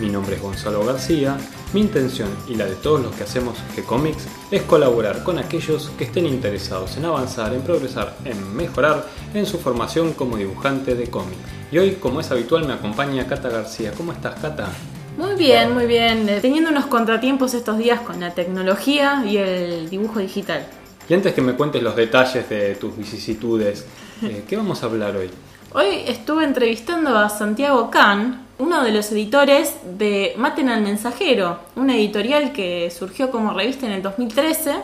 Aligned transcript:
Mi 0.00 0.08
nombre 0.08 0.34
es 0.34 0.42
Gonzalo 0.42 0.84
García, 0.84 1.36
mi 1.72 1.80
intención 1.80 2.28
y 2.48 2.56
la 2.56 2.66
de 2.66 2.74
todos 2.74 3.00
los 3.00 3.14
que 3.14 3.22
hacemos 3.22 3.56
G-Comics 3.76 4.24
es 4.50 4.62
colaborar 4.62 5.22
con 5.22 5.38
aquellos 5.38 5.90
que 5.96 6.04
estén 6.04 6.26
interesados 6.26 6.96
en 6.96 7.04
avanzar, 7.04 7.54
en 7.54 7.62
progresar, 7.62 8.16
en 8.24 8.56
mejorar 8.56 9.06
en 9.34 9.46
su 9.46 9.58
formación 9.58 10.12
como 10.12 10.36
dibujante 10.36 10.96
de 10.96 11.06
cómic. 11.06 11.38
Y 11.70 11.78
hoy, 11.78 11.92
como 11.92 12.20
es 12.20 12.30
habitual, 12.32 12.66
me 12.66 12.72
acompaña 12.72 13.26
Cata 13.28 13.48
García. 13.48 13.92
¿Cómo 13.96 14.12
estás, 14.12 14.38
Cata? 14.40 14.68
Muy 15.16 15.36
bien, 15.36 15.72
muy 15.72 15.86
bien. 15.86 16.28
Eh, 16.28 16.40
Teniendo 16.40 16.70
unos 16.70 16.86
contratiempos 16.86 17.54
estos 17.54 17.78
días 17.78 18.00
con 18.00 18.18
la 18.18 18.34
tecnología 18.34 19.24
y 19.24 19.36
el 19.36 19.88
dibujo 19.90 20.18
digital. 20.18 20.66
Y 21.08 21.14
antes 21.14 21.34
que 21.34 21.40
me 21.40 21.54
cuentes 21.54 21.82
los 21.82 21.94
detalles 21.94 22.48
de 22.48 22.74
tus 22.74 22.96
vicisitudes, 22.96 23.86
eh, 24.22 24.42
¿qué 24.48 24.56
vamos 24.56 24.82
a 24.82 24.86
hablar 24.86 25.16
hoy? 25.16 25.30
Hoy 25.76 26.02
estuve 26.06 26.44
entrevistando 26.44 27.18
a 27.18 27.28
Santiago 27.28 27.90
Can, 27.90 28.46
uno 28.58 28.84
de 28.84 28.92
los 28.92 29.10
editores 29.10 29.76
de 29.98 30.32
Maten 30.36 30.68
al 30.68 30.82
Mensajero, 30.82 31.58
una 31.74 31.96
editorial 31.96 32.52
que 32.52 32.92
surgió 32.92 33.32
como 33.32 33.52
revista 33.52 33.84
en 33.84 33.90
el 33.90 34.00
2013 34.00 34.76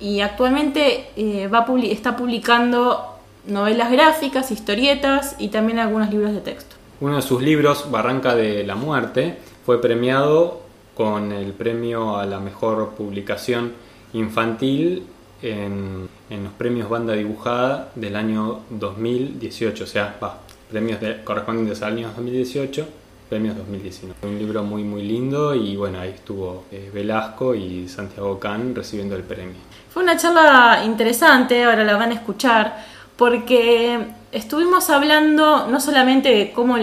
y 0.00 0.20
actualmente 0.20 1.10
eh, 1.16 1.48
va 1.48 1.66
está 1.82 2.16
publicando 2.16 3.18
novelas 3.46 3.92
gráficas, 3.92 4.50
historietas 4.50 5.36
y 5.38 5.48
también 5.48 5.80
algunos 5.80 6.08
libros 6.08 6.32
de 6.32 6.40
texto. 6.40 6.76
Uno 7.02 7.16
de 7.16 7.22
sus 7.22 7.42
libros, 7.42 7.90
Barranca 7.90 8.34
de 8.34 8.64
la 8.64 8.74
Muerte, 8.74 9.36
fue 9.66 9.82
premiado 9.82 10.62
con 10.94 11.30
el 11.30 11.52
premio 11.52 12.16
a 12.16 12.24
la 12.24 12.40
mejor 12.40 12.94
publicación 12.96 13.74
infantil 14.14 15.04
en, 15.42 16.08
los 16.30 16.52
premios 16.56 16.88
Banda 16.88 17.14
Dibujada 17.14 17.90
del 17.94 18.16
año 18.16 18.60
2018, 18.70 19.84
o 19.84 19.86
sea, 19.86 20.16
va, 20.22 20.38
premios 20.70 20.98
correspondientes 21.24 21.82
al 21.82 21.94
año 21.94 22.08
2018, 22.08 22.88
premios 23.28 23.56
2019. 23.56 24.14
Un 24.22 24.38
libro 24.38 24.62
muy 24.62 24.82
muy 24.84 25.02
lindo 25.02 25.54
y 25.54 25.76
bueno, 25.76 26.00
ahí 26.00 26.10
estuvo 26.10 26.64
eh, 26.72 26.90
Velasco 26.92 27.54
y 27.54 27.88
Santiago 27.88 28.38
Can 28.38 28.74
recibiendo 28.74 29.16
el 29.16 29.22
premio. 29.22 29.56
Fue 29.90 30.02
una 30.02 30.16
charla 30.16 30.82
interesante, 30.84 31.64
ahora 31.64 31.84
la 31.84 31.96
van 31.96 32.10
a 32.10 32.14
escuchar, 32.14 32.84
porque 33.16 33.98
estuvimos 34.32 34.90
hablando 34.90 35.66
no 35.66 35.80
solamente 35.80 36.30
de 36.30 36.52
cómo, 36.52 36.76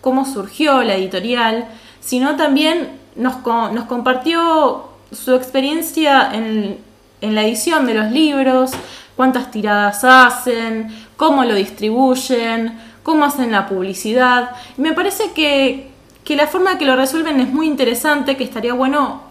cómo 0.00 0.24
surgió 0.24 0.82
la 0.82 0.94
editorial, 0.94 1.68
sino 2.00 2.36
también 2.36 2.88
nos, 3.16 3.44
nos 3.44 3.84
compartió 3.86 4.84
su 5.12 5.34
experiencia 5.34 6.34
en, 6.34 6.78
en 7.24 7.34
la 7.34 7.44
edición 7.44 7.86
de 7.86 7.94
los 7.94 8.10
libros, 8.10 8.72
cuántas 9.16 9.50
tiradas 9.50 10.04
hacen, 10.04 10.88
cómo 11.16 11.44
lo 11.44 11.54
distribuyen, 11.54 12.78
cómo 13.02 13.24
hacen 13.24 13.50
la 13.50 13.66
publicidad. 13.66 14.50
Y 14.76 14.82
me 14.82 14.92
parece 14.92 15.32
que, 15.34 15.88
que 16.24 16.36
la 16.36 16.46
forma 16.46 16.78
que 16.78 16.84
lo 16.84 16.96
resuelven 16.96 17.40
es 17.40 17.48
muy 17.48 17.66
interesante, 17.66 18.36
que 18.36 18.44
estaría 18.44 18.74
bueno 18.74 19.22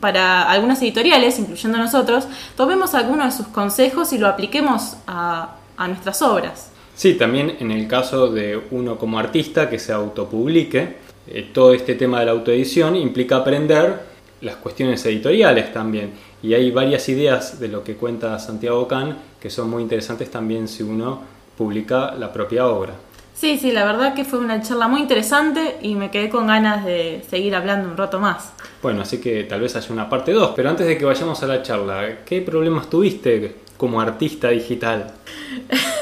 para 0.00 0.48
algunas 0.50 0.80
editoriales, 0.80 1.38
incluyendo 1.38 1.76
nosotros, 1.76 2.26
tomemos 2.56 2.94
algunos 2.94 3.26
de 3.26 3.44
sus 3.44 3.52
consejos 3.52 4.12
y 4.12 4.18
lo 4.18 4.28
apliquemos 4.28 4.96
a, 5.06 5.56
a 5.76 5.88
nuestras 5.88 6.22
obras. 6.22 6.70
Sí, 6.94 7.14
también 7.14 7.56
en 7.58 7.70
el 7.70 7.88
caso 7.88 8.28
de 8.28 8.60
uno 8.70 8.96
como 8.96 9.18
artista 9.18 9.68
que 9.68 9.78
se 9.78 9.92
autopublique, 9.92 10.96
eh, 11.26 11.50
todo 11.52 11.72
este 11.74 11.94
tema 11.94 12.20
de 12.20 12.26
la 12.26 12.32
autoedición 12.32 12.96
implica 12.96 13.36
aprender 13.36 14.12
las 14.40 14.56
cuestiones 14.56 15.04
editoriales 15.06 15.72
también. 15.72 16.12
Y 16.42 16.54
hay 16.54 16.70
varias 16.70 17.08
ideas 17.08 17.60
de 17.60 17.68
lo 17.68 17.84
que 17.84 17.94
cuenta 17.94 18.38
Santiago 18.38 18.88
Can 18.88 19.16
que 19.40 19.50
son 19.50 19.70
muy 19.70 19.82
interesantes 19.82 20.30
también 20.30 20.68
si 20.68 20.82
uno 20.82 21.20
publica 21.56 22.14
la 22.14 22.32
propia 22.32 22.66
obra. 22.66 22.94
Sí, 23.34 23.58
sí, 23.58 23.72
la 23.72 23.84
verdad 23.84 24.14
que 24.14 24.24
fue 24.24 24.38
una 24.38 24.62
charla 24.62 24.86
muy 24.88 25.00
interesante 25.00 25.78
y 25.82 25.94
me 25.94 26.10
quedé 26.10 26.28
con 26.28 26.46
ganas 26.46 26.84
de 26.84 27.24
seguir 27.28 27.54
hablando 27.56 27.88
un 27.88 27.96
rato 27.96 28.20
más. 28.20 28.52
Bueno, 28.82 29.02
así 29.02 29.20
que 29.20 29.44
tal 29.44 29.60
vez 29.60 29.74
haya 29.74 29.92
una 29.92 30.08
parte 30.08 30.32
2, 30.32 30.52
pero 30.54 30.70
antes 30.70 30.86
de 30.86 30.96
que 30.96 31.04
vayamos 31.04 31.42
a 31.42 31.46
la 31.46 31.62
charla, 31.62 32.18
¿qué 32.24 32.40
problemas 32.40 32.88
tuviste 32.88 33.56
como 33.76 34.00
artista 34.00 34.48
digital? 34.48 35.12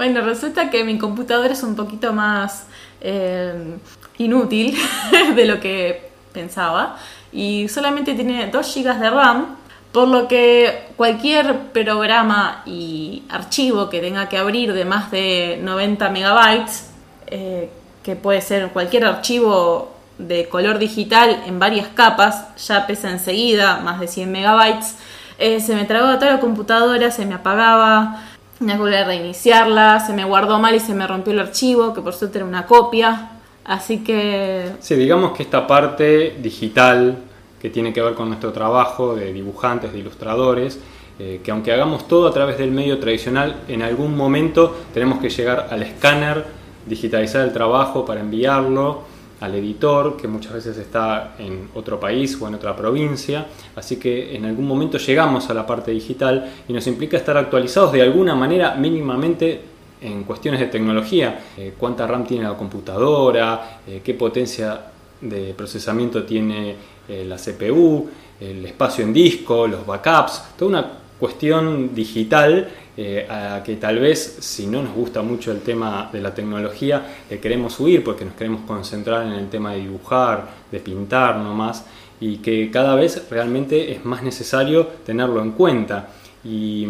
Bueno, 0.00 0.22
resulta 0.22 0.70
que 0.70 0.82
mi 0.82 0.96
computadora 0.96 1.52
es 1.52 1.62
un 1.62 1.76
poquito 1.76 2.14
más 2.14 2.64
eh, 3.02 3.76
inútil 4.16 4.74
de 5.36 5.44
lo 5.44 5.60
que 5.60 6.08
pensaba 6.32 6.96
y 7.30 7.68
solamente 7.68 8.14
tiene 8.14 8.46
2 8.46 8.74
GB 8.74 8.98
de 8.98 9.10
RAM, 9.10 9.56
por 9.92 10.08
lo 10.08 10.28
que 10.28 10.88
cualquier 10.96 11.72
programa 11.72 12.62
y 12.64 13.24
archivo 13.28 13.90
que 13.90 14.00
tenga 14.00 14.28
que 14.28 14.38
abrir 14.38 14.72
de 14.72 14.84
más 14.84 15.10
de 15.10 15.58
90 15.62 16.08
megabytes, 16.10 16.90
eh, 17.26 17.70
que 18.02 18.16
puede 18.16 18.40
ser 18.40 18.68
cualquier 18.68 19.04
archivo 19.04 19.92
de 20.18 20.48
color 20.48 20.78
digital 20.78 21.42
en 21.46 21.58
varias 21.58 21.88
capas, 21.88 22.56
ya 22.56 22.86
pesa 22.86 23.10
enseguida 23.10 23.80
más 23.80 24.00
de 24.00 24.06
100 24.06 24.30
megabytes, 24.30 24.96
eh, 25.38 25.60
se 25.60 25.74
me 25.74 25.84
trababa 25.84 26.18
toda 26.18 26.32
la 26.32 26.40
computadora, 26.40 27.10
se 27.10 27.24
me 27.24 27.34
apagaba, 27.34 28.22
tenía 28.58 28.74
que 28.74 28.80
volver 28.80 29.02
a 29.02 29.06
reiniciarla, 29.06 30.00
se 30.00 30.12
me 30.12 30.24
guardó 30.24 30.58
mal 30.58 30.74
y 30.74 30.80
se 30.80 30.94
me 30.94 31.06
rompió 31.06 31.32
el 31.32 31.40
archivo, 31.40 31.94
que 31.94 32.02
por 32.02 32.12
suerte 32.12 32.38
era 32.38 32.46
una 32.46 32.66
copia. 32.66 33.30
Así 33.64 33.98
que 33.98 34.72
Sí, 34.80 34.94
digamos 34.94 35.32
que 35.32 35.42
esta 35.42 35.66
parte 35.66 36.36
digital 36.40 37.16
que 37.60 37.70
tiene 37.70 37.92
que 37.92 38.02
ver 38.02 38.14
con 38.14 38.28
nuestro 38.28 38.52
trabajo 38.52 39.14
de 39.14 39.32
dibujantes, 39.32 39.92
de 39.92 39.98
ilustradores, 39.98 40.80
eh, 41.18 41.40
que 41.44 41.50
aunque 41.50 41.72
hagamos 41.72 42.08
todo 42.08 42.26
a 42.26 42.32
través 42.32 42.56
del 42.56 42.70
medio 42.70 42.98
tradicional, 42.98 43.56
en 43.68 43.82
algún 43.82 44.16
momento 44.16 44.74
tenemos 44.94 45.18
que 45.18 45.28
llegar 45.28 45.68
al 45.70 45.82
escáner, 45.82 46.46
digitalizar 46.86 47.44
el 47.44 47.52
trabajo 47.52 48.06
para 48.06 48.20
enviarlo 48.20 49.02
al 49.40 49.54
editor, 49.54 50.16
que 50.16 50.28
muchas 50.28 50.52
veces 50.52 50.76
está 50.78 51.34
en 51.38 51.68
otro 51.74 51.98
país 51.98 52.38
o 52.40 52.48
en 52.48 52.54
otra 52.54 52.76
provincia, 52.76 53.46
así 53.76 53.96
que 53.96 54.34
en 54.34 54.44
algún 54.44 54.66
momento 54.66 54.98
llegamos 54.98 55.48
a 55.50 55.54
la 55.54 55.66
parte 55.66 55.90
digital 55.90 56.50
y 56.68 56.72
nos 56.72 56.86
implica 56.86 57.16
estar 57.16 57.36
actualizados 57.36 57.92
de 57.92 58.02
alguna 58.02 58.34
manera 58.34 58.74
mínimamente 58.74 59.60
en 60.00 60.24
cuestiones 60.24 60.60
de 60.60 60.66
tecnología, 60.66 61.40
eh, 61.56 61.74
cuánta 61.76 62.06
RAM 62.06 62.24
tiene 62.24 62.44
la 62.44 62.54
computadora, 62.54 63.80
eh, 63.86 64.00
qué 64.02 64.14
potencia 64.14 64.80
de 65.20 65.54
procesamiento 65.54 66.24
tiene 66.24 66.76
eh, 67.08 67.24
la 67.24 67.36
CPU, 67.36 68.08
el 68.40 68.64
espacio 68.64 69.04
en 69.04 69.12
disco, 69.12 69.66
los 69.66 69.86
backups, 69.86 70.42
toda 70.56 70.70
una 70.70 70.92
cuestión 71.18 71.94
digital 71.94 72.68
eh, 72.96 73.26
a 73.28 73.62
que 73.62 73.76
tal 73.76 73.98
vez 73.98 74.38
si 74.40 74.66
no 74.66 74.82
nos 74.82 74.94
gusta 74.94 75.22
mucho 75.22 75.52
el 75.52 75.60
tema 75.60 76.08
de 76.12 76.20
la 76.20 76.34
tecnología 76.34 77.22
le 77.28 77.38
queremos 77.38 77.78
huir 77.78 78.02
porque 78.02 78.24
nos 78.24 78.34
queremos 78.34 78.62
concentrar 78.62 79.26
en 79.26 79.32
el 79.32 79.48
tema 79.48 79.72
de 79.72 79.80
dibujar, 79.80 80.48
de 80.72 80.80
pintar 80.80 81.36
nomás 81.36 81.84
y 82.20 82.38
que 82.38 82.70
cada 82.70 82.94
vez 82.94 83.26
realmente 83.30 83.92
es 83.92 84.04
más 84.04 84.22
necesario 84.22 84.86
tenerlo 85.04 85.42
en 85.42 85.52
cuenta. 85.52 86.08
Y, 86.44 86.86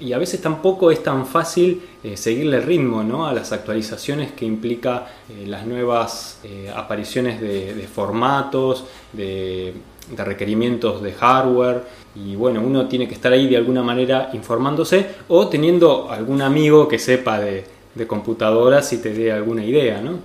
y 0.00 0.12
a 0.14 0.18
veces 0.18 0.40
tampoco 0.40 0.90
es 0.90 1.02
tan 1.02 1.26
fácil 1.26 1.82
eh, 2.02 2.16
seguirle 2.16 2.56
el 2.56 2.62
ritmo 2.62 3.02
¿no? 3.02 3.26
a 3.26 3.32
las 3.34 3.52
actualizaciones 3.52 4.32
que 4.32 4.46
implica 4.46 5.06
eh, 5.28 5.44
las 5.46 5.66
nuevas 5.66 6.40
eh, 6.42 6.72
apariciones 6.74 7.40
de, 7.40 7.74
de 7.74 7.82
formatos, 7.86 8.84
de, 9.12 9.74
de 10.16 10.24
requerimientos 10.24 11.02
de 11.02 11.12
hardware 11.12 11.82
y 12.16 12.34
bueno, 12.34 12.62
uno 12.64 12.86
tiene 12.88 13.06
que 13.06 13.14
estar 13.14 13.32
ahí 13.32 13.46
de 13.46 13.56
alguna 13.58 13.82
manera 13.82 14.30
informándose 14.32 15.06
o 15.28 15.48
teniendo 15.48 16.10
algún 16.10 16.40
amigo 16.42 16.88
que 16.88 16.98
sepa 16.98 17.38
de, 17.38 17.64
de 17.94 18.06
computadoras 18.06 18.92
y 18.94 18.98
te 18.98 19.12
dé 19.12 19.30
alguna 19.30 19.64
idea, 19.64 20.00
¿no? 20.00 20.18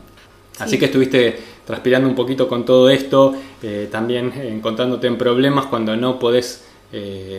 Así 0.57 0.71
Sí. 0.71 0.79
que 0.79 0.85
estuviste 0.85 1.37
transpirando 1.65 2.07
un 2.07 2.15
poquito 2.15 2.47
con 2.47 2.63
todo 2.63 2.89
esto, 2.89 3.35
también 3.91 4.31
encontrándote 4.35 5.07
en 5.07 5.17
problemas 5.17 5.65
cuando 5.65 5.95
no 5.97 6.17
podés 6.17 6.63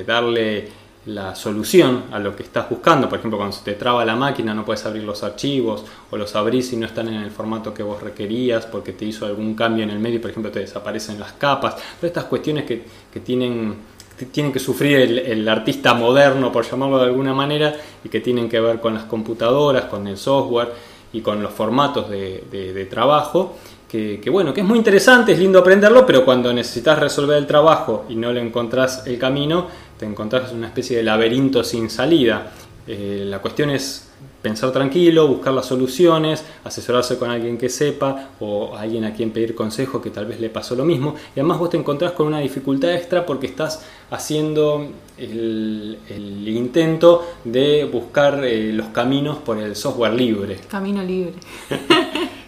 darle 0.07 0.69
la 1.07 1.35
solución 1.37 2.05
a 2.11 2.19
lo 2.19 2.35
que 2.35 2.43
estás 2.43 2.69
buscando. 2.69 3.09
Por 3.09 3.19
ejemplo, 3.19 3.39
cuando 3.39 3.57
se 3.57 3.63
te 3.65 3.75
traba 3.75 4.05
la 4.05 4.17
máquina 4.17 4.53
no 4.55 4.65
puedes 4.65 4.85
abrir 4.87 5.05
los 5.05 5.23
archivos 5.23 5.85
o 6.11 6.17
los 6.17 6.35
abrís 6.35 6.73
y 6.73 6.77
no 6.77 6.87
están 6.87 7.09
en 7.09 7.15
el 7.23 7.31
formato 7.31 7.73
que 7.73 7.83
vos 7.83 8.03
requerías 8.03 8.67
porque 8.67 8.93
te 8.93 9.05
hizo 9.05 9.25
algún 9.25 9.55
cambio 9.55 9.85
en 9.85 9.91
el 9.91 9.99
medio, 10.01 10.21
por 10.21 10.31
ejemplo, 10.31 10.51
te 10.51 10.61
desaparecen 10.61 11.21
las 11.21 11.33
capas. 11.35 11.77
Todas 11.77 12.03
estas 12.03 12.25
cuestiones 12.25 12.65
que, 12.65 12.85
que 13.13 13.21
tienen, 13.21 13.77
que 14.19 14.27
tienen 14.27 14.53
que 14.53 14.59
sufrir 14.59 14.97
el, 14.99 15.49
artista 15.49 15.95
moderno, 15.95 16.51
por 16.51 16.69
llamarlo 16.69 16.99
de 16.99 17.05
alguna 17.05 17.33
manera, 17.35 17.75
y 18.05 18.09
que 18.09 18.21
tienen 18.21 18.49
que 18.49 18.59
ver 18.59 18.81
con 18.81 18.95
las 18.95 19.05
computadoras, 19.05 19.85
con 19.85 20.09
el 20.09 20.17
software 20.17 20.73
y 21.13 21.21
con 21.21 21.41
los 21.41 21.53
formatos 21.53 22.11
de- 22.11 22.45
de 22.51 22.85
trabajo. 22.87 23.55
Que, 23.89 24.21
que 24.21 24.31
bueno, 24.31 24.53
que 24.53 24.63
es 24.63 24.67
muy 24.67 24.79
interesante, 24.79 25.33
es 25.33 25.39
lindo 25.39 25.61
aprenderlo, 25.61 26.05
pero 26.05 26.25
cuando 26.25 26.53
necesitas 26.53 26.99
resolver 26.99 27.37
el 27.37 27.47
trabajo 27.47 28.05
y 28.09 28.17
no 28.17 28.33
le 28.33 28.41
encontrás 28.41 29.07
el 29.07 29.17
camino, 29.17 29.69
te 29.99 30.07
encontrás 30.07 30.51
en 30.51 30.59
una 30.59 30.67
especie 30.67 30.97
de 30.97 31.03
laberinto 31.05 31.63
sin 31.63 31.89
salida. 31.89 32.53
Eh, 32.87 33.25
la 33.27 33.41
cuestión 33.41 33.71
es 33.71 34.07
pensar 34.43 34.71
tranquilo, 34.71 35.27
buscar 35.27 35.53
las 35.53 35.67
soluciones, 35.67 36.45
asesorarse 36.63 37.19
con 37.19 37.31
alguien 37.31 37.59
que 37.59 37.69
sepa 37.69 38.31
o 38.39 38.77
alguien 38.77 39.05
a 39.05 39.13
quien 39.13 39.33
pedir 39.33 39.55
consejo 39.55 40.01
que 40.01 40.11
tal 40.11 40.27
vez 40.27 40.39
le 40.39 40.51
pasó 40.51 40.77
lo 40.77 40.85
mismo. 40.85 41.17
Y 41.35 41.41
además 41.41 41.59
vos 41.59 41.71
te 41.71 41.77
encontrás 41.77 42.13
con 42.13 42.29
una 42.29 42.39
dificultad 42.39 42.95
extra 42.95 43.27
porque 43.27 43.47
estás 43.47 43.85
haciendo 44.11 44.89
el, 45.19 45.99
intento 46.47 47.27
de 47.45 47.85
buscar 47.85 48.45
eh, 48.45 48.73
los 48.73 48.89
caminos 48.89 49.39
por 49.39 49.59
el 49.59 49.75
software 49.75 50.15
libre. 50.15 50.59
Camino 50.69 51.03
libre. 51.03 51.35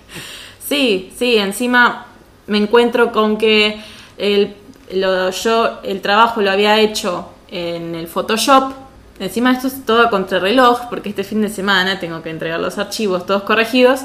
sí, 0.69 1.12
sí, 1.17 1.37
encima 1.37 2.06
me 2.47 2.59
encuentro 2.59 3.12
con 3.12 3.38
que 3.38 3.81
el, 4.17 4.55
yo 4.91 5.81
el 5.82 6.00
trabajo 6.00 6.41
lo 6.43 6.50
había 6.50 6.79
hecho 6.79 7.29
en 7.50 7.94
el 7.94 8.06
Photoshop 8.06 8.73
Encima 9.20 9.50
esto 9.50 9.67
es 9.67 9.85
todo 9.85 10.03
a 10.03 10.11
contrarreloj, 10.11 10.88
porque 10.88 11.09
este 11.09 11.25
fin 11.25 11.43
de 11.43 11.49
semana 11.49 11.99
tengo 11.99 12.23
que 12.23 12.31
entregar 12.31 12.61
los 12.61 12.79
archivos 12.79 13.26
todos 13.26 13.43
corregidos 13.43 14.03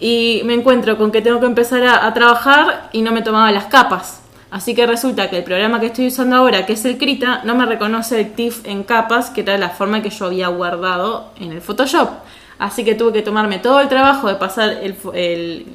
y 0.00 0.42
me 0.44 0.54
encuentro 0.54 0.98
con 0.98 1.12
que 1.12 1.22
tengo 1.22 1.38
que 1.38 1.46
empezar 1.46 1.84
a, 1.86 2.12
trabajar 2.14 2.90
y 2.92 3.02
no 3.02 3.12
me 3.12 3.22
tomaba 3.22 3.52
las 3.52 3.66
capas. 3.66 4.22
Así 4.50 4.74
que 4.74 4.86
resulta 4.86 5.30
que 5.30 5.38
el 5.38 5.44
programa 5.44 5.78
que 5.78 5.86
estoy 5.86 6.08
usando 6.08 6.36
ahora, 6.36 6.66
que 6.66 6.72
es 6.72 6.84
el 6.84 6.98
Krita, 6.98 7.42
no 7.44 7.54
me 7.54 7.64
reconoce 7.64 8.20
el 8.20 8.32
TIFF 8.32 8.66
en 8.66 8.82
capas, 8.82 9.30
que 9.30 9.42
era 9.42 9.56
la 9.56 9.70
forma 9.70 10.02
que 10.02 10.10
yo 10.10 10.26
había 10.26 10.48
guardado 10.48 11.30
en 11.38 11.52
el 11.52 11.60
Photoshop. 11.60 12.10
Así 12.58 12.84
que 12.84 12.94
tuve 12.94 13.12
que 13.12 13.22
tomarme 13.22 13.58
todo 13.58 13.80
el 13.80 13.88
trabajo 13.88 14.28
de 14.28 14.36
pasar 14.36 14.78
el, 14.82 14.96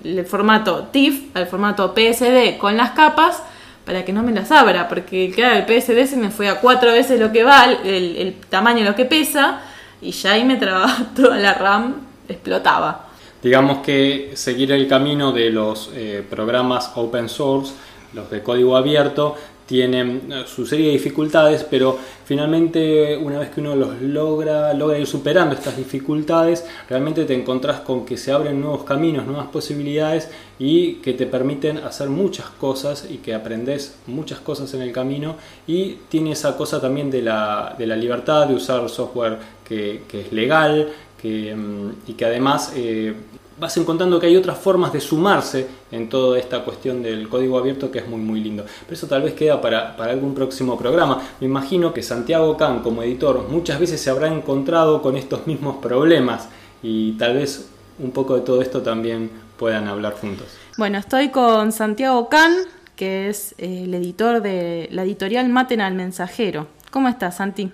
el 0.03 0.25
formato 0.25 0.87
TIFF 0.91 1.35
al 1.35 1.47
formato 1.47 1.93
PSD 1.93 2.57
con 2.57 2.75
las 2.75 2.91
capas 2.91 3.43
para 3.85 4.05
que 4.05 4.13
no 4.13 4.23
me 4.23 4.31
las 4.31 4.51
abra, 4.51 4.87
porque 4.87 5.25
el 5.25 5.65
PSD 5.65 6.05
se 6.07 6.17
me 6.17 6.29
fue 6.29 6.47
a 6.47 6.59
cuatro 6.59 6.91
veces 6.91 7.19
lo 7.19 7.31
que 7.31 7.43
vale, 7.43 7.77
el, 7.83 8.35
tamaño 8.49 8.79
de 8.79 8.85
lo 8.85 8.95
que 8.95 9.05
pesa, 9.05 9.61
y 10.01 10.11
ya 10.11 10.33
ahí 10.33 10.43
me 10.43 10.57
trababa 10.57 10.97
toda 11.15 11.37
la 11.37 11.53
RAM, 11.53 11.95
explotaba. 12.27 13.07
Digamos 13.41 13.79
que 13.79 14.31
seguir 14.35 14.71
el 14.71 14.87
camino 14.87 15.31
de 15.31 15.49
los 15.49 15.89
eh, 15.95 16.23
programas 16.29 16.91
open 16.95 17.27
source, 17.27 17.73
los 18.13 18.29
de 18.29 18.43
código 18.43 18.77
abierto, 18.77 19.35
tienen 19.71 20.23
eh, 20.29 20.43
su 20.45 20.65
serie 20.65 20.87
de 20.87 20.91
dificultades, 20.91 21.63
pero 21.63 21.97
finalmente 22.25 23.15
una 23.15 23.39
vez 23.39 23.51
que 23.51 23.61
uno 23.61 23.73
los 23.73 24.01
logra, 24.01 24.73
logra 24.73 24.99
ir 24.99 25.07
superando 25.07 25.55
estas 25.55 25.77
dificultades, 25.77 26.65
realmente 26.89 27.23
te 27.23 27.33
encontrás 27.33 27.79
con 27.79 28.05
que 28.05 28.17
se 28.17 28.33
abren 28.33 28.59
nuevos 28.59 28.83
caminos, 28.83 29.25
nuevas 29.25 29.47
posibilidades 29.47 30.29
y 30.59 30.95
que 30.95 31.13
te 31.13 31.25
permiten 31.25 31.77
hacer 31.77 32.09
muchas 32.09 32.47
cosas 32.47 33.07
y 33.09 33.19
que 33.19 33.33
aprendes 33.33 33.95
muchas 34.07 34.41
cosas 34.41 34.73
en 34.73 34.81
el 34.81 34.91
camino 34.91 35.37
y 35.65 35.99
tiene 36.09 36.33
esa 36.33 36.57
cosa 36.57 36.81
también 36.81 37.09
de 37.09 37.21
la, 37.21 37.73
de 37.77 37.87
la 37.87 37.95
libertad 37.95 38.47
de 38.47 38.55
usar 38.55 38.89
software 38.89 39.37
que, 39.63 40.01
es 40.11 40.33
legal 40.33 40.89
que, 41.21 41.55
mm, 41.55 42.09
y 42.09 42.13
que 42.15 42.25
además 42.25 42.73
eh, 42.75 43.13
vas 43.61 43.77
encontrando 43.77 44.19
que 44.19 44.25
hay 44.25 44.35
otras 44.35 44.57
formas 44.57 44.91
de 44.91 44.99
sumarse 44.99 45.67
en 45.91 46.09
toda 46.09 46.39
esta 46.39 46.63
cuestión 46.63 47.03
del 47.03 47.29
código 47.29 47.59
abierto 47.59 47.91
que 47.91 47.99
es 47.99 48.07
muy 48.07 48.19
muy 48.19 48.41
lindo. 48.41 48.65
Pero 48.81 48.93
eso 48.95 49.05
tal 49.05 49.21
vez 49.21 49.35
queda 49.35 49.61
para, 49.61 49.93
algún 49.97 50.33
próximo 50.33 50.75
programa. 50.79 51.21
Me 51.39 51.45
imagino 51.45 51.93
que 51.93 52.01
Santiago 52.01 52.57
Can 52.57 52.79
como 52.79 53.03
editor 53.03 53.47
muchas 53.49 53.79
veces 53.79 54.01
se 54.01 54.09
habrá 54.09 54.29
encontrado 54.29 55.03
con 55.03 55.15
estos 55.15 55.45
mismos 55.45 55.75
problemas 55.75 56.49
y 56.81 57.11
tal 57.19 57.35
vez 57.35 57.69
un 57.99 58.09
poco 58.09 58.33
de 58.33 58.41
todo 58.41 58.63
esto 58.63 58.81
también 58.81 59.29
puedan 59.57 59.87
hablar 59.87 60.13
juntos. 60.13 60.47
Bueno, 60.79 60.97
estoy 60.97 61.29
con 61.29 61.71
Santiago 61.71 62.29
Can, 62.29 62.51
que 62.95 63.29
es 63.29 63.53
eh, 63.59 63.83
el 63.83 63.93
editor 63.93 64.41
de 64.41 64.87
la 64.89 65.03
editorial 65.03 65.47
Maten 65.49 65.81
al 65.81 65.93
Mensajero. 65.93 66.65
¿Cómo 66.89 67.09
estás, 67.09 67.37
Santi? 67.37 67.71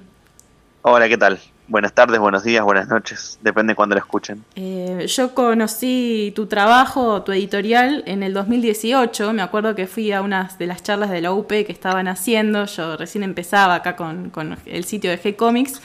Hola, 0.81 1.07
¿qué 1.07 1.17
tal? 1.17 1.39
Buenas 1.69 1.91
tardes, 1.91 2.17
buenos 2.17 2.45
días, 2.45 2.63
buenas 2.63 2.87
noches, 2.87 3.39
depende 3.41 3.71
de 3.71 3.75
cuándo 3.75 3.93
lo 3.93 3.99
escuchen. 3.99 4.41
Eh, 4.55 5.05
yo 5.07 5.35
conocí 5.35 6.31
tu 6.33 6.45
trabajo, 6.45 7.23
tu 7.23 7.33
editorial, 7.33 8.03
en 8.05 8.23
el 8.23 8.33
2018. 8.33 9.33
Me 9.33 9.41
acuerdo 9.41 9.75
que 9.75 9.85
fui 9.85 10.13
a 10.13 10.21
unas 10.21 10.57
de 10.57 10.65
las 10.65 10.81
charlas 10.81 11.09
de 11.09 11.19
la 11.19 11.33
UP 11.33 11.49
que 11.49 11.73
estaban 11.73 12.07
haciendo. 12.07 12.63
Yo 12.67 12.95
recién 12.95 13.25
empezaba 13.25 13.75
acá 13.75 13.97
con, 13.97 14.31
el 14.65 14.85
sitio 14.85 15.11
de 15.11 15.21
G-Comics. 15.21 15.81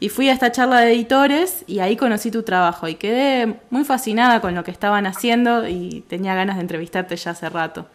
Y 0.00 0.10
fui 0.10 0.28
a 0.28 0.34
esta 0.34 0.52
charla 0.52 0.80
de 0.80 0.92
editores 0.92 1.64
y 1.66 1.78
ahí 1.78 1.96
conocí 1.96 2.30
tu 2.30 2.42
trabajo. 2.42 2.86
Y 2.86 2.96
quedé 2.96 3.56
muy 3.70 3.84
fascinada 3.84 4.42
con 4.42 4.54
lo 4.54 4.64
que 4.64 4.70
estaban 4.70 5.06
haciendo 5.06 5.66
y 5.66 6.04
tenía 6.08 6.34
ganas 6.34 6.56
de 6.56 6.62
entrevistarte 6.62 7.16
ya 7.16 7.30
hace 7.30 7.48
rato. 7.48 7.86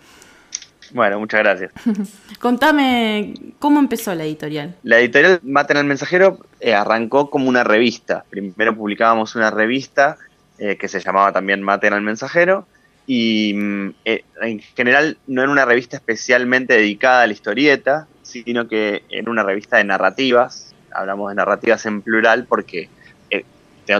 Bueno, 0.92 1.19
muchas 1.19 1.42
gracias. 1.42 1.72
Contame, 2.39 3.34
¿cómo 3.60 3.80
empezó 3.80 4.13
la 4.16 4.25
editorial? 4.25 4.75
La 4.84 5.00
editorial 5.00 5.39
Maten 5.44 5.78
al 5.78 5.86
Mensajero 5.86 6.39
eh, 6.60 6.74
arrancó 6.74 7.30
como 7.30 7.50
una 7.50 7.63
revista. 7.63 8.25
Primero 8.30 8.75
publicábamos 8.75 9.36
una 9.36 9.51
revista 9.51 10.18
eh, 10.57 10.78
que 10.78 10.88
se 10.88 11.00
llamaba 11.00 11.31
también 11.31 11.62
Maten 11.62 11.94
al 11.94 12.01
Mensajero 12.01 12.68
y 13.06 13.54
mm, 13.56 13.89
eh, 14.06 14.24
en 14.42 14.60
general 14.60 15.18
no 15.28 15.42
era 15.42 15.51
una 15.51 15.66
revista 15.66 15.98
especialmente 15.98 16.74
dedicada 16.74 17.24
a 17.24 17.28
la 17.28 17.34
historieta, 17.34 18.07
sino 18.24 18.68
que 18.68 19.04
era 19.10 19.30
una 19.30 19.44
revista 19.44 19.78
de 19.78 19.84
narrativas. 19.84 20.74
Hablamos 20.92 21.30
de 21.30 21.36
narrativas 21.36 21.86
en 21.86 22.01
plural 22.01 22.45
porque 22.45 22.89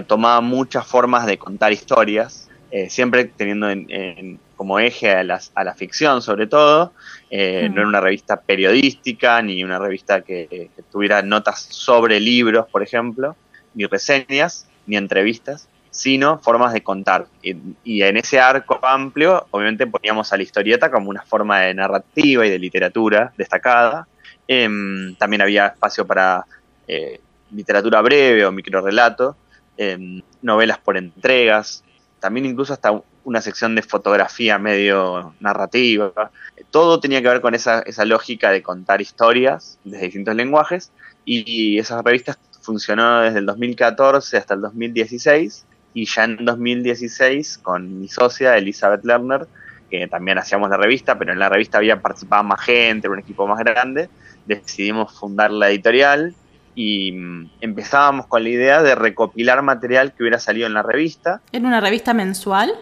tomaba 0.08 0.42
muchas 0.42 0.86
formas 0.86 1.26
de 1.26 1.38
contar 1.38 1.72
historias, 1.72 2.50
siempre 2.90 3.24
teniendo 3.24 3.70
en 3.70 4.40
como 4.58 4.80
eje 4.80 5.12
a, 5.12 5.40
a 5.56 5.64
la 5.64 5.76
ficción 5.76 6.22
sobre 6.22 6.48
todo. 6.48 6.92
Eh, 7.30 7.70
no 7.70 7.82
era 7.82 7.88
una 7.88 8.02
revista 8.02 8.42
periodística, 8.42 9.42
ni 9.42 9.64
una 9.64 9.80
revista 9.80 10.22
que, 10.22 10.72
tuviera 10.92 11.22
notas 11.22 11.62
sobre 11.62 12.20
libros, 12.20 12.66
por 12.70 12.84
ejemplo, 12.84 13.36
ni 13.74 13.86
reseñas, 13.86 14.68
ni 14.86 14.98
entrevistas, 14.98 15.70
sino 15.92 16.40
formas 16.40 16.74
de 16.74 16.82
contar. 16.82 17.28
Y, 17.42 18.02
en 18.02 18.18
ese 18.18 18.40
arco 18.40 18.80
amplio, 18.82 19.48
obviamente 19.52 19.88
poníamos 19.88 20.34
a 20.34 20.38
la 20.38 20.44
historieta 20.44 20.90
como 20.90 21.10
una 21.10 21.22
forma 21.22 21.62
de 21.62 21.74
narrativa 21.74 22.46
y 22.46 22.50
de 22.50 22.60
literatura 22.60 23.34
destacada. 23.38 24.08
Em, 24.48 25.16
también 25.16 25.42
había 25.42 25.68
espacio 25.68 26.08
para 26.08 26.46
eh, 26.88 27.20
literatura 27.52 28.02
breve 28.02 28.46
o 28.46 28.52
microrelato, 28.52 29.36
em, 29.78 30.22
novelas 30.42 30.80
por 30.80 30.98
entregas, 30.98 31.84
también 32.20 32.46
incluso 32.46 32.74
hasta 32.74 32.92
una 33.28 33.42
sección 33.42 33.76
de 33.76 33.82
fotografía 33.82 34.58
medio 34.58 35.34
narrativa. 35.42 36.32
Todo 36.72 37.02
tenía 37.02 37.22
que 37.22 37.28
ver 37.28 37.42
con 37.42 37.56
esa, 37.56 37.82
esa 37.82 38.06
lógica 38.06 38.52
de 38.52 38.64
contar 38.64 39.02
historias 39.02 39.78
de 39.84 40.00
distintos 40.00 40.34
lenguajes 40.34 40.94
y 41.26 41.78
esa 41.78 42.02
revista 42.02 42.38
funcionó 42.62 43.20
desde 43.20 43.40
el 43.40 43.46
2014 43.46 44.38
hasta 44.38 44.54
el 44.54 44.62
2016 44.62 45.66
y 45.94 46.06
ya 46.06 46.24
en 46.24 46.46
2016 46.46 47.58
con 47.58 48.00
mi 48.00 48.08
socia 48.08 48.56
Elizabeth 48.58 49.04
Lerner, 49.04 49.46
que 49.92 50.08
también 50.08 50.38
hacíamos 50.38 50.70
la 50.70 50.78
revista, 50.78 51.20
pero 51.20 51.34
en 51.34 51.40
la 51.40 51.50
revista 51.50 51.80
había 51.80 52.02
participado 52.02 52.46
más 52.46 52.62
gente, 52.62 53.10
un 53.10 53.20
equipo 53.20 53.46
más 53.46 53.60
grande, 53.60 54.10
decidimos 54.46 55.14
fundar 55.14 55.52
la 55.52 55.70
editorial 55.70 56.34
y 56.76 57.12
mm, 57.12 57.50
empezábamos 57.60 58.28
con 58.28 58.44
la 58.44 58.50
idea 58.50 58.82
de 58.82 58.96
recopilar 58.96 59.62
material 59.64 60.14
que 60.14 60.24
hubiera 60.24 60.40
salido 60.40 60.66
en 60.66 60.76
la 60.76 60.84
revista. 60.84 61.42
¿Era 61.52 61.68
una 61.68 61.82
revista 61.82 62.14
mensual? 62.14 62.74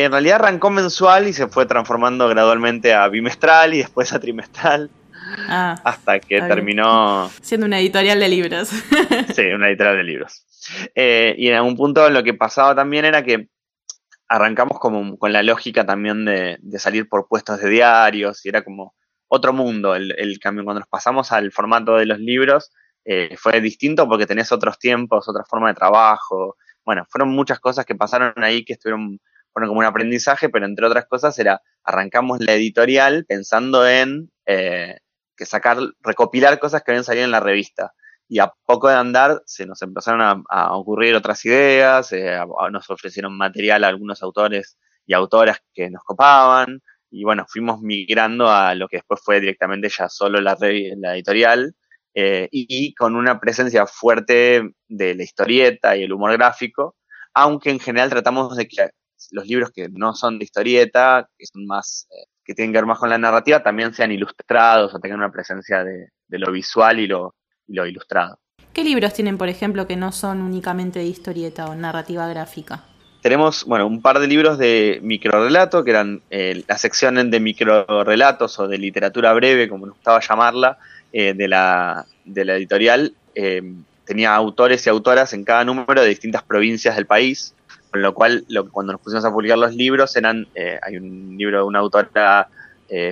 En 0.00 0.12
realidad 0.12 0.36
arrancó 0.36 0.70
mensual 0.70 1.26
y 1.26 1.32
se 1.32 1.48
fue 1.48 1.66
transformando 1.66 2.28
gradualmente 2.28 2.94
a 2.94 3.08
bimestral 3.08 3.74
y 3.74 3.78
después 3.78 4.12
a 4.12 4.20
trimestral. 4.20 4.90
Ah, 5.48 5.74
hasta 5.82 6.20
que 6.20 6.40
terminó... 6.40 7.28
Siendo 7.42 7.66
una 7.66 7.80
editorial 7.80 8.20
de 8.20 8.28
libros. 8.28 8.68
sí, 9.34 9.42
una 9.46 9.68
editorial 9.68 9.96
de 9.96 10.04
libros. 10.04 10.46
Eh, 10.94 11.34
y 11.36 11.48
en 11.48 11.56
algún 11.56 11.76
punto 11.76 12.08
lo 12.10 12.22
que 12.22 12.32
pasaba 12.32 12.76
también 12.76 13.06
era 13.06 13.24
que 13.24 13.48
arrancamos 14.28 14.78
como 14.78 15.18
con 15.18 15.32
la 15.32 15.42
lógica 15.42 15.84
también 15.84 16.24
de, 16.24 16.60
salir 16.78 17.08
por 17.08 17.26
puestos 17.26 17.60
de 17.60 17.68
diarios 17.68 18.46
y 18.46 18.50
era 18.50 18.62
como 18.62 18.94
otro 19.26 19.52
mundo 19.52 19.96
el, 19.96 20.14
el, 20.16 20.38
cambio. 20.38 20.62
Cuando 20.62 20.78
nos 20.78 20.88
pasamos 20.88 21.32
al 21.32 21.50
formato 21.50 21.96
de 21.96 22.06
los 22.06 22.20
libros 22.20 22.70
eh, 23.04 23.36
fue 23.36 23.60
distinto 23.60 24.08
porque 24.08 24.26
tenés 24.26 24.52
otros 24.52 24.78
tiempos, 24.78 25.28
otra 25.28 25.42
forma 25.44 25.66
de 25.66 25.74
trabajo. 25.74 26.56
Bueno, 26.84 27.04
fueron 27.10 27.30
muchas 27.30 27.58
cosas 27.58 27.84
que 27.84 27.96
pasaron 27.96 28.32
ahí 28.36 28.64
que 28.64 28.74
estuvieron 28.74 29.18
como 29.66 29.80
un 29.80 29.86
aprendizaje, 29.86 30.48
pero 30.48 30.66
entre 30.66 30.86
otras 30.86 31.06
cosas 31.06 31.38
era, 31.38 31.62
arrancamos 31.82 32.38
la 32.40 32.54
editorial 32.54 33.24
pensando 33.26 33.88
en 33.88 34.30
eh, 34.46 34.98
que 35.36 35.46
sacar, 35.46 35.78
recopilar 36.00 36.58
cosas 36.58 36.82
que 36.82 36.92
habían 36.92 37.04
salido 37.04 37.24
en 37.24 37.30
la 37.30 37.40
revista. 37.40 37.94
Y 38.28 38.40
a 38.40 38.52
poco 38.66 38.88
de 38.88 38.94
andar 38.94 39.42
se 39.46 39.64
nos 39.64 39.80
empezaron 39.82 40.44
a, 40.48 40.72
ocurrir 40.74 41.14
otras 41.14 41.44
ideas, 41.46 42.12
eh, 42.12 42.38
nos 42.70 42.90
ofrecieron 42.90 43.36
material 43.36 43.84
a 43.84 43.88
algunos 43.88 44.22
autores 44.22 44.76
y 45.06 45.14
autoras 45.14 45.58
que 45.72 45.88
nos 45.88 46.04
copaban, 46.04 46.82
y 47.10 47.24
bueno, 47.24 47.46
fuimos 47.48 47.80
migrando 47.80 48.50
a 48.50 48.74
lo 48.74 48.86
que 48.86 48.98
después 48.98 49.20
fue 49.24 49.40
directamente 49.40 49.88
ya 49.88 50.10
solo 50.10 50.40
la, 50.40 50.56
la 50.60 51.14
editorial, 51.14 51.74
eh, 52.14 52.48
y, 52.50 52.94
con 52.94 53.14
una 53.16 53.38
presencia 53.38 53.86
fuerte 53.86 54.70
de 54.88 55.14
la 55.14 55.22
historieta 55.22 55.96
y 55.96 56.02
el 56.02 56.12
humor 56.12 56.32
gráfico, 56.32 56.96
aunque 57.32 57.70
en 57.70 57.78
general 57.78 58.10
tratamos 58.10 58.56
de 58.56 58.66
que 58.66 58.90
los 59.30 59.46
libros 59.46 59.70
que 59.70 59.88
no 59.88 60.14
son 60.14 60.38
de 60.38 60.44
historieta, 60.44 61.28
que 61.36 61.46
son 61.46 61.66
más, 61.66 62.06
eh, 62.10 62.26
que 62.44 62.54
tienen 62.54 62.72
que 62.72 62.78
ver 62.78 62.86
más 62.86 62.98
con 62.98 63.10
la 63.10 63.18
narrativa, 63.18 63.62
también 63.62 63.92
sean 63.94 64.12
ilustrados 64.12 64.94
o 64.94 65.00
tengan 65.00 65.18
una 65.18 65.32
presencia 65.32 65.84
de, 65.84 66.10
lo 66.28 66.52
visual 66.52 67.00
y 67.00 67.06
lo, 67.06 67.34
lo 67.68 67.86
ilustrado. 67.86 68.38
¿Qué 68.72 68.84
libros 68.84 69.12
tienen, 69.14 69.38
por 69.38 69.48
ejemplo, 69.48 69.86
que 69.86 69.96
no 69.96 70.12
son 70.12 70.42
únicamente 70.42 71.00
de 71.00 71.06
historieta 71.06 71.66
o 71.66 71.74
narrativa 71.74 72.28
gráfica? 72.28 72.84
Tenemos, 73.20 73.64
bueno, 73.64 73.86
un 73.86 74.00
par 74.00 74.20
de 74.20 74.28
libros 74.28 74.58
de 74.58 75.00
microrelato, 75.02 75.82
que 75.82 75.90
eran 75.90 76.22
eh, 76.30 76.62
la 76.68 76.78
sección 76.78 77.30
de 77.30 77.40
microrelatos 77.40 78.58
o 78.60 78.68
de 78.68 78.78
literatura 78.78 79.32
breve, 79.32 79.68
como 79.68 79.86
nos 79.86 79.96
gustaba 79.96 80.20
llamarla, 80.20 80.78
eh, 81.12 81.34
de, 81.34 81.48
la, 81.48 82.06
de 82.24 82.44
la 82.44 82.54
editorial. 82.54 83.14
Eh, 83.34 83.62
tenía 84.04 84.34
autores 84.34 84.86
y 84.86 84.90
autoras 84.90 85.32
en 85.32 85.44
cada 85.44 85.64
número 85.64 86.00
de 86.00 86.08
distintas 86.08 86.44
provincias 86.44 86.94
del 86.94 87.06
país, 87.06 87.54
con 87.90 88.02
lo 88.02 88.14
cual 88.14 88.44
lo, 88.48 88.70
cuando 88.70 88.92
nos 88.92 89.02
pusimos 89.02 89.24
a 89.24 89.30
publicar 89.30 89.58
los 89.58 89.74
libros 89.74 90.14
eran, 90.16 90.46
hay 90.82 90.96
un 90.96 91.36
libro 91.38 91.58
de 91.58 91.64
una 91.64 91.78
autora 91.78 92.48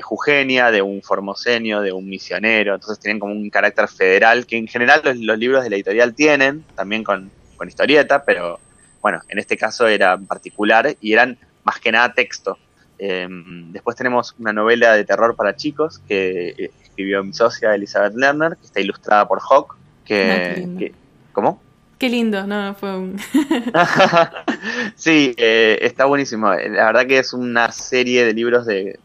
jugenia, 0.03 0.71
de 0.71 0.83
un 0.83 1.03
formoseño, 1.03 1.83
de 1.83 1.93
un 1.93 2.09
misionero, 2.09 2.75
entonces 2.75 2.99
tienen 2.99 3.19
como 3.19 3.33
un 3.33 3.51
carácter 3.51 3.89
federal 3.89 4.47
que 4.47 4.57
en 4.57 4.69
general 4.69 5.03
los, 5.05 5.39
libros 5.39 5.65
de 5.65 5.71
la 5.71 5.77
editorial 5.77 6.15
tienen, 6.15 6.65
también 6.75 7.05
con, 7.05 7.31
con 7.57 7.69
historieta, 7.69 8.25
pero 8.25 8.59
bueno, 9.03 9.21
en 9.29 9.39
este 9.39 9.57
caso 9.57 9.87
era 9.87 10.19
particular 10.19 10.97
y 11.01 11.13
eran 11.13 11.39
más 11.63 11.79
que 11.79 11.93
nada 11.93 12.13
texto. 12.13 12.59
Em, 12.99 13.71
después 13.73 13.97
tenemos 13.97 14.35
una 14.39 14.53
novela 14.53 14.95
de 14.95 15.05
terror 15.05 15.37
para 15.37 15.55
chicos 15.57 16.01
que 16.09 16.49
eh, 16.57 16.71
escribió 16.83 17.23
mi 17.23 17.33
socia 17.33 17.75
Elizabeth 17.75 18.15
Lerner, 18.15 18.57
que 18.57 18.67
está 18.67 18.81
ilustrada 18.81 19.29
por 19.29 19.41
Hawk. 19.41 19.77
Que, 20.05 20.93
¿Cómo? 21.33 21.61
Qué 21.99 22.11
lindo, 22.11 22.47
no, 22.47 22.75
fue 22.75 22.95
un... 22.95 23.19
sí, 24.97 25.35
eh, 25.39 25.79
está 25.81 26.05
buenísimo. 26.05 26.53
La 26.53 26.87
verdad 26.87 27.07
que 27.07 27.19
es 27.19 27.33
una 27.33 27.73
serie 27.73 28.27
de 28.27 28.35
libros 28.35 28.67
de, 28.67 28.99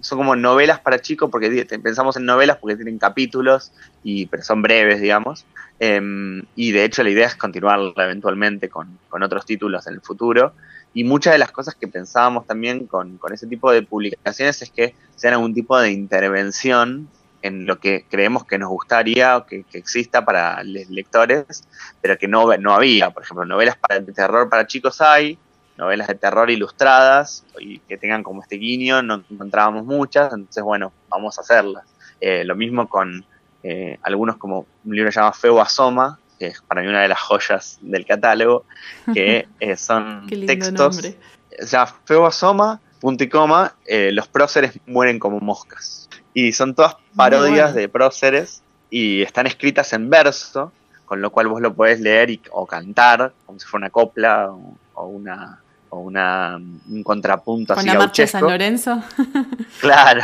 Son 0.00 0.18
como 0.18 0.36
novelas 0.36 0.80
para 0.80 1.00
chicos, 1.00 1.30
porque 1.30 1.64
pensamos 1.82 2.18
en 2.18 2.26
novelas 2.26 2.58
porque 2.58 2.76
tienen 2.76 2.98
capítulos, 2.98 3.72
y 4.04 4.26
pero 4.26 4.42
son 4.42 4.60
breves, 4.60 5.00
digamos. 5.00 5.46
Em, 5.80 6.42
y 6.56 6.72
de 6.72 6.84
hecho 6.84 7.02
la 7.02 7.10
idea 7.10 7.26
es 7.26 7.36
continuarla 7.36 8.04
eventualmente 8.04 8.68
con, 8.68 8.98
otros 9.10 9.46
títulos 9.46 9.86
en 9.86 9.94
el 9.94 10.02
futuro. 10.02 10.52
Y 10.92 11.04
muchas 11.04 11.32
de 11.32 11.38
las 11.38 11.52
cosas 11.52 11.74
que 11.74 11.88
pensábamos 11.88 12.46
también 12.46 12.86
con, 12.86 13.18
ese 13.32 13.46
tipo 13.46 13.72
de 13.72 13.82
publicaciones 13.82 14.60
es 14.60 14.70
que 14.70 14.94
sean 15.16 15.34
algún 15.34 15.54
tipo 15.54 15.78
de 15.78 15.90
intervención 15.90 17.08
en 17.42 17.66
lo 17.66 17.78
que 17.78 18.04
creemos 18.08 18.44
que 18.44 18.58
nos 18.58 18.68
gustaría 18.68 19.36
o 19.36 19.46
que, 19.46 19.64
exista 19.72 20.24
para 20.24 20.62
los 20.64 20.88
lectores, 20.90 21.64
pero 22.00 22.18
que 22.18 22.28
no, 22.28 22.56
no 22.56 22.74
había. 22.74 23.10
Por 23.10 23.22
ejemplo, 23.22 23.44
novelas 23.44 23.76
para, 23.76 24.00
de 24.00 24.12
terror 24.12 24.48
para 24.48 24.66
chicos 24.66 25.00
hay, 25.00 25.38
novelas 25.76 26.08
de 26.08 26.14
terror 26.16 26.50
ilustradas 26.50 27.44
y 27.60 27.78
que 27.80 27.96
tengan 27.96 28.22
como 28.22 28.42
este 28.42 28.56
guiño, 28.56 29.02
no 29.02 29.22
encontrábamos 29.30 29.84
muchas, 29.84 30.32
entonces 30.32 30.62
bueno, 30.62 30.92
vamos 31.08 31.38
a 31.38 31.42
hacerlas. 31.42 31.84
Eh, 32.20 32.44
lo 32.44 32.56
mismo 32.56 32.88
con 32.88 33.24
eh, 33.62 33.98
algunos 34.02 34.36
como 34.36 34.66
un 34.84 34.94
libro 34.94 35.10
llamado 35.10 35.32
Feo 35.32 35.60
Asoma, 35.60 36.18
que 36.38 36.48
es 36.48 36.62
para 36.62 36.82
mí 36.82 36.88
una 36.88 37.02
de 37.02 37.08
las 37.08 37.20
joyas 37.20 37.78
del 37.80 38.06
catálogo, 38.06 38.64
que 39.12 39.48
eh, 39.60 39.76
son 39.76 40.26
textos. 40.28 40.96
Nombre. 40.96 41.18
O 41.60 41.66
sea, 41.66 41.86
Feo 41.86 42.26
Asoma, 42.26 42.80
punto 43.00 43.24
y 43.24 43.28
coma, 43.28 43.74
eh, 43.86 44.10
los 44.12 44.28
próceres 44.28 44.78
mueren 44.86 45.18
como 45.18 45.40
moscas. 45.40 46.08
Y 46.40 46.52
son 46.52 46.72
todas 46.72 46.94
parodias 47.16 47.74
de 47.74 47.88
próceres 47.88 48.62
y 48.90 49.22
están 49.22 49.48
escritas 49.48 49.92
en 49.92 50.08
verso, 50.08 50.70
con 51.04 51.20
lo 51.20 51.32
cual 51.32 51.48
vos 51.48 51.60
lo 51.60 51.74
podés 51.74 51.98
leer 51.98 52.38
o 52.52 52.64
cantar, 52.64 53.32
como 53.44 53.58
si 53.58 53.66
fuera 53.66 53.86
una 53.86 53.90
copla 53.90 54.48
o 54.94 55.06
una 55.06 55.60
o 55.88 55.98
una, 55.98 56.56
un 56.56 57.02
contrapunto 57.02 57.74
¿Con 57.74 57.86
la 57.86 57.94
marcha 57.94 58.22
de 58.22 58.28
San 58.28 58.42
Lorenzo? 58.42 59.02
claro, 59.80 60.22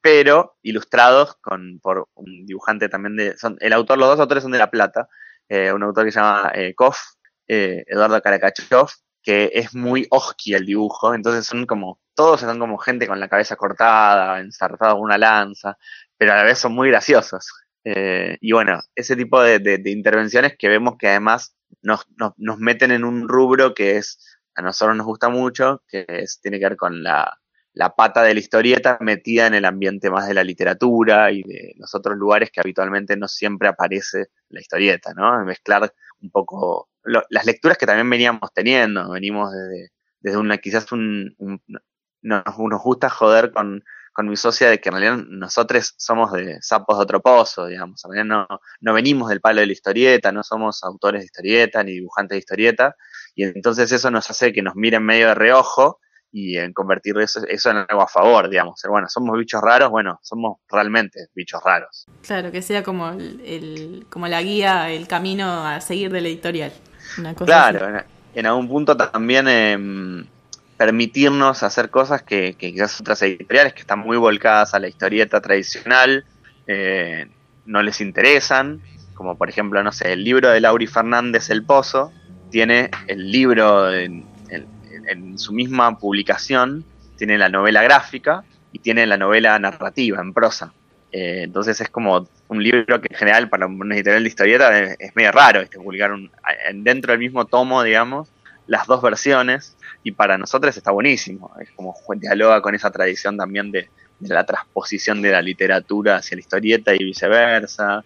pero 0.00 0.54
ilustrados 0.62 1.34
con, 1.40 1.80
por 1.80 2.06
un 2.14 2.46
dibujante 2.46 2.88
también 2.88 3.16
de... 3.16 3.36
Son, 3.36 3.56
el 3.58 3.72
autor, 3.72 3.98
los 3.98 4.10
dos 4.10 4.20
autores 4.20 4.44
son 4.44 4.52
de 4.52 4.58
La 4.58 4.70
Plata, 4.70 5.08
eh, 5.48 5.72
un 5.72 5.82
autor 5.82 6.04
que 6.04 6.12
se 6.12 6.20
llama 6.20 6.52
eh, 6.54 6.72
Koff, 6.76 6.98
eh, 7.48 7.82
Eduardo 7.88 8.22
Karakachov, 8.22 8.90
que 9.24 9.50
es 9.54 9.74
muy 9.74 10.06
oski 10.10 10.54
el 10.54 10.66
dibujo, 10.66 11.14
entonces 11.14 11.46
son 11.46 11.66
como, 11.66 11.98
todos 12.18 12.40
son 12.40 12.58
como 12.58 12.78
gente 12.78 13.06
con 13.06 13.20
la 13.20 13.28
cabeza 13.28 13.54
cortada, 13.54 14.40
ensartada 14.40 14.94
con 14.94 15.02
una 15.02 15.16
lanza, 15.16 15.78
pero 16.16 16.32
a 16.32 16.36
la 16.38 16.42
vez 16.42 16.58
son 16.58 16.72
muy 16.72 16.88
graciosos. 16.88 17.46
y 17.84 18.50
bueno, 18.50 18.80
ese 18.96 19.14
tipo 19.14 19.40
de, 19.40 19.80
intervenciones 19.86 20.56
que 20.58 20.68
vemos 20.68 20.96
que 20.98 21.06
además 21.10 21.54
nos, 21.80 22.04
meten 22.58 22.90
en 22.90 23.04
un 23.04 23.28
rubro 23.28 23.72
que 23.72 23.98
es 23.98 24.18
a 24.56 24.62
nosotros 24.62 24.96
nos 24.96 25.06
gusta 25.06 25.28
mucho, 25.28 25.84
que 25.86 26.24
tiene 26.42 26.58
que 26.58 26.64
ver 26.64 26.76
con 26.76 27.04
la, 27.04 27.38
pata 27.96 28.24
de 28.24 28.34
la 28.34 28.40
historieta 28.40 28.98
metida 29.00 29.46
en 29.46 29.54
el 29.54 29.64
ambiente 29.64 30.10
más 30.10 30.26
de 30.26 30.34
la 30.34 30.42
literatura 30.42 31.30
y 31.30 31.44
de 31.44 31.74
los 31.76 31.94
otros 31.94 32.16
lugares 32.16 32.50
que 32.50 32.60
habitualmente 32.60 33.16
no 33.16 33.28
siempre 33.28 33.68
aparece 33.68 34.26
la 34.48 34.60
historieta, 34.60 35.14
¿no? 35.14 35.44
Mezclar 35.44 35.94
un 36.20 36.30
poco 36.32 36.88
las 37.04 37.46
lecturas 37.46 37.78
que 37.78 37.86
también 37.86 38.10
veníamos 38.10 38.52
teniendo, 38.52 39.08
venimos 39.12 39.52
desde, 39.52 39.92
desde 40.20 40.38
una, 40.38 40.58
quizás 40.58 40.90
un, 40.90 41.36
nos, 42.22 42.44
gusta 42.82 43.08
joder 43.08 43.52
con, 43.52 43.82
mi 44.24 44.36
socia 44.36 44.68
de 44.68 44.80
que 44.80 44.88
en 44.88 44.96
realidad 44.96 45.24
nosotros 45.28 45.94
somos 45.96 46.32
de 46.32 46.60
sapos 46.60 46.98
de 46.98 47.04
otro 47.04 47.20
pozo, 47.20 47.66
digamos, 47.66 48.04
en 48.04 48.10
realidad 48.10 48.48
no, 48.50 48.60
no 48.80 48.92
venimos 48.92 49.28
del 49.28 49.40
palo 49.40 49.60
de 49.60 49.66
la 49.66 49.72
historieta, 49.72 50.32
no 50.32 50.42
somos 50.42 50.82
autores 50.82 51.20
de 51.20 51.26
historieta 51.26 51.84
ni 51.84 51.92
dibujantes 51.92 52.34
de 52.34 52.38
historieta, 52.40 52.96
y 53.36 53.44
entonces 53.44 53.92
eso 53.92 54.10
nos 54.10 54.28
hace 54.28 54.52
que 54.52 54.60
nos 54.60 54.74
miren 54.74 55.04
medio 55.04 55.28
de 55.28 55.34
reojo 55.34 56.00
y 56.32 56.56
en 56.58 56.72
convertir 56.72 57.16
eso, 57.18 57.40
en 57.70 57.76
algo 57.76 58.02
a 58.02 58.08
favor, 58.08 58.50
digamos. 58.50 58.80
Bueno, 58.88 59.08
somos 59.08 59.38
bichos 59.38 59.62
raros, 59.62 59.90
bueno, 59.90 60.18
somos 60.22 60.58
realmente 60.68 61.28
bichos 61.34 61.62
raros. 61.64 62.06
Claro, 62.22 62.52
que 62.52 62.62
sea 62.62 62.82
como, 62.82 63.10
el, 63.10 64.06
como 64.10 64.28
la 64.28 64.42
guía, 64.42 64.90
el 64.90 65.08
camino 65.08 65.66
a 65.66 65.80
seguir 65.80 66.12
de 66.12 66.20
la 66.20 66.28
editorial. 66.28 66.72
claro, 67.44 68.04
en, 68.34 68.46
algún 68.46 68.68
punto 68.68 68.96
también 68.96 69.48
em, 69.48 70.26
permitirnos 70.78 71.64
hacer 71.64 71.90
cosas 71.90 72.22
que, 72.22 72.54
quizás 72.54 73.00
otras 73.00 73.20
editoriales 73.22 73.74
que 73.74 73.80
están 73.80 73.98
muy 73.98 74.16
volcadas 74.16 74.72
a 74.74 74.78
la 74.78 74.88
historieta 74.88 75.40
tradicional 75.40 76.24
eh, 76.68 77.26
no 77.66 77.82
les 77.82 78.00
interesan, 78.00 78.80
como 79.14 79.36
por 79.36 79.50
ejemplo, 79.50 79.82
no 79.82 79.90
sé, 79.90 80.12
el 80.12 80.22
libro 80.22 80.48
de 80.48 80.60
Lauri 80.60 80.86
Fernández 80.86 81.50
El 81.50 81.64
Pozo, 81.64 82.12
tiene 82.50 82.90
el 83.08 83.30
libro 83.30 83.92
en, 83.92 84.24
su 85.36 85.54
misma 85.54 85.98
publicación, 85.98 86.84
tiene 87.16 87.38
la 87.38 87.48
novela 87.48 87.82
gráfica 87.82 88.44
y 88.72 88.78
tiene 88.78 89.06
la 89.06 89.16
novela 89.16 89.58
narrativa 89.58 90.20
en 90.20 90.34
prosa. 90.34 90.74
Eh, 91.10 91.44
entonces 91.44 91.80
es 91.80 91.88
como 91.88 92.28
un 92.48 92.62
libro 92.62 93.00
que 93.00 93.08
en 93.10 93.16
general 93.16 93.48
para 93.48 93.66
un 93.66 93.90
editorial 93.90 94.22
de 94.22 94.28
historieta 94.28 94.78
es, 94.78 95.16
medio 95.16 95.32
raro 95.32 95.60
este, 95.62 95.78
publicar 95.78 96.12
dentro 96.74 97.12
del 97.12 97.20
mismo 97.20 97.46
tomo, 97.46 97.82
digamos, 97.82 98.30
las 98.68 98.86
dos 98.86 99.02
versiones 99.02 99.76
y 100.04 100.12
para 100.12 100.38
nosotros 100.38 100.76
está 100.76 100.92
buenísimo. 100.92 101.52
Es 101.60 101.70
como 101.72 101.94
dialoga 102.14 102.62
con 102.62 102.74
esa 102.76 102.90
tradición 102.90 103.36
también 103.36 103.72
de, 103.72 103.88
de 104.20 104.34
la 104.34 104.46
transposición 104.46 105.20
de 105.20 105.32
la 105.32 105.42
literatura 105.42 106.16
hacia 106.16 106.36
la 106.36 106.40
historieta 106.40 106.94
y 106.94 106.98
viceversa. 106.98 108.04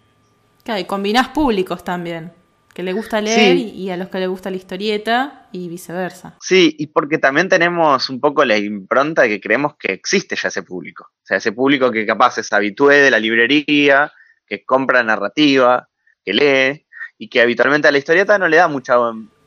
Claro, 0.64 0.80
y 0.80 0.84
combinás 0.84 1.28
públicos 1.28 1.84
también 1.84 2.32
que 2.72 2.82
le 2.82 2.92
gusta 2.92 3.20
leer 3.20 3.56
y 3.56 3.90
a 3.90 3.96
los 3.96 4.08
que 4.08 4.18
le 4.18 4.26
gusta 4.26 4.50
la 4.50 4.56
historieta 4.56 5.48
y 5.52 5.68
viceversa. 5.68 6.36
Sí, 6.40 6.74
y 6.78 6.86
porque 6.86 7.18
también 7.18 7.48
tenemos 7.48 8.08
un 8.08 8.18
poco 8.18 8.44
la 8.44 8.56
impronta 8.56 9.22
de 9.22 9.28
que 9.28 9.40
creemos 9.40 9.76
que 9.76 9.92
existe 9.92 10.36
ya 10.36 10.48
ese 10.48 10.62
público. 10.62 11.04
O 11.04 11.26
sea, 11.26 11.36
ese 11.36 11.52
público 11.52 11.90
que 11.90 12.06
capaz 12.06 12.38
es 12.38 12.52
habitué 12.52 13.02
de 13.02 13.10
la 13.10 13.20
librería, 13.20 14.10
que 14.46 14.64
compra 14.64 15.02
narrativa, 15.02 15.88
que 16.24 16.32
lee, 16.32 16.86
y 17.18 17.28
que 17.28 17.42
habitualmente 17.42 17.88
a 17.88 17.92
la 17.92 17.98
historieta 17.98 18.38
no 18.38 18.48
le 18.48 18.56
da 18.56 18.68
mucha, 18.68 18.96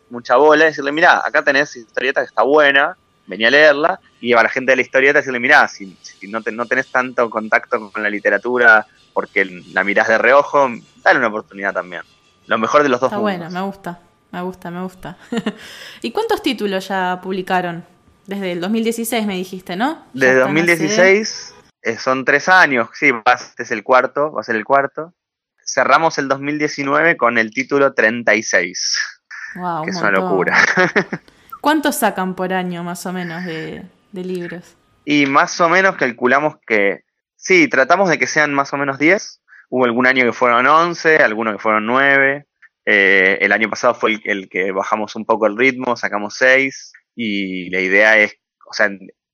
mucha 0.10 0.36
bola, 0.36 0.66
decirle, 0.66 0.92
mira, 0.92 1.22
acá 1.26 1.44
tenés 1.44 1.76
historieta 1.76 2.22
que 2.22 2.28
está 2.28 2.44
buena, 2.44 2.98
venía 3.28 3.48
a 3.48 3.52
leerla, 3.52 4.00
y 4.20 4.34
a 4.34 4.44
la 4.44 4.50
gente 4.50 4.72
de 4.72 4.78
la 4.78 4.82
historieta 4.82 5.20
decirle, 5.20 5.40
mira, 5.40 5.68
si, 5.68 5.98
no, 6.28 6.42
no 6.52 6.66
tenés 6.66 6.88
tanto 6.92 7.30
contacto 7.30 7.92
con 7.92 8.04
la 8.04 8.10
literatura 8.10 8.86
porque 9.14 9.46
la 9.74 9.84
mirás 9.84 10.08
de 10.10 10.18
reojo, 10.18 10.70
dale 11.04 11.20
una 11.20 11.30
oportunidad 11.30 11.74
también. 11.74 12.02
Lo 12.48 12.58
mejor 12.58 12.84
de 12.84 12.90
los 12.90 13.00
dos 13.00 13.12
Está 13.12 13.20
bueno, 13.20 13.50
me 13.50 13.62
gusta, 13.62 14.00
me 14.32 14.42
gusta, 14.42 14.70
me 14.70 14.84
gusta. 14.84 15.18
¿Y 16.02 16.12
cuántos 16.12 16.44
títulos 16.44 16.88
ya 16.90 17.20
publicaron? 17.24 17.86
Desde 18.28 18.52
el 18.52 18.62
2016 18.62 19.26
me 19.26 19.36
dijiste, 19.36 19.76
¿no? 19.76 20.06
Desde 20.14 20.40
2016 20.40 21.56
eh, 21.82 21.98
son 21.98 22.26
tres 22.26 22.50
años, 22.50 22.90
sí, 22.94 23.12
este 23.26 23.64
es 23.64 23.72
el 23.72 23.84
cuarto, 23.84 24.32
va 24.32 24.42
a 24.42 24.44
ser 24.44 24.56
el 24.56 24.66
cuarto. 24.66 25.14
Cerramos 25.64 26.18
el 26.18 26.28
2019 26.28 27.16
con 27.16 27.38
el 27.38 27.52
título 27.52 27.94
36. 27.94 29.15
Wow, 29.56 29.84
que 29.84 29.92
es 29.92 29.98
una 29.98 30.12
locura. 30.12 30.58
¿Cuántos 31.62 31.96
sacan 31.98 32.36
por 32.36 32.54
año 32.54 32.84
más 32.84 33.06
o 33.06 33.14
menos 33.14 33.46
de, 33.46 33.84
de 34.12 34.24
libros? 34.24 34.76
Y 35.06 35.26
más 35.26 35.60
o 35.62 35.70
menos 35.70 35.96
calculamos 35.96 36.56
que, 36.68 37.06
sí, 37.36 37.68
tratamos 37.68 38.10
de 38.10 38.20
que 38.20 38.28
sean 38.28 38.54
más 38.54 38.74
o 38.74 38.78
menos 38.78 39.00
10 39.00 39.42
Hubo 39.70 39.86
algún 39.86 40.08
año 40.08 40.24
que 40.24 40.34
fueron 40.34 40.68
11, 40.68 41.18
algunos 41.18 41.56
que 41.56 41.60
fueron 41.60 41.86
9. 41.86 42.46
Eh, 42.86 43.38
el 43.42 43.52
año 43.52 43.70
pasado 43.70 43.96
fue 43.96 44.20
el, 44.24 44.48
que 44.48 44.72
bajamos 44.72 45.16
un 45.16 45.26
poco 45.26 45.48
el 45.48 45.58
ritmo, 45.58 45.96
sacamos 45.96 46.36
6. 46.38 46.94
Y 47.16 47.70
la 47.72 47.80
idea 47.80 48.18
es, 48.18 48.38
o 48.70 48.74
sea, 48.74 48.90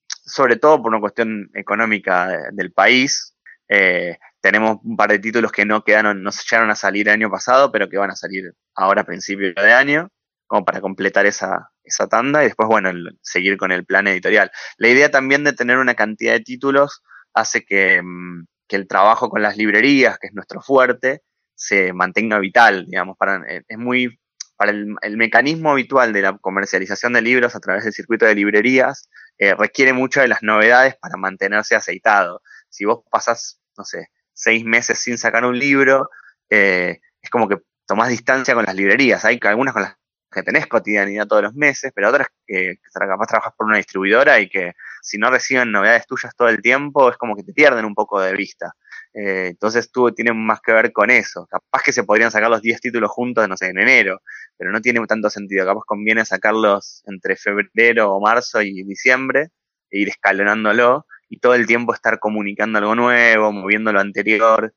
sobre 0.08 0.56
todo 0.56 0.82
por 0.82 0.90
una 0.90 1.00
cuestión 1.00 1.50
económica 1.54 2.50
del 2.52 2.72
país, 2.72 3.36
eh, 3.68 4.18
tenemos 4.42 4.78
un 4.82 4.96
par 4.96 5.10
de 5.10 5.20
títulos 5.20 5.52
que 5.52 5.64
no 5.64 5.84
quedaron, 5.84 6.22
no 6.22 6.32
se 6.32 6.42
llegaron 6.44 6.70
a 6.70 6.74
salir 6.74 7.08
el 7.08 7.14
año 7.14 7.30
pasado, 7.30 7.72
pero 7.72 7.88
que 7.88 7.96
van 7.96 8.10
a 8.10 8.16
salir 8.16 8.52
ahora 8.74 9.02
a 9.02 9.06
principio 9.06 9.54
de 9.54 9.72
año, 9.72 10.10
como 10.46 10.64
para 10.64 10.80
completar 10.80 11.26
esa, 11.26 11.70
esa 11.84 12.08
tanda 12.08 12.42
y 12.42 12.46
después, 12.46 12.68
bueno, 12.68 12.90
seguir 13.22 13.56
con 13.56 13.72
el 13.72 13.86
plan 13.86 14.08
editorial. 14.08 14.50
La 14.76 14.88
idea 14.88 15.10
también 15.10 15.44
de 15.44 15.52
tener 15.52 15.78
una 15.78 15.94
cantidad 15.94 16.32
de 16.32 16.40
títulos 16.40 17.02
hace 17.32 17.64
que, 17.64 18.02
mm, 18.02 18.46
que 18.66 18.76
el 18.76 18.88
trabajo 18.88 19.30
con 19.30 19.42
las 19.42 19.56
librerías, 19.56 20.18
que 20.18 20.26
es 20.26 20.34
nuestro 20.34 20.60
fuerte, 20.60 21.22
se 21.54 21.92
mantenga 21.92 22.38
vital, 22.40 22.86
digamos, 22.86 23.16
para, 23.16 23.36
eh, 23.48 23.62
es 23.68 23.78
muy, 23.78 24.18
para 24.56 24.72
el, 24.72 25.16
mecanismo 25.16 25.70
habitual 25.70 26.12
de 26.12 26.22
la 26.22 26.36
comercialización 26.38 27.12
de 27.12 27.22
libros 27.22 27.54
a 27.54 27.60
través 27.60 27.84
del 27.84 27.92
circuito 27.92 28.26
de 28.26 28.34
librerías, 28.34 29.08
eh, 29.38 29.54
requiere 29.54 29.92
mucho 29.92 30.20
de 30.20 30.28
las 30.28 30.42
novedades 30.42 30.96
para 30.96 31.16
mantenerse 31.16 31.76
aceitado. 31.76 32.42
Si 32.68 32.84
vos 32.84 33.04
pasás, 33.10 33.60
no 33.76 33.84
sé, 33.84 34.08
seis 34.32 34.64
meses 34.64 34.98
sin 34.98 35.18
sacar 35.18 35.44
un 35.44 35.58
libro, 35.58 36.08
eh, 36.50 37.00
es 37.20 37.30
como 37.30 37.48
que 37.48 37.58
tomás 37.86 38.08
distancia 38.08 38.54
con 38.54 38.64
las 38.64 38.74
librerías. 38.74 39.24
Hay 39.24 39.38
algunas 39.42 39.74
con 39.74 39.82
las 39.82 39.96
que 40.32 40.42
tenés 40.42 40.66
cotidianidad 40.66 41.26
todos 41.26 41.42
los 41.42 41.54
meses, 41.54 41.92
pero 41.94 42.08
otras 42.08 42.28
que, 42.46 42.76
capaz 42.92 43.26
trabajas 43.26 43.52
por 43.56 43.66
una 43.66 43.76
distribuidora 43.76 44.40
y 44.40 44.48
que 44.48 44.72
si 45.02 45.18
no 45.18 45.30
reciben 45.30 45.70
novedades 45.70 46.06
tuyas 46.06 46.34
todo 46.34 46.48
el 46.48 46.62
tiempo, 46.62 47.10
es 47.10 47.16
como 47.18 47.36
que 47.36 47.42
te 47.42 47.52
pierden 47.52 47.84
un 47.84 47.94
poco 47.94 48.20
de 48.20 48.32
vista. 48.32 48.74
Eh, 49.14 49.48
entonces 49.50 49.90
tú 49.92 50.10
tienes 50.12 50.34
más 50.34 50.60
que 50.60 50.72
ver 50.72 50.92
con 50.92 51.10
eso. 51.10 51.46
Capaz 51.50 51.82
que 51.82 51.92
se 51.92 52.04
podrían 52.04 52.30
sacar 52.30 52.50
los 52.50 52.62
10 52.62 52.80
títulos 52.80 53.10
juntos, 53.10 53.46
no 53.46 53.56
sé, 53.56 53.66
en 53.66 53.78
enero, 53.78 54.22
pero 54.56 54.72
no 54.72 54.80
tiene 54.80 55.04
tanto 55.06 55.28
sentido. 55.28 55.66
Capaz 55.66 55.82
conviene 55.86 56.24
sacarlos 56.24 57.02
entre 57.06 57.36
febrero 57.36 58.12
o 58.12 58.20
marzo 58.20 58.62
y 58.62 58.82
diciembre 58.84 59.50
e 59.90 60.00
ir 60.00 60.08
escalonándolo 60.08 61.06
y 61.32 61.38
todo 61.38 61.54
el 61.54 61.66
tiempo 61.66 61.94
estar 61.94 62.18
comunicando 62.18 62.78
algo 62.78 62.94
nuevo, 62.94 63.52
moviendo 63.52 63.90
lo 63.90 64.00
anterior, 64.00 64.74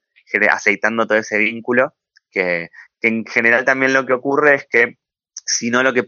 aceitando 0.49 1.05
todo 1.05 1.17
ese 1.17 1.37
vínculo, 1.37 1.93
que, 2.31 2.69
que 3.01 3.09
en 3.09 3.25
general 3.25 3.65
también 3.65 3.91
lo 3.91 4.05
que 4.05 4.13
ocurre 4.13 4.55
es 4.55 4.67
que 4.69 4.95
si 5.33 5.69
no 5.69 5.83
lo 5.83 5.93
que 5.93 6.05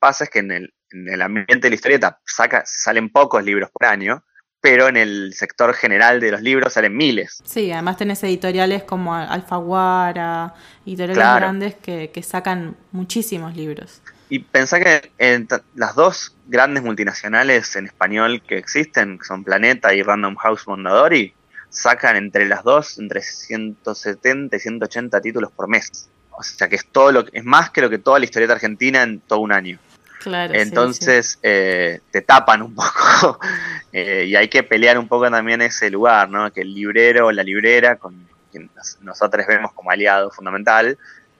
pasa 0.00 0.24
es 0.24 0.30
que 0.30 0.40
en 0.40 0.50
el, 0.50 0.74
en 0.90 1.08
el 1.08 1.22
ambiente 1.22 1.60
de 1.60 1.70
la 1.70 1.76
historieta 1.76 2.20
saca, 2.26 2.64
salen 2.66 3.08
pocos 3.08 3.44
libros 3.44 3.70
por 3.70 3.86
año, 3.86 4.24
pero 4.60 4.88
en 4.88 4.96
el 4.96 5.32
sector 5.32 5.72
general 5.74 6.18
de 6.18 6.32
los 6.32 6.42
libros 6.42 6.72
salen 6.72 6.96
miles. 6.96 7.40
Sí, 7.44 7.70
además 7.70 7.96
tenés 7.96 8.24
editoriales 8.24 8.82
como 8.82 9.14
Alfaguara, 9.14 10.54
editoriales 10.84 11.16
grandes 11.16 11.74
que, 11.76 12.10
que, 12.10 12.22
sacan 12.24 12.76
muchísimos 12.90 13.54
libros. 13.54 14.02
Y 14.28 14.38
pensá 14.40 14.80
que 14.80 15.12
en 15.18 15.48
las 15.74 15.94
dos 15.94 16.34
grandes 16.46 16.82
multinacionales 16.82 17.76
en 17.76 17.86
español 17.86 18.42
que 18.46 18.58
existen, 18.58 19.18
que 19.18 19.24
son 19.24 19.44
Planeta 19.44 19.94
y 19.94 20.02
Random 20.02 20.36
House 20.36 20.66
Mondadori, 20.66 21.34
sacan 21.68 22.16
entre 22.16 22.46
las 22.46 22.62
dos 22.62 22.98
entre 22.98 23.20
170 23.20 24.56
y 24.56 24.60
180 24.60 25.20
títulos 25.20 25.50
por 25.52 25.68
mes. 25.68 26.08
O 26.30 26.42
sea 26.42 26.68
que 26.68 26.76
es 26.76 26.86
todo 26.86 27.12
lo 27.12 27.24
es 27.32 27.44
más 27.44 27.70
que 27.70 27.80
lo 27.80 27.90
que 27.90 27.98
toda 27.98 28.18
la 28.18 28.24
historieta 28.24 28.54
argentina 28.54 29.02
en 29.02 29.20
todo 29.20 29.40
un 29.40 29.52
año. 29.52 29.78
Claro, 30.20 30.54
Entonces 30.54 31.38
Eh, 31.42 32.00
te 32.10 32.22
tapan 32.22 32.62
un 32.62 32.74
poco 32.74 33.38
eh, 33.92 34.24
y 34.26 34.36
hay 34.36 34.48
que 34.48 34.62
pelear 34.62 34.98
un 34.98 35.06
poco 35.06 35.30
también 35.30 35.60
ese 35.60 35.90
lugar, 35.90 36.30
¿no? 36.30 36.50
Que 36.50 36.62
el 36.62 36.72
librero 36.72 37.26
o 37.26 37.32
la 37.32 37.42
librera, 37.42 37.96
con 37.96 38.26
quien 38.50 38.70
nosotros 39.02 39.46
vemos 39.46 39.72
como 39.74 39.90
aliado 39.90 40.30
fundamental, 40.30 40.96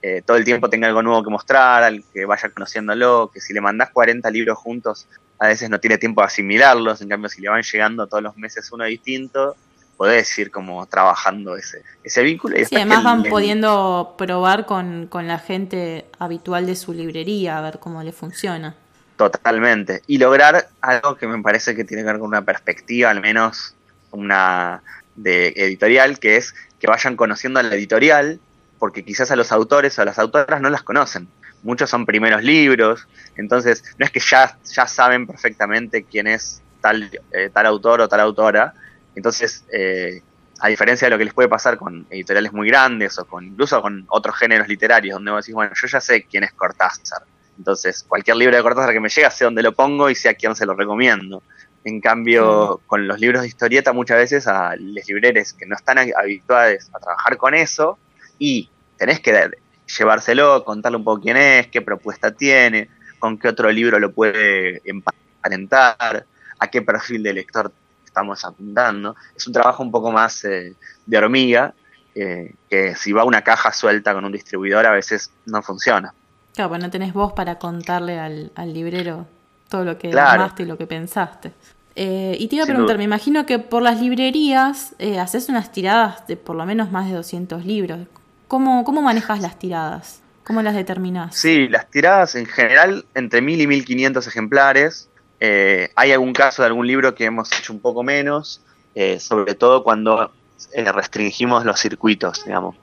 eh, 0.07 0.21
todo 0.23 0.37
el 0.37 0.45
tiempo 0.45 0.69
tenga 0.69 0.87
algo 0.87 1.01
nuevo 1.01 1.23
que 1.23 1.31
mostrar, 1.31 1.81
al 1.81 2.03
que 2.13 2.25
vaya 2.25 2.49
conociéndolo, 2.49 3.31
que 3.33 3.41
si 3.41 3.55
le 3.55 3.61
mandás 3.61 3.89
40 3.89 4.29
libros 4.29 4.55
juntos, 4.55 5.07
a 5.39 5.47
veces 5.47 5.67
no 5.67 5.79
tiene 5.79 5.97
tiempo 5.97 6.21
de 6.21 6.27
asimilarlos, 6.27 7.01
en 7.01 7.09
cambio 7.09 7.27
si 7.27 7.41
le 7.41 7.49
van 7.49 7.63
llegando 7.63 8.05
todos 8.05 8.21
los 8.21 8.37
meses 8.37 8.71
uno 8.71 8.83
distinto, 8.83 9.55
podés 9.97 10.37
ir 10.37 10.51
como 10.51 10.85
trabajando 10.85 11.57
ese, 11.57 11.81
ese 12.03 12.21
vínculo. 12.21 12.55
Y 12.59 12.65
sí, 12.65 12.75
además 12.75 13.03
van 13.03 13.23
pudiendo 13.23 14.13
probar 14.15 14.67
con, 14.67 15.09
la 15.11 15.39
gente 15.39 16.05
habitual 16.19 16.67
de 16.67 16.75
su 16.75 16.93
librería, 16.93 17.57
a 17.57 17.61
ver 17.61 17.79
cómo 17.79 18.03
le 18.03 18.11
funciona. 18.11 18.75
Totalmente. 19.17 20.03
Y 20.05 20.19
lograr 20.19 20.69
algo 20.81 21.15
que 21.15 21.25
me 21.25 21.41
parece 21.41 21.75
que 21.75 21.83
tiene 21.83 22.03
que 22.03 22.11
ver 22.11 22.19
con 22.19 22.27
una 22.27 22.43
perspectiva, 22.43 23.09
al 23.09 23.21
menos 23.21 23.73
una 24.11 24.83
de 25.15 25.47
editorial, 25.55 26.19
que 26.19 26.37
es 26.37 26.53
que 26.79 26.85
vayan 26.85 27.15
conociendo 27.15 27.59
a 27.59 27.63
la 27.63 27.73
editorial, 27.73 28.39
porque 28.79 29.03
quizás 29.03 29.31
a 29.31 29.35
los 29.35 29.51
autores 29.51 29.97
o 29.97 30.01
a 30.01 30.05
las 30.05 30.19
autoras 30.19 30.61
no 30.61 30.69
las 30.69 30.83
conocen. 30.83 31.27
Muchos 31.63 31.89
son 31.89 32.05
primeros 32.05 32.43
libros, 32.43 33.07
entonces 33.35 33.83
no 33.97 34.05
es 34.05 34.11
que 34.11 34.19
ya, 34.19 34.57
ya 34.71 34.85
saben 34.85 35.25
perfectamente 35.25 36.03
quién 36.03 36.27
es 36.27 36.61
tal, 36.81 37.09
eh, 37.31 37.49
tal 37.51 37.65
autor 37.65 38.01
o 38.01 38.07
tal 38.07 38.19
autora, 38.19 38.73
entonces, 39.15 39.63
eh, 39.71 40.21
a 40.59 40.67
diferencia 40.67 41.07
de 41.07 41.11
lo 41.11 41.17
que 41.17 41.25
les 41.25 41.33
puede 41.33 41.49
pasar 41.49 41.77
con 41.77 42.05
editoriales 42.09 42.53
muy 42.53 42.67
grandes 42.67 43.17
o 43.17 43.25
con 43.25 43.45
incluso 43.45 43.81
con 43.81 44.05
otros 44.09 44.35
géneros 44.35 44.67
literarios, 44.67 45.15
donde 45.15 45.31
vos 45.31 45.43
decís, 45.43 45.55
bueno, 45.55 45.73
yo 45.73 45.87
ya 45.87 46.01
sé 46.01 46.23
quién 46.23 46.43
es 46.43 46.53
Cortázar. 46.53 47.23
Entonces, 47.57 48.05
cualquier 48.07 48.37
libro 48.37 48.55
de 48.55 48.63
Cortázar 48.63 48.93
que 48.93 48.99
me 48.99 49.09
llega, 49.09 49.31
sé 49.31 49.45
dónde 49.45 49.63
lo 49.63 49.71
pongo 49.71 50.09
y 50.09 50.15
sé 50.15 50.29
a 50.29 50.33
quién 50.33 50.55
se 50.55 50.65
lo 50.65 50.73
recomiendo. 50.75 51.41
En 51.83 52.01
cambio, 52.01 52.81
con 52.87 53.07
los 53.07 53.19
libros 53.19 53.43
de 53.43 53.47
historieta, 53.47 53.93
muchas 53.93 54.17
veces 54.17 54.47
a 54.47 54.75
los 54.75 55.07
libreros 55.07 55.53
que 55.53 55.65
no 55.65 55.75
están 55.75 55.99
habituados 55.99 56.89
a 56.93 56.99
trabajar 56.99 57.37
con 57.37 57.53
eso 57.53 57.97
y 58.39 58.69
tenés 58.97 59.19
que 59.19 59.51
llevárselo, 59.97 60.63
contarle 60.63 60.97
un 60.97 61.03
poco 61.03 61.21
quién 61.21 61.37
es, 61.37 61.67
qué 61.67 61.81
propuesta 61.81 62.31
tiene, 62.31 62.89
con 63.19 63.37
qué 63.37 63.47
otro 63.47 63.71
libro 63.71 63.99
lo 63.99 64.11
puede 64.11 64.81
emparentar, 64.85 66.25
a 66.59 66.67
qué 66.67 66.81
perfil 66.81 67.23
de 67.23 67.33
lector 67.33 67.71
estamos 68.15 68.45
apuntando. 68.45 69.15
Es 69.35 69.45
un 69.45 69.53
trabajo 69.53 69.83
un 69.83 69.91
poco 69.91 70.11
más 70.11 70.45
eh, 70.45 70.73
de 71.05 71.17
hormiga, 71.17 71.73
eh, 72.15 72.55
que 72.69 72.95
si 72.95 73.11
va 73.11 73.25
una 73.25 73.41
caja 73.41 73.73
suelta 73.73 74.13
con 74.13 74.23
un 74.23 74.31
distribuidor 74.31 74.85
a 74.85 74.91
veces 74.91 75.31
no 75.45 75.61
funciona. 75.61 76.13
Claro, 76.53 76.69
pues 76.69 76.81
no 76.81 76.89
tenés 76.89 77.13
voz 77.13 77.33
para 77.33 77.59
contarle 77.59 78.17
al, 78.17 78.51
librero 78.73 79.27
todo 79.67 79.83
lo 79.83 79.97
que 79.97 80.11
claro. 80.11 80.53
y 80.57 80.63
lo 80.63 80.77
que 80.77 80.87
pensaste. 80.87 81.51
Eh, 81.97 82.37
y 82.39 82.47
te 82.47 82.55
iba 82.55 82.63
a 82.63 82.67
preguntar, 82.67 82.97
me 82.97 83.03
imagino 83.03 83.45
que 83.45 83.59
por 83.59 83.81
las 83.81 83.99
librerías 83.99 84.95
haces 85.19 85.49
unas 85.49 85.71
tiradas 85.71 86.25
de 86.27 86.37
por 86.37 86.55
lo 86.55 86.65
menos 86.65 86.91
más 86.91 87.09
de 87.09 87.15
200 87.15 87.65
libros. 87.65 87.99
¿Cómo, 88.47 88.83
¿Cómo 88.83 89.01
manejas 89.01 89.41
las 89.41 89.57
tiradas? 89.57 90.21
¿Cómo 90.45 90.61
las 90.61 90.75
determinás? 90.75 91.35
Sí, 91.35 91.67
las 91.67 91.89
tiradas 91.89 92.35
en 92.35 92.45
general 92.45 93.05
entre 93.15 93.41
1000 93.41 93.61
y 93.61 93.67
1500 93.67 94.27
ejemplares. 94.27 95.09
Eh, 95.39 95.89
hay 95.95 96.11
algún 96.11 96.33
caso 96.33 96.61
de 96.61 96.67
algún 96.67 96.85
libro 96.85 97.15
que 97.15 97.25
hemos 97.25 97.51
hecho 97.57 97.73
un 97.73 97.79
poco 97.79 98.03
menos, 98.03 98.61
eh, 98.93 99.19
sobre 99.19 99.55
todo 99.55 99.83
cuando 99.83 100.31
eh, 100.71 100.91
restringimos 100.91 101.65
los 101.65 101.79
circuitos, 101.79 102.45
digamos. 102.45 102.75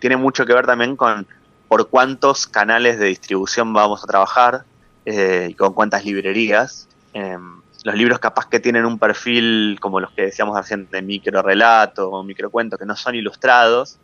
tiene 0.00 0.16
mucho 0.16 0.44
que 0.44 0.52
ver 0.52 0.66
también 0.66 0.96
con 0.96 1.26
por 1.68 1.88
cuántos 1.88 2.46
canales 2.46 2.98
de 2.98 3.06
distribución 3.06 3.72
vamos 3.72 4.04
a 4.04 4.06
trabajar 4.06 4.64
y 5.06 5.54
con 5.54 5.72
cuántas 5.72 6.04
librerías. 6.04 6.88
Em, 7.14 7.62
los 7.84 7.94
libros 7.94 8.18
capaz 8.18 8.46
que 8.48 8.60
tienen 8.60 8.84
un 8.84 8.98
perfil, 8.98 9.78
como 9.80 10.00
los 10.00 10.10
que 10.12 10.22
decíamos 10.22 10.56
recién, 10.56 10.88
de 10.90 11.00
micro 11.00 11.42
relato 11.42 12.10
o 12.10 12.22
micro 12.22 12.50
cuento, 12.50 12.76
que 12.76 12.84
no 12.84 12.94
son 12.94 13.14
ilustrados, 13.14 13.98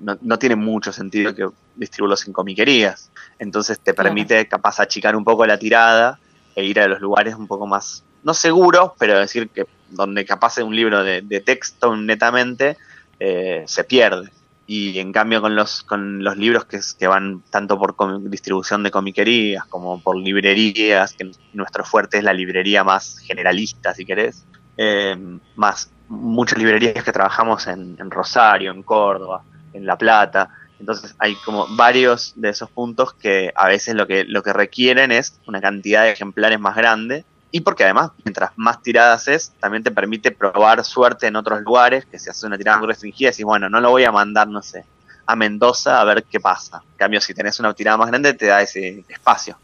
no, 0.00 0.18
no, 0.20 0.38
tiene 0.38 0.56
mucho 0.56 0.92
sentido 0.92 1.34
que 1.34 1.46
distribuirlos 1.76 2.26
en 2.26 2.32
comiquerías. 2.32 3.10
Entonces 3.38 3.78
te 3.78 3.94
permite 3.94 4.46
capaz 4.48 4.80
achicar 4.80 5.14
un 5.16 5.24
poco 5.24 5.46
la 5.46 5.58
tirada 5.58 6.18
e 6.56 6.64
ir 6.64 6.80
a 6.80 6.88
los 6.88 7.00
lugares 7.00 7.34
un 7.34 7.46
poco 7.46 7.66
más, 7.66 8.04
no 8.22 8.34
seguros, 8.34 8.92
pero 8.98 9.18
decir 9.18 9.48
que 9.48 9.66
donde 9.90 10.24
capaz 10.24 10.58
un 10.58 10.74
libro 10.74 11.04
de, 11.04 11.22
texto 11.44 11.96
netamente 11.96 12.76
eh, 13.20 13.64
se 13.66 13.84
pierde. 13.84 14.30
Y 14.66 14.98
en 14.98 15.12
cambio 15.12 15.42
con 15.42 15.54
los, 15.54 15.82
con 15.82 16.24
los 16.24 16.38
libros 16.38 16.64
que, 16.64 16.80
que 16.98 17.06
van 17.06 17.42
tanto 17.50 17.78
por 17.78 17.94
distribución 18.30 18.82
de 18.82 18.90
comiquerías 18.90 19.66
como 19.66 20.00
por 20.00 20.16
librerías, 20.16 21.12
que 21.12 21.30
nuestro 21.52 21.84
fuerte 21.84 22.18
es 22.18 22.24
la 22.24 22.32
librería 22.32 22.82
más 22.82 23.18
generalista, 23.18 23.92
si 23.92 24.06
querés, 24.06 24.46
eh, 24.76 25.16
más 25.56 25.90
muchas 26.08 26.58
librerías 26.58 27.02
que 27.02 27.12
trabajamos 27.12 27.66
en, 27.66 27.96
en 27.98 28.10
Rosario, 28.10 28.70
en 28.70 28.82
Córdoba, 28.82 29.42
en 29.72 29.86
La 29.86 29.96
Plata, 29.96 30.50
entonces 30.78 31.14
hay 31.18 31.34
como 31.36 31.66
varios 31.76 32.32
de 32.36 32.50
esos 32.50 32.70
puntos 32.70 33.14
que 33.14 33.52
a 33.54 33.68
veces 33.68 33.94
lo 33.94 34.06
que, 34.06 34.24
lo 34.24 34.42
que 34.42 34.52
requieren 34.52 35.12
es 35.12 35.40
una 35.46 35.60
cantidad 35.60 36.02
de 36.02 36.10
ejemplares 36.10 36.60
más 36.60 36.76
grande 36.76 37.24
y 37.50 37.60
porque 37.60 37.84
además 37.84 38.10
mientras 38.24 38.50
más 38.56 38.82
tiradas 38.82 39.28
es, 39.28 39.52
también 39.60 39.84
te 39.84 39.92
permite 39.92 40.32
probar 40.32 40.84
suerte 40.84 41.28
en 41.28 41.36
otros 41.36 41.62
lugares, 41.62 42.04
que 42.04 42.18
si 42.18 42.28
haces 42.28 42.42
una 42.42 42.58
tirada 42.58 42.78
muy 42.78 42.88
restringida 42.88 43.30
decís, 43.30 43.44
bueno, 43.44 43.70
no 43.70 43.80
lo 43.80 43.90
voy 43.90 44.04
a 44.04 44.10
mandar, 44.10 44.48
no 44.48 44.60
sé, 44.60 44.84
a 45.24 45.36
Mendoza 45.36 46.00
a 46.00 46.04
ver 46.04 46.24
qué 46.24 46.40
pasa. 46.40 46.82
En 46.92 46.96
cambio, 46.96 47.20
si 47.20 47.32
tenés 47.32 47.58
una 47.60 47.72
tirada 47.72 47.96
más 47.96 48.08
grande, 48.08 48.34
te 48.34 48.46
da 48.46 48.60
ese 48.60 49.04
espacio. 49.08 49.56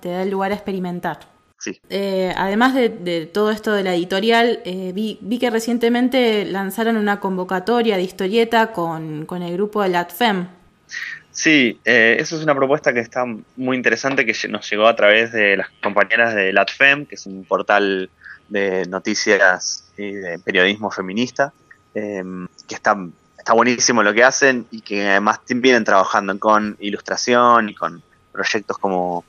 Te 0.00 0.10
da 0.10 0.22
el 0.22 0.30
lugar 0.30 0.50
a 0.50 0.56
experimentar. 0.56 1.20
Sí. 1.60 1.78
Eh, 1.90 2.32
además 2.36 2.74
de, 2.74 3.28
todo 3.32 3.50
esto 3.50 3.72
de 3.72 3.82
la 3.82 3.94
editorial, 3.94 4.60
eh, 4.64 4.92
vi, 4.94 5.18
vi, 5.20 5.38
que 5.38 5.50
recientemente 5.50 6.46
lanzaron 6.46 6.96
una 6.96 7.20
convocatoria 7.20 7.98
de 7.98 8.02
historieta 8.02 8.72
con, 8.72 9.26
el 9.30 9.52
grupo 9.52 9.82
de 9.82 9.90
LATFEM. 9.90 10.48
Sí, 11.30 11.78
eh, 11.84 12.16
eso 12.18 12.36
es 12.36 12.42
una 12.42 12.54
propuesta 12.54 12.94
que 12.94 13.00
está 13.00 13.26
muy 13.56 13.76
interesante, 13.76 14.24
que 14.24 14.48
nos 14.48 14.68
llegó 14.70 14.86
a 14.86 14.96
través 14.96 15.32
de 15.32 15.58
las 15.58 15.68
compañeras 15.82 16.34
de 16.34 16.50
LATFEM, 16.50 17.04
que 17.04 17.16
es 17.16 17.26
un 17.26 17.44
portal 17.44 18.08
de 18.48 18.86
noticias 18.86 19.92
y 19.98 20.12
de 20.12 20.38
periodismo 20.38 20.90
feminista. 20.90 21.52
em, 21.92 22.46
que 22.68 22.76
está, 22.76 22.96
está 23.36 23.52
buenísimo 23.52 24.04
lo 24.04 24.14
que 24.14 24.22
hacen 24.22 24.64
y 24.70 24.80
que 24.80 25.08
además 25.08 25.40
vienen 25.48 25.82
trabajando 25.82 26.38
con 26.38 26.76
ilustración 26.78 27.68
y 27.68 27.74
con 27.74 28.00
proyectos 28.32 28.78
como 28.78 29.24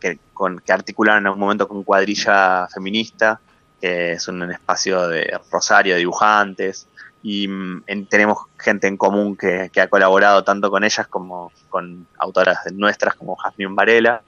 que, 0.00 0.18
con, 0.32 0.60
que 0.60 0.72
articularon 0.72 1.22
en 1.22 1.26
algún 1.26 1.40
momento 1.40 1.68
con 1.68 1.82
Cuadrilla 1.82 2.68
Feminista, 2.68 3.40
que 3.80 4.12
es 4.12 4.28
un, 4.28 4.50
espacio 4.50 5.08
de 5.08 5.38
Rosario 5.50 5.94
de 5.94 6.00
dibujantes, 6.00 6.86
y 7.22 7.48
mm, 7.48 7.84
tenemos 8.08 8.38
gente 8.58 8.86
en 8.86 8.96
común 8.96 9.36
que, 9.36 9.70
que, 9.72 9.80
ha 9.80 9.88
colaborado 9.88 10.44
tanto 10.44 10.70
con 10.70 10.84
ellas 10.84 11.06
como 11.08 11.52
con 11.68 12.06
autoras 12.18 12.58
nuestras 12.72 13.14
como 13.14 13.36
Jasmine 13.36 13.74
Varela. 13.74 14.22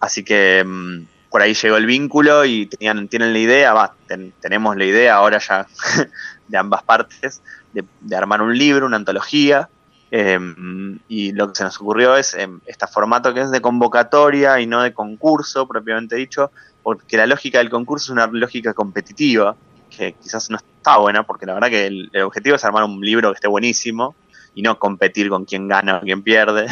Así 0.00 0.24
que 0.24 0.64
mm, 0.64 1.04
por 1.32 1.40
ahí 1.40 1.54
llegó 1.54 1.78
el 1.78 1.86
vínculo 1.86 2.44
y 2.44 2.66
tenían, 2.66 3.08
tienen 3.08 3.32
la 3.32 3.38
idea, 3.38 3.72
va, 3.72 3.94
tenemos 4.40 4.76
la 4.76 4.84
idea 4.84 5.14
ahora 5.14 5.38
ya 5.38 5.66
de 6.48 6.58
ambas 6.58 6.82
partes, 6.82 7.40
de, 7.72 8.16
armar 8.16 8.42
un 8.42 8.56
libro, 8.56 8.84
una 8.84 8.98
antología, 8.98 9.70
em, 10.14 10.98
y 11.08 11.32
lo 11.32 11.48
que 11.48 11.54
se 11.54 11.64
nos 11.64 11.80
ocurrió 11.80 12.16
es 12.16 12.34
em, 12.34 12.60
este 12.66 12.86
formato 12.86 13.32
que 13.32 13.40
es 13.40 13.50
de 13.50 13.62
convocatoria 13.62 14.60
y 14.60 14.66
no 14.66 14.82
de 14.82 14.92
concurso, 14.92 15.66
propiamente 15.66 16.16
dicho, 16.16 16.50
porque 16.82 17.16
la 17.16 17.26
lógica 17.26 17.58
del 17.58 17.70
concurso 17.70 18.04
es 18.04 18.10
una 18.10 18.26
lógica 18.26 18.74
competitiva, 18.74 19.56
que 19.88 20.12
quizás 20.12 20.50
no 20.50 20.58
está 20.58 20.98
buena, 20.98 21.22
porque 21.22 21.46
la 21.46 21.54
verdad 21.54 21.70
que 21.70 21.86
el, 21.86 22.10
objetivo 22.22 22.56
es 22.56 22.64
armar 22.64 22.84
un 22.84 23.00
libro 23.00 23.30
que 23.30 23.36
esté 23.36 23.48
buenísimo 23.48 24.14
y 24.54 24.60
no 24.60 24.78
competir 24.78 25.30
con 25.30 25.46
quién 25.46 25.66
gana 25.66 25.96
o 25.96 26.00
quién 26.02 26.22
pierde. 26.22 26.66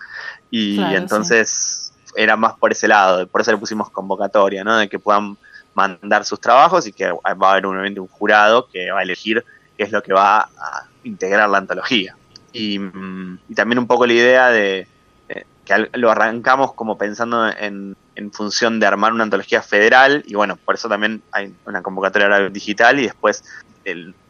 y 0.50 0.80
entonces 0.94 1.92
era 2.16 2.36
más 2.36 2.54
por 2.54 2.72
ese 2.72 2.88
lado, 2.88 3.26
por 3.26 3.42
eso 3.42 3.52
le 3.52 3.58
pusimos 3.58 3.90
convocatoria, 3.90 4.64
¿no? 4.64 4.78
De 4.78 4.88
que 4.88 4.98
puedan 4.98 5.36
mandar 5.74 6.24
sus 6.24 6.40
trabajos 6.40 6.86
y 6.86 6.92
que 6.94 7.10
va 7.10 7.20
a 7.24 7.50
haber 7.52 7.66
un, 7.66 7.76
un 7.76 8.08
jurado 8.08 8.66
que 8.68 8.90
va 8.90 9.00
a 9.00 9.02
elegir 9.02 9.44
qué 9.76 9.84
es 9.84 9.92
lo 9.92 10.02
que 10.02 10.14
va 10.14 10.40
a 10.40 10.86
integrar 11.04 11.50
la 11.50 11.58
antología. 11.58 12.16
Y, 12.56 12.78
también 13.54 13.78
un 13.78 13.86
poco 13.86 14.06
la 14.06 14.12
idea 14.12 14.48
de 14.48 14.88
que 15.66 15.90
lo 15.94 16.10
arrancamos 16.10 16.72
como 16.72 16.96
pensando 16.96 17.48
en, 17.48 17.96
función 18.32 18.80
de 18.80 18.86
armar 18.86 19.12
una 19.12 19.24
antología 19.24 19.60
federal 19.60 20.24
y 20.26 20.34
bueno, 20.34 20.56
por 20.56 20.74
eso 20.74 20.88
también 20.88 21.22
hay 21.32 21.54
una 21.66 21.82
convocatoria 21.82 22.48
digital 22.48 22.98
y 22.98 23.02
después 23.02 23.44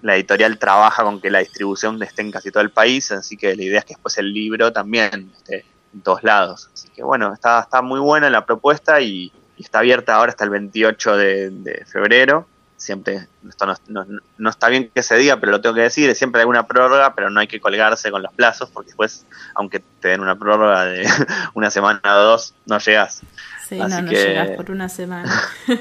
la 0.03 0.17
editorial 0.17 0.59
trabaja 0.59 1.05
con 1.05 1.21
que 1.21 1.31
la 1.31 1.39
distribución 1.39 2.03
esté 2.03 2.23
en 2.23 2.31
casi 2.31 2.51
todo 2.51 2.63
el 2.63 2.71
país, 2.71 3.13
así 3.13 3.37
que 3.37 3.55
la 3.55 3.63
idea 3.63 3.79
es 3.79 3.85
que 3.85 3.95
después 3.95 4.19
el 4.19 4.33
libro 4.33 4.73
también 4.73 5.31
esté 5.37 5.65
en 5.95 6.01
todos 6.01 6.23
lados. 6.25 6.69
Así 6.75 6.89
que 6.89 7.03
bueno, 7.03 7.33
está, 7.33 7.61
está 7.61 7.81
muy 7.81 8.01
buena 8.01 8.29
la 8.29 8.45
propuesta 8.45 9.01
y, 9.01 9.33
está 9.59 9.79
abierta 9.79 10.17
ahora 10.17 10.31
hasta 10.31 10.45
el 10.45 10.51
28 10.51 11.17
de, 11.17 11.85
febrero. 11.87 12.47
Siempre, 12.77 13.27
esto 13.49 13.67
no, 13.89 14.51
está 14.51 14.69
bien 14.69 14.91
que 14.95 15.03
se 15.03 15.17
diga, 15.17 15.39
pero 15.39 15.53
lo 15.53 15.61
tengo 15.63 15.75
que 15.75 15.83
decir, 15.83 16.15
siempre 16.15 16.41
hay 16.41 16.43
alguna 16.43 16.67
prórroga, 16.67 17.15
pero 17.15 17.31
no 17.31 17.41
hay 17.41 17.47
que 17.47 17.59
colgarse 17.59 18.11
con 18.11 18.23
los 18.23 18.33
plazos, 18.35 18.69
porque 18.71 18.89
después, 18.89 19.25
aunque 19.55 19.81
te 20.01 20.09
den 20.09 20.21
una 20.21 20.37
prórroga 20.37 20.85
de 20.85 21.09
una 21.55 21.71
semana 21.71 22.01
o 22.05 22.23
dos, 22.23 22.55
no 22.67 22.79
llegas. 22.79 23.23
Sí, 23.67 23.79
no, 23.79 23.89
no 23.89 24.11
llegas 24.11 24.51
por 24.51 24.71
una 24.71 24.89
semana. 24.89 25.33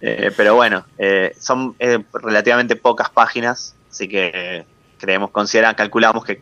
Eh, 0.00 0.30
pero 0.36 0.54
bueno, 0.54 0.84
eh, 0.98 1.34
son 1.40 1.74
eh, 1.78 1.98
relativamente 2.12 2.76
pocas 2.76 3.08
páginas, 3.08 3.74
así 3.90 4.08
que 4.08 4.66
creemos, 4.98 5.30
consideran, 5.30 5.74
calculamos 5.74 6.24
que 6.24 6.40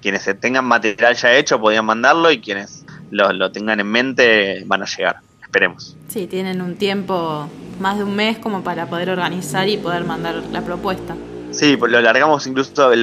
quienes 0.00 0.24
tengan 0.40 0.64
material 0.64 1.14
ya 1.16 1.34
hecho 1.34 1.60
podían 1.60 1.84
mandarlo 1.84 2.30
y 2.30 2.40
quienes 2.40 2.84
lo, 3.10 3.50
tengan 3.50 3.80
en 3.80 3.86
mente 3.88 4.62
van 4.66 4.82
a 4.82 4.86
llegar. 4.86 5.16
Esperemos. 5.52 5.94
Sí, 6.08 6.26
tienen 6.28 6.62
un 6.62 6.76
tiempo, 6.76 7.46
más 7.78 7.98
de 7.98 8.04
un 8.04 8.16
mes, 8.16 8.38
como 8.38 8.64
para 8.64 8.86
poder 8.86 9.10
organizar 9.10 9.68
y 9.68 9.76
poder 9.76 10.02
mandar 10.02 10.36
la 10.50 10.62
propuesta. 10.62 11.14
Sí, 11.50 11.76
pues 11.76 11.92
lo 11.92 12.00
largamos 12.00 12.46
incluso 12.46 12.90
en 12.90 13.02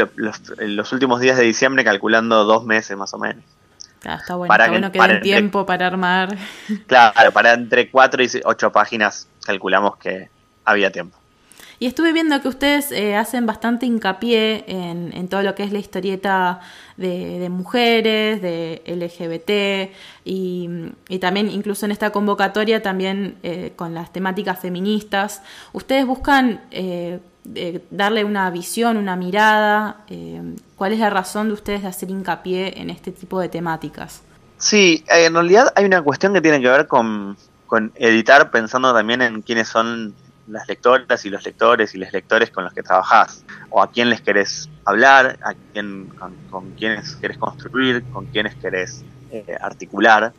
los, 0.76 0.92
últimos 0.92 1.22
días 1.22 1.38
de 1.38 1.44
diciembre, 1.44 1.84
calculando 1.84 2.46
dos 2.46 2.66
meses 2.66 2.98
más 2.98 3.14
o 3.14 3.20
menos. 3.20 3.44
está 4.04 4.34
bueno, 4.34 4.48
para 4.48 4.72
que, 4.72 4.80
den 4.90 5.22
tiempo 5.22 5.68
para 5.68 5.86
armar. 5.86 6.36
Claro, 6.88 7.32
para 7.32 7.54
entre 7.54 7.92
cuatro 7.92 8.24
y 8.24 8.28
ocho 8.44 8.72
páginas 8.72 9.28
calculamos 9.46 9.98
que 9.98 10.32
había 10.66 10.92
tiempo. 10.92 11.19
Y 11.80 11.86
estuve 11.86 12.12
viendo 12.12 12.42
que 12.42 12.50
ustedes 12.50 12.92
eh, 12.92 13.16
hacen 13.16 13.46
bastante 13.46 13.86
hincapié 13.86 14.66
en, 14.68 15.28
todo 15.30 15.44
lo 15.44 15.56
que 15.56 15.64
es 15.64 15.72
la 15.72 15.80
historieta 15.80 16.60
de, 16.98 17.48
mujeres, 17.50 18.42
de 18.42 18.82
LGBT 18.86 19.96
y, 20.26 20.70
también 21.22 21.50
incluso 21.50 21.86
en 21.86 21.94
esta 21.94 22.12
convocatoria 22.12 22.84
también 22.84 23.38
eh, 23.44 23.72
con 23.78 23.94
las 23.94 24.12
temáticas 24.12 24.60
feministas. 24.60 25.42
Ustedes 25.72 26.06
buscan 26.06 26.62
eh, 26.72 27.20
darle 27.92 28.26
una 28.26 28.50
visión, 28.52 28.98
una 28.98 29.16
mirada. 29.16 30.04
¿Cuál 30.76 30.92
es 30.92 31.00
la 31.00 31.10
razón 31.10 31.48
de 31.48 31.54
ustedes 31.54 31.84
de 31.84 31.88
hacer 31.88 32.10
hincapié 32.10 32.82
en 32.82 32.90
este 32.90 33.14
tipo 33.14 33.40
de 33.40 33.48
temáticas? 33.48 34.22
Sí, 34.58 35.06
en 35.08 35.34
realidad 35.34 35.72
hay 35.78 35.86
una 35.86 36.02
cuestión 36.02 36.34
que 36.34 36.42
tiene 36.42 36.60
que 36.60 36.68
ver 36.68 36.88
con, 36.88 37.38
con 37.68 37.94
editar 37.96 38.52
pensando 38.52 38.94
también 38.94 39.22
en 39.22 39.42
quiénes 39.42 39.70
son 39.70 40.14
las 40.50 40.68
lectoras 40.68 41.26
y 41.26 41.30
los 41.30 41.46
lectores 41.46 41.96
y 41.96 41.98
los 41.98 42.12
lectores 42.12 42.50
con 42.50 42.64
los 42.64 42.74
que 42.74 42.84
trabajás, 42.84 43.44
o 43.70 43.82
a 43.82 43.92
quién 43.92 44.10
les 44.10 44.22
querés 44.22 44.70
hablar, 44.86 45.38
a 45.44 45.54
quién, 45.74 46.08
con, 46.18 46.36
con 46.50 46.72
quiénes 46.72 47.16
querés 47.16 47.38
construir, 47.38 48.04
con 48.12 48.26
quiénes 48.28 48.56
querés 48.56 49.04
eh, 49.32 49.58
articular. 49.62 50.34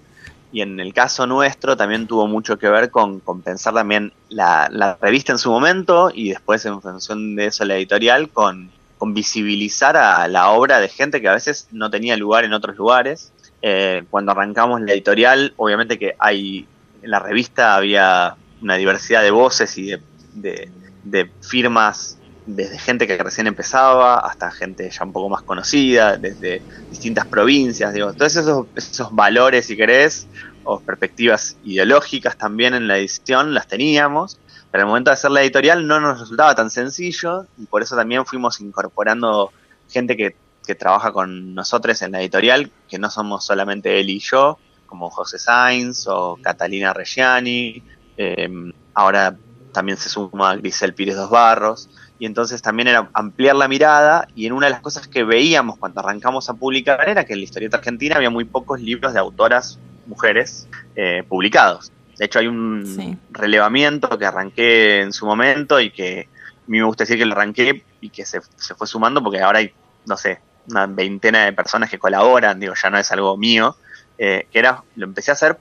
Y 0.52 0.62
en 0.62 0.80
el 0.80 0.92
caso 0.92 1.26
nuestro 1.26 1.76
también 1.76 2.08
tuvo 2.08 2.26
mucho 2.26 2.58
que 2.58 2.68
ver 2.68 2.90
con, 2.90 3.20
con 3.20 3.40
pensar 3.40 3.72
también 3.72 4.12
la, 4.28 4.68
la, 4.70 4.98
revista 5.00 5.30
en 5.30 5.38
su 5.38 5.50
momento 5.50 6.10
y 6.12 6.30
después 6.30 6.64
en 6.66 6.82
función 6.82 7.36
de 7.36 7.46
eso 7.46 7.64
la 7.64 7.76
editorial 7.76 8.30
con, 8.30 8.68
con 8.98 9.14
visibilizar 9.14 9.96
a 9.96 10.26
la 10.26 10.50
obra 10.50 10.80
de 10.80 10.88
gente 10.88 11.20
que 11.20 11.28
a 11.28 11.34
veces 11.34 11.68
no 11.70 11.88
tenía 11.88 12.16
lugar 12.16 12.44
en 12.44 12.52
otros 12.52 12.76
lugares. 12.76 13.32
Eh, 13.62 14.02
cuando 14.10 14.32
arrancamos 14.32 14.80
la 14.80 14.92
editorial, 14.92 15.54
obviamente 15.56 15.98
que 15.98 16.16
hay 16.18 16.66
en 17.02 17.10
la 17.10 17.20
revista 17.20 17.76
había 17.76 18.36
una 18.62 18.76
diversidad 18.76 19.22
de 19.22 19.30
voces 19.30 19.76
y 19.78 19.92
de, 20.34 21.30
firmas, 21.40 22.18
desde 22.46 22.78
gente 22.78 23.06
que 23.06 23.18
recién 23.18 23.46
empezaba 23.46 24.18
hasta 24.18 24.50
gente 24.50 24.90
ya 24.90 25.04
un 25.04 25.12
poco 25.12 25.28
más 25.28 25.42
conocida, 25.42 26.16
desde 26.16 26.62
distintas 26.90 27.26
provincias, 27.26 27.92
digo, 27.92 28.12
todos 28.12 28.36
esos, 28.36 28.66
esos 28.74 29.14
valores, 29.14 29.66
si 29.66 29.76
querés, 29.76 30.26
o 30.64 30.80
perspectivas 30.80 31.56
ideológicas 31.64 32.36
también 32.36 32.74
en 32.74 32.86
la 32.86 32.98
edición 32.98 33.54
las 33.54 33.66
teníamos, 33.66 34.38
pero 34.70 34.82
el 34.82 34.88
momento 34.88 35.10
de 35.10 35.14
hacer 35.14 35.30
la 35.30 35.42
editorial 35.42 35.86
no 35.86 36.00
nos 36.00 36.20
resultaba 36.20 36.54
tan 36.54 36.70
sencillo 36.70 37.46
y 37.58 37.66
por 37.66 37.82
eso 37.82 37.96
también 37.96 38.24
fuimos 38.26 38.60
incorporando 38.60 39.52
gente 39.88 40.16
que, 40.16 40.36
que 40.66 40.74
trabaja 40.74 41.12
con 41.12 41.54
nosotros 41.54 42.00
en 42.02 42.12
la 42.12 42.20
editorial, 42.20 42.70
que 42.88 42.98
no 42.98 43.10
somos 43.10 43.44
solamente 43.44 43.98
él 43.98 44.10
y 44.10 44.20
yo, 44.20 44.58
como 44.86 45.10
José 45.10 45.38
Sainz 45.38 46.06
o 46.06 46.38
Catalina 46.42 46.92
Reggiani, 46.92 47.82
Em, 48.16 48.72
ahora 48.94 49.36
también 49.72 49.96
se 49.96 50.08
suma 50.08 50.56
Grisel 50.56 50.94
Pires 50.94 51.16
Dos 51.16 51.30
Barros, 51.30 51.88
y 52.18 52.26
entonces 52.26 52.60
también 52.60 52.88
era 52.88 53.08
ampliar 53.14 53.56
la 53.56 53.68
mirada, 53.68 54.28
y 54.34 54.46
en 54.46 54.52
una 54.52 54.66
de 54.66 54.72
las 54.72 54.80
cosas 54.80 55.08
que 55.08 55.24
veíamos 55.24 55.78
cuando 55.78 56.00
arrancamos 56.00 56.50
a 56.50 56.54
publicar 56.54 57.08
era 57.08 57.24
que 57.24 57.32
en 57.32 57.38
la 57.38 57.44
historieta 57.44 57.78
argentina 57.78 58.16
había 58.16 58.30
muy 58.30 58.44
pocos 58.44 58.80
libros 58.80 59.14
de 59.14 59.18
autoras 59.18 59.78
mujeres 60.06 60.68
eh, 60.96 61.24
publicados. 61.26 61.92
De 62.18 62.26
hecho 62.26 62.38
hay 62.40 62.48
un 62.48 63.18
relevamiento 63.30 64.18
que 64.18 64.26
arranqué 64.26 65.00
en 65.00 65.12
su 65.14 65.24
momento 65.24 65.80
y 65.80 65.90
que 65.90 66.28
a 66.30 66.70
mí 66.70 66.78
me 66.78 66.84
gusta 66.84 67.04
decir 67.04 67.16
que 67.16 67.24
lo 67.24 67.32
arranqué 67.32 67.82
y 68.02 68.10
que 68.10 68.26
se, 68.26 68.42
fue 68.42 68.86
sumando 68.86 69.22
porque 69.22 69.40
ahora 69.40 69.60
hay, 69.60 69.72
no 70.04 70.18
sé, 70.18 70.40
una 70.68 70.86
veintena 70.86 71.46
de 71.46 71.54
personas 71.54 71.88
que 71.88 71.98
colaboran, 71.98 72.60
digo, 72.60 72.74
ya 72.74 72.90
no 72.90 72.98
es 72.98 73.10
algo 73.10 73.38
mío, 73.38 73.76
eh, 74.18 74.46
que 74.52 74.58
era, 74.58 74.84
lo 74.96 75.06
empecé 75.06 75.30
a 75.30 75.34
hacer 75.34 75.58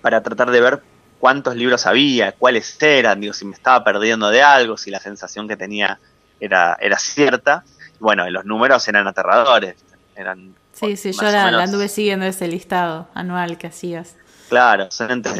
para 0.00 0.22
tratar 0.22 0.50
de 0.50 0.60
ver 0.62 0.82
cuántos 1.20 1.54
libros 1.54 1.86
había, 1.86 2.32
cuáles 2.32 2.82
eran, 2.82 3.20
digo, 3.20 3.34
si 3.34 3.44
me 3.44 3.54
estaba 3.54 3.84
perdiendo 3.84 4.30
de 4.30 4.42
algo, 4.42 4.76
si 4.76 4.90
la 4.90 4.98
sensación 4.98 5.46
que 5.46 5.56
tenía 5.56 6.00
era, 6.40 6.76
era 6.80 6.98
cierta. 6.98 7.62
Bueno, 8.00 8.28
los 8.30 8.46
números 8.46 8.88
eran 8.88 9.06
aterradores. 9.06 9.76
Eran 10.16 10.54
sí, 10.72 10.96
sí, 10.96 11.12
yo 11.12 11.22
la, 11.22 11.62
anduve 11.62 11.88
siguiendo 11.88 12.24
ese 12.24 12.48
listado 12.48 13.08
anual 13.14 13.58
que 13.58 13.66
hacías. 13.66 14.16
Claro, 14.48 14.88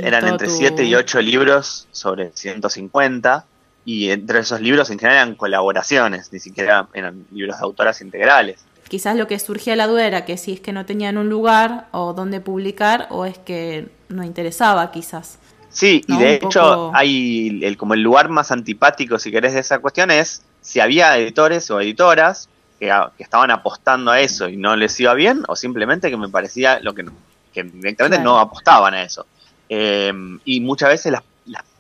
eran 0.03 0.29
entre 0.29 0.49
7 0.49 0.85
y 0.85 0.95
8 0.95 1.21
libros 1.21 1.89
sobre 1.91 2.31
150 2.33 3.45
y 3.85 4.11
entre 4.11 4.41
esos 4.41 4.61
libros 4.61 4.91
en 4.91 4.99
general 4.99 5.27
eran 5.27 5.35
colaboraciones, 5.35 6.33
ni 6.33 6.39
siquiera 6.39 6.87
eran 6.93 7.27
libros 7.33 7.59
de 7.59 7.65
autoras 7.65 8.01
integrales. 8.03 8.65
Quizás 8.89 9.17
lo 9.17 9.27
que 9.27 9.39
surgía 9.39 9.75
la 9.75 9.87
duda 9.87 10.07
era 10.07 10.25
que 10.25 10.37
si 10.37 10.53
es 10.53 10.61
que 10.61 10.73
no 10.73 10.85
tenían 10.85 11.17
un 11.17 11.29
lugar 11.29 11.89
o 11.93 12.13
dónde 12.13 12.41
publicar 12.41 13.07
o 13.11 13.25
es 13.25 13.39
que 13.39 13.89
no 14.09 14.23
interesaba 14.25 14.91
quizás. 14.93 15.39
Sí, 15.71 16.03
y 16.07 16.17
de 16.19 16.35
hecho 16.35 16.91
hay 16.95 17.61
el, 17.63 17.77
como 17.77 17.95
el 17.95 18.03
lugar 18.03 18.29
más 18.29 18.51
antipático, 18.51 19.19
si 19.19 19.31
querés, 19.31 19.55
de 19.55 19.61
esa 19.61 19.79
cuestión 19.79 20.11
es 20.11 20.43
si 20.61 20.81
había 20.81 21.17
editores 21.17 21.71
o 21.71 21.81
editoras 21.81 22.49
que, 22.79 22.93
estaban 23.19 23.51
apostando 23.51 24.11
a 24.11 24.21
eso 24.21 24.49
y 24.49 24.57
no 24.57 24.75
les 24.75 24.99
iba 24.99 25.15
bien, 25.15 25.43
o 25.49 25.55
simplemente 25.55 26.11
que 26.11 26.17
me 26.17 26.29
parecía 26.29 26.81
lo 26.81 26.95
que, 26.95 27.07
que 27.53 27.63
directamente 27.63 28.19
no 28.19 28.39
apostaban 28.39 28.95
a 28.95 29.03
eso. 29.03 29.27
Eh, 29.69 30.13
y 30.45 30.61
muchas 30.61 30.89
veces 30.89 31.13
las, 31.13 31.23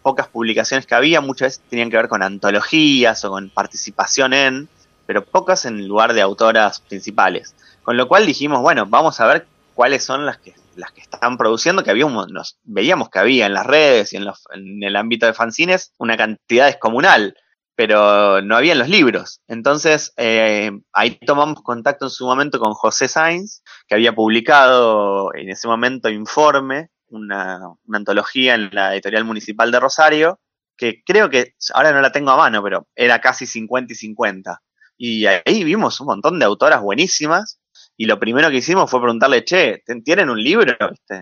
pocas 0.02 0.28
publicaciones 0.28 0.86
que 0.86 0.94
había, 0.94 1.20
muchas 1.20 1.46
veces 1.46 1.62
tenían 1.68 1.90
que 1.90 1.96
ver 1.96 2.08
con 2.08 2.22
antologías 2.22 3.22
o 3.26 3.30
con 3.30 3.50
participación 3.50 4.32
en, 4.32 4.68
pero 5.04 5.24
pocas 5.24 5.66
en 5.66 5.86
lugar 5.86 6.14
de 6.14 6.22
autoras 6.22 6.80
principales. 6.80 7.54
Con 7.82 7.98
lo 7.98 8.08
cual 8.08 8.24
dijimos, 8.24 8.62
bueno, 8.62 8.86
vamos 8.86 9.20
a 9.20 9.26
ver 9.26 9.46
cuáles 9.80 10.04
son 10.04 10.26
las 10.26 10.36
que 10.36 10.52
las 10.76 10.92
que 10.92 11.00
están 11.00 11.38
produciendo, 11.38 11.82
que 11.82 11.90
había 11.90 12.04
nos 12.04 12.58
veíamos 12.64 13.08
que 13.08 13.18
había 13.18 13.46
en 13.46 13.54
las 13.54 13.64
redes 13.64 14.12
y 14.12 14.18
en, 14.18 14.26
en 14.52 14.82
el 14.82 14.94
ámbito 14.94 15.24
de 15.24 15.32
fanzines 15.32 15.94
una 15.98 16.18
cantidad 16.18 16.66
descomunal, 16.66 17.34
pero 17.76 18.42
no 18.42 18.58
había 18.58 18.72
en 18.72 18.78
los 18.78 18.90
libros. 18.90 19.40
Entonces 19.48 20.12
eh, 20.18 20.70
ahí 20.92 21.18
tomamos 21.24 21.62
contacto 21.62 22.04
en 22.04 22.10
su 22.10 22.26
momento 22.26 22.58
con 22.58 22.74
José 22.74 23.08
Sainz, 23.08 23.62
que 23.88 23.94
había 23.94 24.14
publicado 24.14 25.34
en 25.34 25.48
ese 25.48 25.66
momento 25.66 26.10
Informe, 26.10 26.90
una, 27.08 27.60
una 27.86 27.96
antología 27.96 28.56
en 28.56 28.68
la 28.72 28.92
editorial 28.92 29.24
municipal 29.24 29.72
de 29.72 29.80
Rosario, 29.80 30.40
que 30.76 31.02
creo 31.06 31.30
que 31.30 31.54
ahora 31.72 31.92
no 31.92 32.02
la 32.02 32.12
tengo 32.12 32.32
a 32.32 32.36
mano, 32.36 32.62
pero 32.62 32.86
era 32.94 33.18
casi 33.22 33.46
50 33.46 33.94
y 33.94 33.96
50. 33.96 34.60
Y 34.98 35.24
ahí 35.24 35.64
vimos 35.64 35.98
un 36.00 36.08
montón 36.08 36.38
de 36.38 36.44
autoras 36.44 36.82
buenísimas 36.82 37.59
y 38.00 38.06
lo 38.06 38.18
primero 38.18 38.48
que 38.48 38.56
hicimos 38.56 38.90
fue 38.90 38.98
preguntarle, 38.98 39.44
che, 39.44 39.84
¿tienen 40.02 40.30
un 40.30 40.42
libro? 40.42 40.74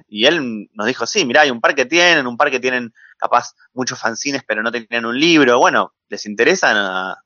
Y 0.07 0.27
él 0.27 0.69
nos 0.75 0.87
dijo, 0.87 1.09
sí, 1.09 1.25
mira, 1.25 1.41
hay 1.41 1.51
un 1.51 1.61
par 1.61 1.75
que 1.75 1.87
tienen, 1.87 2.25
un 2.29 2.37
par 2.37 2.53
que 2.53 2.61
tienen 2.61 2.95
capaz 3.17 3.57
muchos 3.73 3.99
fanzines, 3.99 4.45
pero 4.47 4.63
no 4.63 4.71
tienen 4.71 5.05
un 5.05 5.19
libro. 5.19 5.59
Bueno, 5.59 5.93
¿les 6.09 6.25
interesa? 6.25 7.19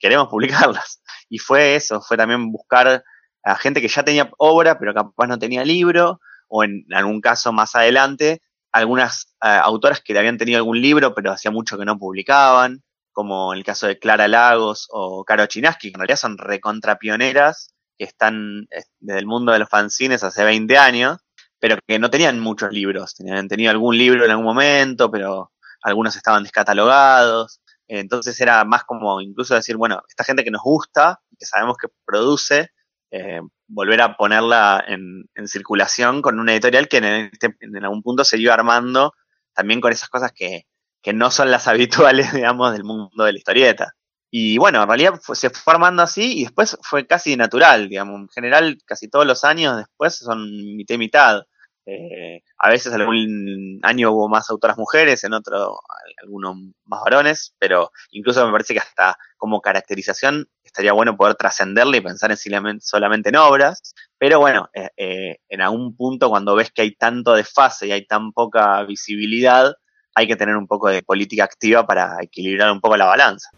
queremos 0.00 0.26
publicarlas. 0.30 1.00
Y 1.28 1.38
fue 1.38 1.76
eso, 1.76 2.00
fue 2.00 2.16
también 2.16 2.50
buscar 2.50 3.04
a 3.44 3.54
gente 3.54 3.80
que 3.80 3.86
ya 3.86 4.02
tenía 4.02 4.32
obra, 4.36 4.80
pero 4.80 4.92
capaz 4.92 5.28
no 5.28 5.38
tenía 5.38 5.64
libro, 5.64 6.20
o 6.48 6.64
en 6.64 6.84
algún 6.92 7.20
caso 7.20 7.52
más 7.52 7.76
adelante, 7.76 8.42
algunas 8.72 9.32
eh, 9.44 9.60
autoras 9.62 10.00
que 10.00 10.18
habían 10.18 10.38
tenido 10.38 10.58
algún 10.58 10.80
libro, 10.80 11.14
pero 11.14 11.30
hacía 11.30 11.52
mucho 11.52 11.78
que 11.78 11.84
no 11.84 12.00
publicaban, 12.00 12.82
como 13.12 13.52
en 13.52 13.58
el 13.58 13.64
caso 13.64 13.86
de 13.86 14.00
Clara 14.00 14.26
Lagos 14.26 14.88
o 14.90 15.24
Caro 15.24 15.46
Chinaski, 15.46 15.92
que 15.92 15.94
en 15.94 16.00
realidad 16.00 16.18
son 16.18 16.36
recontrapioneras 16.36 17.76
que 17.98 18.04
están 18.04 18.68
eh, 18.70 18.84
desde 19.00 19.20
el 19.20 19.26
mundo 19.26 19.52
de 19.52 19.58
los 19.58 19.68
fanzines 19.68 20.22
hace 20.22 20.44
20 20.44 20.78
años, 20.78 21.18
pero 21.58 21.76
que 21.86 21.98
no 21.98 22.10
tenían 22.10 22.38
muchos 22.40 22.72
libros. 22.72 23.14
Tenían 23.14 23.48
tenido 23.48 23.70
algún 23.70 23.98
libro 23.98 24.24
en 24.24 24.30
algún 24.30 24.46
momento, 24.46 25.10
pero 25.10 25.52
algunos 25.82 26.16
estaban 26.16 26.42
descatalogados. 26.42 27.60
Entonces 27.88 28.40
era 28.40 28.64
más 28.64 28.84
como 28.84 29.20
incluso 29.20 29.54
decir, 29.54 29.76
bueno, 29.76 30.02
esta 30.08 30.24
gente 30.24 30.44
que 30.44 30.50
nos 30.50 30.62
gusta, 30.62 31.20
que 31.38 31.46
sabemos 31.46 31.76
que 31.80 31.88
produce, 32.04 32.70
eh, 33.10 33.40
volver 33.66 34.02
a 34.02 34.16
ponerla 34.16 34.84
en, 34.86 35.28
circulación 35.46 36.20
con 36.20 36.38
una 36.38 36.52
editorial 36.52 36.88
que 36.88 36.98
en, 36.98 37.04
este, 37.04 37.56
en, 37.60 37.82
algún 37.82 38.02
punto 38.02 38.24
se 38.24 38.38
iba 38.38 38.52
armando 38.52 39.14
también 39.54 39.80
con 39.80 39.92
esas 39.92 40.08
cosas 40.08 40.32
que, 40.32 40.66
que 41.02 41.12
no 41.12 41.30
son 41.30 41.50
las 41.50 41.66
habituales, 41.68 42.32
digamos, 42.32 42.72
del 42.72 42.84
mundo 42.84 43.24
de 43.24 43.32
la 43.32 43.38
historieta. 43.38 43.94
Y 44.30 44.58
bueno, 44.58 44.82
en 44.82 44.88
realidad 44.88 45.20
se 45.32 45.50
fue 45.50 45.72
armando 45.72 46.02
así 46.02 46.40
y 46.40 46.42
después 46.44 46.76
fue 46.82 47.06
casi 47.06 47.36
natural, 47.36 47.88
digamos. 47.88 48.20
En 48.20 48.28
general, 48.28 48.78
casi 48.84 49.08
todos 49.08 49.26
los 49.26 49.44
años 49.44 49.76
después 49.78 50.16
son 50.16 50.76
mitad 50.76 50.94
y 50.96 50.98
mitad. 50.98 51.42
Eh, 51.86 52.42
a 52.58 52.68
veces 52.68 52.92
algún 52.92 53.80
año 53.82 54.12
hubo 54.12 54.28
más 54.28 54.50
autoras 54.50 54.76
mujeres, 54.76 55.24
en 55.24 55.32
otro 55.32 55.80
algunos 56.22 56.56
más 56.84 57.00
varones, 57.02 57.54
pero 57.58 57.90
incluso 58.10 58.44
me 58.44 58.52
parece 58.52 58.74
que 58.74 58.80
hasta 58.80 59.16
como 59.38 59.62
caracterización 59.62 60.46
estaría 60.62 60.92
bueno 60.92 61.16
poder 61.16 61.36
trascenderle 61.36 61.96
y 61.96 62.00
pensar 62.02 62.30
en 62.30 62.80
solamente 62.82 63.30
en 63.30 63.36
obras. 63.36 63.94
Pero 64.18 64.38
bueno, 64.38 64.68
eh, 64.74 64.90
eh, 64.98 65.38
en 65.48 65.62
algún 65.62 65.96
punto 65.96 66.28
cuando 66.28 66.54
ves 66.54 66.70
que 66.72 66.82
hay 66.82 66.94
tanto 66.94 67.32
desfase 67.32 67.86
y 67.86 67.92
hay 67.92 68.06
tan 68.06 68.32
poca 68.32 68.82
visibilidad, 68.82 69.72
hay 70.14 70.26
que 70.26 70.36
tener 70.36 70.56
un 70.56 70.66
poco 70.66 70.88
de 70.88 71.02
política 71.02 71.44
activa 71.44 71.86
para 71.86 72.18
equilibrar 72.20 72.70
un 72.70 72.82
poco 72.82 72.98
la 72.98 73.06
balanza. 73.06 73.48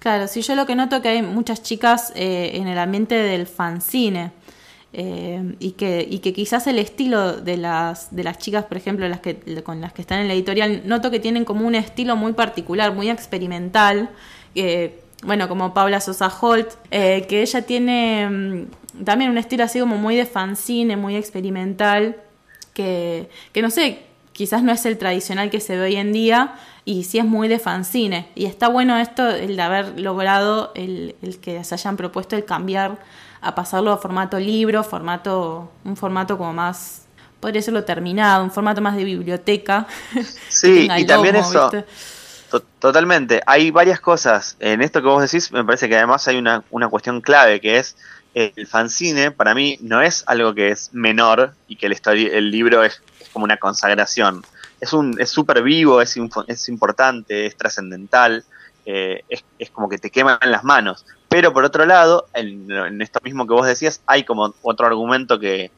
Claro, 0.00 0.26
sí, 0.28 0.40
yo 0.40 0.54
lo 0.54 0.64
que 0.64 0.74
noto 0.74 1.02
que 1.02 1.10
hay 1.10 1.22
muchas 1.22 1.62
chicas 1.62 2.10
eh, 2.16 2.52
en 2.54 2.66
el 2.68 2.78
ambiente 2.78 3.14
del 3.16 3.46
fanzine 3.46 4.32
eh, 4.94 5.54
y, 5.58 5.72
que, 5.72 6.06
y 6.08 6.20
que 6.20 6.32
quizás 6.32 6.66
el 6.66 6.78
estilo 6.78 7.36
de 7.36 7.58
las, 7.58 8.14
de 8.16 8.24
las 8.24 8.38
chicas, 8.38 8.64
por 8.64 8.78
ejemplo, 8.78 9.06
las 9.10 9.20
que, 9.20 9.62
con 9.62 9.82
las 9.82 9.92
que 9.92 10.00
están 10.00 10.20
en 10.20 10.28
la 10.28 10.32
editorial, 10.32 10.82
noto 10.86 11.10
que 11.10 11.20
tienen 11.20 11.44
como 11.44 11.66
un 11.66 11.74
estilo 11.74 12.16
muy 12.16 12.32
particular, 12.32 12.94
muy 12.94 13.10
experimental. 13.10 14.08
Eh, 14.54 15.02
bueno, 15.22 15.50
como 15.50 15.74
Paula 15.74 16.00
Sosa 16.00 16.32
Holt, 16.40 16.70
que 16.90 17.42
ella 17.42 17.60
tiene 17.66 18.26
mm, 18.26 19.04
también 19.04 19.30
un 19.30 19.36
estilo 19.36 19.64
así 19.64 19.80
como 19.80 19.98
muy 19.98 20.16
de 20.16 20.24
fanzine, 20.24 20.96
muy 20.96 21.14
experimental, 21.14 22.16
que, 22.72 23.28
que 23.52 23.60
no 23.60 23.68
sé, 23.68 23.98
quizás 24.32 24.62
no 24.62 24.72
es 24.72 24.86
el 24.86 24.96
tradicional 24.96 25.50
que 25.50 25.60
se 25.60 25.76
ve 25.76 25.82
hoy 25.82 25.96
en 25.96 26.14
día 26.14 26.54
y 26.90 27.04
sí 27.04 27.18
es 27.18 27.24
muy 27.24 27.46
de 27.46 27.60
fanzine. 27.60 28.28
Y 28.34 28.46
está 28.46 28.66
bueno 28.66 28.98
esto, 28.98 29.30
el 29.30 29.54
de 29.54 29.62
haber 29.62 30.00
logrado 30.00 30.72
el, 30.74 31.14
que 31.40 31.62
se 31.62 31.76
hayan 31.76 31.96
propuesto 31.96 32.34
el 32.34 32.44
cambiar 32.44 32.98
a 33.40 33.54
pasarlo 33.54 33.92
a 33.92 33.98
formato 33.98 34.40
libro, 34.40 34.82
formato, 34.82 35.70
un 35.84 35.96
formato 35.96 36.36
como 36.36 36.52
más, 36.52 37.02
podría 37.38 37.60
decirlo 37.60 37.84
terminado, 37.84 38.42
un 38.42 38.50
formato 38.50 38.80
más 38.80 38.96
de 38.96 39.04
biblioteca. 39.04 39.86
Sí, 40.48 40.88
y 40.96 41.06
también 41.06 41.36
eso. 41.36 41.70
Totalmente. 42.80 43.40
Hay 43.46 43.70
varias 43.70 44.00
cosas. 44.00 44.56
En 44.58 44.82
esto 44.82 45.00
que 45.00 45.06
vos 45.06 45.22
decís, 45.22 45.52
me 45.52 45.64
parece 45.64 45.88
que 45.88 45.96
además 45.96 46.26
hay 46.26 46.38
una, 46.38 46.64
una 46.72 46.88
cuestión 46.88 47.20
clave 47.20 47.60
que 47.60 47.78
es 47.78 47.94
el 48.34 48.66
fanzine, 48.66 49.30
para 49.30 49.54
mí, 49.54 49.78
no 49.80 50.02
es 50.02 50.24
algo 50.26 50.54
que 50.54 50.70
es 50.70 50.90
menor 50.92 51.54
y 51.68 51.76
que 51.76 51.86
el, 51.86 51.96
el 52.32 52.50
libro 52.50 52.82
es 52.82 53.00
como 53.32 53.44
una 53.44 53.58
consagración. 53.58 54.44
Es 54.80 54.92
un 54.92 55.20
es 55.20 55.30
súper 55.30 55.62
vivo, 55.62 56.00
es, 56.00 56.16
es 56.46 56.68
importante, 56.68 57.46
es 57.46 57.56
trascendental, 57.56 58.44
eh, 58.86 59.22
es, 59.28 59.44
es, 59.58 59.70
como 59.70 59.88
que 59.88 59.98
te 59.98 60.10
queman 60.10 60.38
las 60.46 60.64
manos. 60.64 61.04
Pero 61.28 61.52
por 61.52 61.64
otro 61.64 61.86
lado, 61.86 62.26
en, 62.34 63.00
esto 63.00 63.20
mismo 63.22 63.46
que 63.46 63.54
vos 63.54 63.66
decías, 63.66 64.02
hay 64.06 64.24
como 64.24 64.52
otro 64.62 64.86
argumento 64.86 65.38
que 65.38 65.70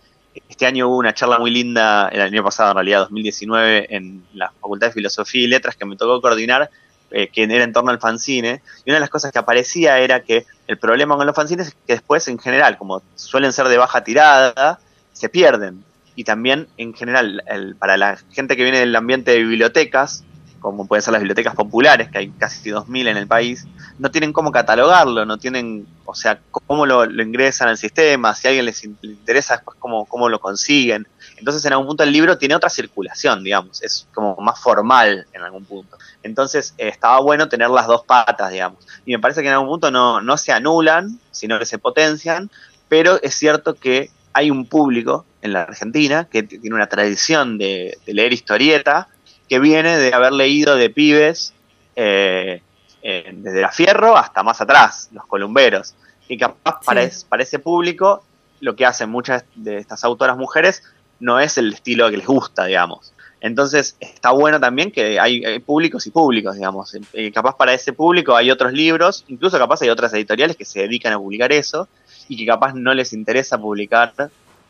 este 0.48 0.64
año 0.64 0.88
hubo 0.88 0.96
una 0.96 1.12
charla 1.12 1.38
muy 1.38 1.50
linda, 1.50 2.08
el 2.08 2.22
año 2.22 2.42
pasado 2.42 2.70
en 2.70 2.76
realidad, 2.76 3.00
2019, 3.00 3.94
en 3.94 4.24
la 4.32 4.50
Facultad 4.50 4.86
de 4.86 4.94
Filosofía 4.94 5.42
y 5.42 5.46
Letras 5.46 5.76
que 5.76 5.84
me 5.84 5.96
tocó 5.96 6.22
coordinar, 6.22 6.70
eh, 7.10 7.28
que 7.28 7.42
era 7.42 7.64
en 7.64 7.72
torno 7.74 7.90
al 7.90 8.00
fanzine. 8.00 8.62
Y 8.86 8.90
una 8.90 8.94
de 8.94 9.00
las 9.00 9.10
cosas 9.10 9.30
que 9.30 9.38
aparecía 9.38 9.98
era 9.98 10.22
que 10.22 10.46
el 10.66 10.78
problema 10.78 11.16
con 11.18 11.26
los 11.26 11.36
fanzines 11.36 11.68
es 11.68 11.74
que 11.86 11.92
después, 11.92 12.26
en 12.28 12.38
general, 12.38 12.78
como 12.78 13.02
suelen 13.14 13.52
ser 13.52 13.68
de 13.68 13.76
baja 13.76 14.02
tirada, 14.02 14.80
se 15.12 15.28
pierden 15.28 15.84
y 16.14 16.24
también 16.24 16.68
en 16.76 16.94
general 16.94 17.42
el, 17.46 17.76
para 17.76 17.96
la 17.96 18.18
gente 18.30 18.56
que 18.56 18.62
viene 18.62 18.80
del 18.80 18.94
ambiente 18.94 19.30
de 19.32 19.38
bibliotecas, 19.38 20.24
como 20.62 20.86
pueden 20.86 21.02
ser 21.02 21.12
las 21.12 21.20
bibliotecas 21.20 21.54
populares, 21.54 22.08
que 22.10 22.18
hay 22.18 22.30
casi 22.30 22.70
2.000 22.70 23.08
en 23.08 23.16
el 23.16 23.26
país, 23.26 23.66
no 23.98 24.10
tienen 24.10 24.32
cómo 24.32 24.52
catalogarlo, 24.52 25.26
no 25.26 25.36
tienen, 25.36 25.86
o 26.04 26.14
sea, 26.14 26.40
cómo 26.50 26.86
lo, 26.86 27.04
ingresan 27.04 27.68
al 27.68 27.76
sistema, 27.76 28.34
si 28.34 28.46
a 28.46 28.50
alguien 28.50 28.66
les, 28.66 28.84
interesa 28.84 29.56
después 29.56 29.76
cómo, 29.80 30.06
cómo 30.06 30.28
lo 30.28 30.40
consiguen. 30.40 31.08
Entonces 31.36 31.64
en 31.64 31.72
algún 31.72 31.88
punto 31.88 32.04
el 32.04 32.12
libro 32.12 32.38
tiene 32.38 32.54
otra 32.54 32.70
circulación, 32.70 33.42
digamos, 33.42 33.82
es 33.82 34.06
como 34.14 34.36
más 34.36 34.60
formal 34.60 35.26
en 35.32 35.42
algún 35.42 35.64
punto. 35.64 35.98
Entonces 36.22 36.74
estaba 36.78 37.20
bueno 37.20 37.48
tener 37.48 37.68
las 37.68 37.88
dos 37.88 38.04
patas, 38.06 38.52
digamos. 38.52 38.86
Y 39.04 39.12
me 39.12 39.18
parece 39.18 39.42
que 39.42 39.48
en 39.48 39.54
algún 39.54 39.68
punto 39.68 39.90
no, 39.90 40.20
no 40.20 40.36
se 40.36 40.52
anulan, 40.52 41.18
sino 41.32 41.58
que 41.58 41.66
se 41.66 41.78
potencian, 41.78 42.50
pero 42.88 43.20
es 43.20 43.34
cierto 43.34 43.74
que 43.74 44.10
hay 44.32 44.50
un 44.50 44.66
público 44.66 45.26
en 45.42 45.52
la 45.52 45.62
Argentina 45.62 46.28
que 46.30 46.44
tiene 46.44 46.74
una 46.74 46.86
tradición 46.86 47.58
de, 47.58 47.98
leer 48.06 48.32
historieta 48.32 49.08
que 49.48 49.58
viene 49.58 49.98
de 49.98 50.14
haber 50.14 50.32
leído 50.32 50.76
de 50.76 50.88
pibes 50.88 51.52
eh, 51.96 52.62
desde 53.02 53.60
la 53.60 53.72
Fierro 53.72 54.16
hasta 54.16 54.42
más 54.42 54.60
atrás, 54.60 55.10
los 55.12 55.26
columberos. 55.26 55.94
Y 56.28 56.38
capaz 56.38 56.80
para, 56.84 57.02
ese 57.02 57.58
público 57.58 58.24
lo 58.60 58.76
que 58.76 58.86
hacen 58.86 59.10
muchas 59.10 59.44
de 59.56 59.78
estas 59.78 60.04
autoras 60.04 60.36
mujeres 60.36 60.84
no 61.18 61.40
es 61.40 61.58
el 61.58 61.72
estilo 61.72 62.08
que 62.10 62.16
les 62.16 62.26
gusta, 62.26 62.64
digamos. 62.64 63.12
Entonces 63.40 63.96
está 63.98 64.30
bueno 64.30 64.60
también 64.60 64.92
que 64.92 65.18
hay, 65.18 65.58
públicos 65.58 66.06
y 66.06 66.10
públicos, 66.12 66.54
digamos. 66.54 66.96
Y 67.12 67.32
capaz 67.32 67.56
para 67.56 67.74
ese 67.74 67.92
público 67.92 68.36
hay 68.36 68.52
otros 68.52 68.72
libros, 68.72 69.24
incluso 69.26 69.58
capaz 69.58 69.82
hay 69.82 69.88
otras 69.88 70.14
editoriales 70.14 70.56
que 70.56 70.64
se 70.64 70.82
dedican 70.82 71.12
a 71.12 71.18
publicar 71.18 71.50
eso 71.50 71.88
y 72.28 72.36
que 72.36 72.46
capaz 72.46 72.72
no 72.74 72.94
les 72.94 73.12
interesa 73.12 73.58
publicar 73.58 74.14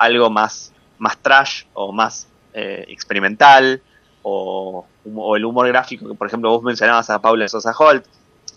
algo 0.02 0.30
más, 0.30 0.72
más 0.98 1.16
trash 1.18 1.64
o 1.74 1.92
más 1.92 2.28
eh, 2.54 2.84
experimental 2.88 3.80
o, 4.22 4.86
el 5.36 5.44
humor 5.44 5.66
gráfico, 5.68 6.08
que 6.08 6.14
por 6.14 6.28
ejemplo 6.28 6.50
vos 6.50 6.62
mencionabas 6.62 7.10
a 7.10 7.20
Paula 7.20 7.48
Sosa 7.48 7.74
Holt, 7.76 8.04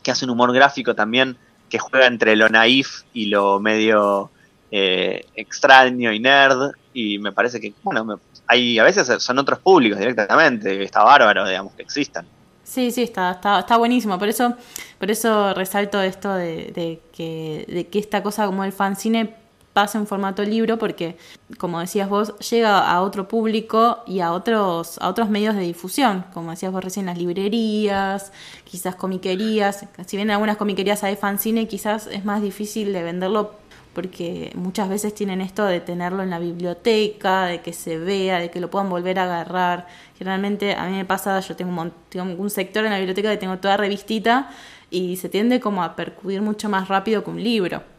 que 0.04 0.12
hace 0.12 0.26
un 0.26 0.32
humor 0.32 0.54
gráfico 0.54 0.94
también 0.94 1.38
que 1.70 1.80
juega 1.80 2.06
entre 2.06 2.36
lo 2.36 2.48
naif 2.50 3.02
y 3.14 3.26
lo 3.26 3.60
medio 3.60 4.30
eh, 4.70 5.26
extraño 5.36 6.12
y 6.12 6.20
nerd 6.20 6.72
y 6.94 7.18
me 7.18 7.32
parece 7.32 7.60
que, 7.60 7.74
bueno, 7.82 8.20
hay 8.48 8.78
a 8.78 8.84
veces 8.84 9.24
son 9.24 9.40
otros 9.40 9.60
públicos 9.60 9.98
directamente, 9.98 10.84
está 10.84 11.04
bárbaro, 11.04 11.48
digamos, 11.48 11.74
que 11.74 11.82
existan. 11.82 12.28
Sí, 12.64 12.92
sí, 12.92 13.04
está, 13.04 13.32
está, 13.32 13.60
está 13.60 13.78
buenísimo. 13.78 14.18
Por 14.18 14.28
eso, 14.28 14.56
por 15.00 15.10
eso 15.10 15.54
resalto 15.54 16.02
esto 16.02 16.34
de, 16.34 17.00
que, 17.14 17.66
de 17.68 17.88
que 17.88 18.00
esta 18.00 18.24
cosa 18.24 18.46
como 18.48 18.64
el 18.64 18.72
fanzine 18.72 19.36
pase 19.76 19.98
en 19.98 20.08
formato 20.08 20.42
libro 20.42 20.80
porque, 20.80 21.18
como 21.58 21.82
decías 21.82 22.08
vos, 22.08 22.34
llega 22.40 22.90
a 22.90 23.02
otro 23.02 23.28
público 23.28 24.04
y 24.08 24.22
a 24.22 24.32
otros, 24.32 24.98
a 25.02 25.10
otros 25.10 25.30
medios 25.30 25.54
de 25.54 25.64
difusión, 25.64 26.24
como 26.34 26.52
decías 26.52 26.72
vos 26.72 26.82
recién, 26.82 27.08
las 27.08 27.18
librerías, 27.18 28.32
quizás 28.64 28.96
comiquerías. 28.96 29.86
Si 30.08 30.16
bien 30.16 30.30
en 30.30 30.36
algunas 30.36 30.56
comiquerías 30.56 31.04
hay 31.04 31.18
fanzine, 31.18 31.68
quizás 31.68 32.08
es 32.08 32.24
más 32.24 32.42
difícil 32.42 32.94
de 32.94 33.04
venderlo 33.04 33.52
porque 33.94 34.54
muchas 34.56 34.88
veces 34.88 35.14
tienen 35.14 35.42
esto 35.42 35.66
de 35.66 35.82
tenerlo 35.82 36.24
en 36.24 36.30
la 36.30 36.40
biblioteca, 36.40 37.46
de 37.46 37.60
que 37.62 37.74
se 37.74 37.98
vea, 37.98 38.40
de 38.40 38.50
que 38.52 38.62
lo 38.62 38.70
puedan 38.70 38.90
volver 38.90 39.20
a 39.20 39.24
agarrar. 39.26 39.88
Generalmente 40.18 40.74
a 40.74 40.86
mí 40.86 40.96
me 40.96 41.04
pasa, 41.04 41.38
yo 41.42 41.54
tengo 41.58 41.82
un, 41.82 41.92
tengo 42.08 42.42
un 42.42 42.50
sector 42.50 42.86
en 42.86 42.92
la 42.92 42.98
biblioteca 42.98 43.30
que 43.30 43.38
tengo 43.38 43.58
toda 43.58 43.76
revistita 43.76 44.52
y 44.90 45.18
se 45.18 45.28
tiende 45.28 45.60
como 45.60 45.84
a 45.84 45.98
percudir 45.98 46.42
mucho 46.42 46.70
más 46.70 46.88
rápido 46.88 47.26
que 47.26 47.30
un 47.30 47.44
libro. 47.44 47.95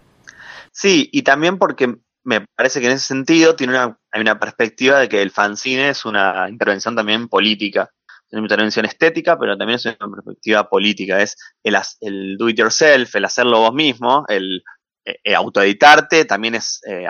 Sí, 0.78 1.08
y 1.10 1.22
también 1.22 1.56
porque 1.56 1.96
me 2.22 2.44
parece 2.54 2.80
que 2.80 2.86
en 2.86 2.92
ese 2.92 3.06
sentido 3.06 3.56
tiene 3.56 3.72
una, 3.72 3.98
hay 4.12 4.20
una 4.20 4.38
perspectiva 4.38 4.98
de 4.98 5.08
que 5.08 5.22
el 5.22 5.30
fanzine 5.30 5.88
es 5.88 6.04
una 6.04 6.50
intervención 6.50 6.94
también 6.94 7.28
política. 7.28 7.90
Es 8.26 8.34
una 8.34 8.42
intervención 8.42 8.84
estética, 8.84 9.38
pero 9.38 9.56
también 9.56 9.76
es 9.76 9.86
una 9.86 10.14
perspectiva 10.14 10.68
política. 10.68 11.22
Es 11.22 11.38
el, 11.62 11.78
el 12.02 12.36
do 12.36 12.50
it 12.50 12.58
yourself, 12.58 13.14
el 13.16 13.24
hacerlo 13.24 13.60
vos 13.60 13.72
mismo, 13.72 14.26
el 14.28 14.62
eh, 15.06 15.34
autoeditarte, 15.34 16.26
también 16.26 16.56
es 16.56 16.82
eh, 16.86 17.06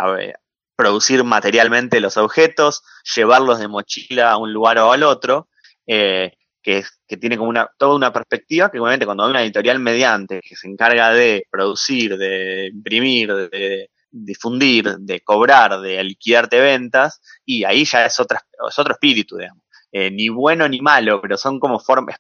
producir 0.77 1.25
materialmente 1.25 2.01
los 2.01 2.17
objetos, 2.19 2.85
llevarlos 3.17 3.59
de 3.59 3.67
mochila 3.67 4.31
a 4.31 4.37
un 4.37 4.53
lugar 4.53 4.79
o 4.79 4.93
al 4.93 5.03
otro, 5.03 5.49
eh, 5.89 6.36
que, 6.67 6.83
que, 7.07 7.17
tiene 7.17 7.39
como 7.39 7.49
una, 7.49 7.71
toda 7.79 7.95
una 7.95 8.13
perspectiva 8.13 8.73
que 8.73 8.81
obviamente 8.81 9.07
cuando 9.07 9.23
hay 9.23 9.31
una 9.31 9.43
editorial 9.45 9.79
mediante 9.79 10.41
que 10.41 10.57
se 10.57 10.67
encarga 10.67 11.13
de 11.13 11.47
producir, 11.49 12.19
de 12.19 12.71
imprimir, 12.73 13.33
de 13.33 13.89
difundir, 14.11 14.97
de 14.99 15.21
cobrar, 15.21 15.81
de 15.81 16.03
liquidarte 16.03 16.59
ventas, 16.59 17.21
y 17.45 17.63
ahí 17.63 17.85
ya 17.85 18.05
es, 18.05 18.19
otra, 18.19 18.43
es 18.69 18.77
otro 18.81 18.95
espíritu, 18.95 19.37
digamos. 19.37 19.63
Eh, 19.93 20.11
ni 20.11 20.29
bueno 20.29 20.69
ni 20.69 20.81
malo, 20.81 21.21
pero 21.23 21.37
son 21.37 21.61
como, 21.61 21.79
formas 21.79 22.17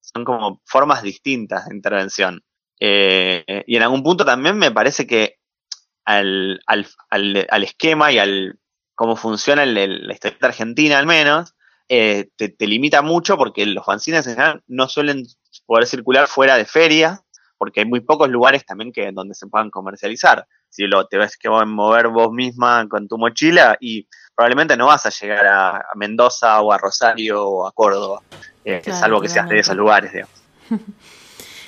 son 0.00 0.24
como 0.24 0.62
formas 0.64 1.02
distintas 1.02 1.66
de 1.66 1.74
intervención. 1.74 2.40
Eh, 2.80 3.64
y 3.66 3.76
en 3.76 3.82
algún 3.82 4.02
punto 4.02 4.24
también 4.24 4.56
me 4.56 4.70
parece 4.70 5.06
que 5.06 5.34
al, 6.06 6.58
al, 6.66 6.86
al, 7.10 7.64
esquema 7.64 8.12
y 8.12 8.18
al 8.18 8.58
cómo 8.94 9.14
funciona 9.14 9.66
la 9.66 10.12
historia 10.14 10.38
argentina 10.40 10.98
al 10.98 11.06
menos, 11.06 11.54
eh, 11.88 12.28
te, 12.36 12.66
limita 12.66 13.00
mucho 13.00 13.38
porque 13.38 13.64
los 13.64 13.84
fanzines 13.84 14.26
en 14.26 14.34
general 14.34 14.62
no 14.66 14.88
suelen 14.88 15.24
poder 15.64 15.86
circular 15.86 16.28
fuera 16.28 16.56
de 16.56 16.66
ferias, 16.66 17.20
porque 17.56 17.80
hay 17.80 17.86
muy 17.86 18.00
pocos 18.00 18.28
lugares 18.28 18.64
también 18.66 18.92
que 18.92 19.10
donde 19.10 19.34
se 19.34 19.46
puedan 19.46 19.70
comercializar. 19.70 20.46
Si 20.68 20.86
lo 20.86 21.06
te 21.06 21.16
ves 21.16 21.38
que 21.38 21.48
vas 21.48 21.62
a 21.62 21.66
mover 21.66 22.08
vos 22.08 22.30
misma 22.30 22.86
con 22.88 23.08
tu 23.08 23.16
mochila 23.16 23.76
y 23.80 24.06
probablemente 24.34 24.76
no 24.76 24.86
vas 24.86 25.06
a 25.06 25.10
llegar 25.10 25.46
a, 25.46 25.86
Mendoza 25.94 26.60
o 26.60 26.72
a 26.72 26.78
Rosario 26.78 27.44
o 27.44 27.66
a 27.66 27.72
Córdoba, 27.72 28.20
eh, 28.64 28.82
salvo 28.84 29.20
que 29.20 29.28
seas 29.28 29.48
de 29.48 29.58
esos 29.58 29.76
lugares, 29.76 30.12
digamos. 30.12 30.34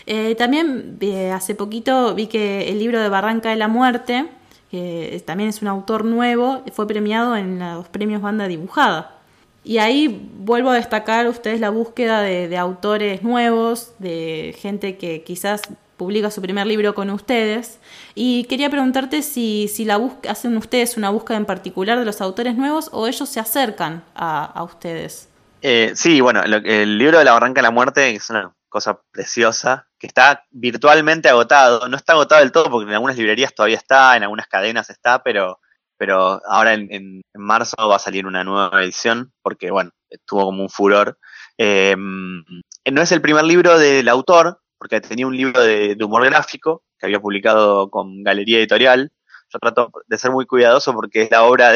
Eh, 0.06 0.34
también 0.34 0.98
hace 1.32 1.54
poquito 1.54 2.14
vi 2.16 2.26
que 2.26 2.68
el 2.70 2.80
libro 2.80 3.00
de 3.00 3.08
Barranca 3.08 3.50
de 3.50 3.56
la 3.56 3.68
Muerte, 3.68 4.28
que 4.68 5.22
también 5.24 5.50
es 5.50 5.62
un 5.62 5.68
autor 5.68 6.04
nuevo, 6.04 6.64
fue 6.72 6.88
premiado 6.88 7.36
en 7.36 7.60
los 7.60 7.88
premios 7.90 8.20
Banda 8.20 8.48
Dibujada. 8.48 9.19
Y 9.62 9.78
ahí 9.78 10.30
vuelvo 10.34 10.70
a 10.70 10.74
destacar 10.74 11.28
ustedes 11.28 11.60
la 11.60 11.70
búsqueda 11.70 12.22
de, 12.22 12.56
autores 12.56 13.22
nuevos, 13.22 13.92
de 13.98 14.56
gente 14.58 14.96
que 14.96 15.22
quizás 15.22 15.62
publica 15.96 16.30
su 16.30 16.40
primer 16.40 16.66
libro 16.66 16.94
con 16.94 17.10
ustedes. 17.10 17.78
Y 18.14 18.44
quería 18.44 18.70
preguntarte 18.70 19.22
si, 19.22 19.68
si 19.68 19.84
la 19.84 20.00
hacen 20.28 20.56
ustedes 20.56 20.96
una 20.96 21.10
búsqueda 21.10 21.36
en 21.36 21.44
particular 21.44 21.98
de 21.98 22.06
los 22.06 22.22
autores 22.22 22.56
nuevos 22.56 22.88
o 22.92 23.06
ellos 23.06 23.28
se 23.28 23.38
acercan 23.38 24.02
a, 24.14 24.62
ustedes. 24.64 25.28
Eh, 25.60 25.92
sí, 25.94 26.22
bueno, 26.22 26.42
el 26.42 26.96
libro 26.96 27.18
de 27.18 27.24
la 27.24 27.32
Barranca 27.32 27.60
de 27.60 27.64
la 27.64 27.70
Muerte 27.70 28.14
es 28.14 28.30
una 28.30 28.54
cosa 28.70 29.02
preciosa, 29.12 29.88
que 29.98 30.06
está 30.06 30.46
virtualmente 30.50 31.28
agotado. 31.28 31.86
No 31.88 31.98
está 31.98 32.14
agotado 32.14 32.40
del 32.40 32.52
todo 32.52 32.70
porque 32.70 32.88
en 32.88 32.94
algunas 32.94 33.18
librerías 33.18 33.54
todavía 33.54 33.76
está, 33.76 34.16
en 34.16 34.22
algunas 34.22 34.46
cadenas 34.46 34.88
está, 34.88 35.22
pero 35.22 35.60
pero 36.00 36.40
ahora 36.46 36.72
en, 36.72 37.20
marzo 37.34 37.76
va 37.86 37.96
a 37.96 37.98
salir 37.98 38.24
una 38.24 38.42
nueva 38.42 38.82
edición, 38.82 39.34
porque 39.42 39.70
bueno, 39.70 39.90
estuvo 40.08 40.46
como 40.46 40.62
un 40.62 40.70
furor. 40.70 41.18
Em, 41.58 42.42
no 42.90 43.02
es 43.02 43.12
el 43.12 43.20
primer 43.20 43.44
libro 43.44 43.78
del 43.78 44.08
autor, 44.08 44.62
porque 44.78 45.02
tenía 45.02 45.26
un 45.26 45.36
libro 45.36 45.62
de, 45.62 45.94
humor 46.00 46.24
gráfico 46.24 46.84
que 46.98 47.04
había 47.04 47.20
publicado 47.20 47.90
con 47.90 48.22
Galería 48.22 48.56
Editorial. 48.56 49.12
Yo 49.52 49.58
trato 49.58 49.92
de 50.06 50.16
ser 50.16 50.30
muy 50.30 50.46
cuidadoso 50.46 50.94
porque 50.94 51.24
es 51.24 51.30
la 51.30 51.42
obra 51.42 51.74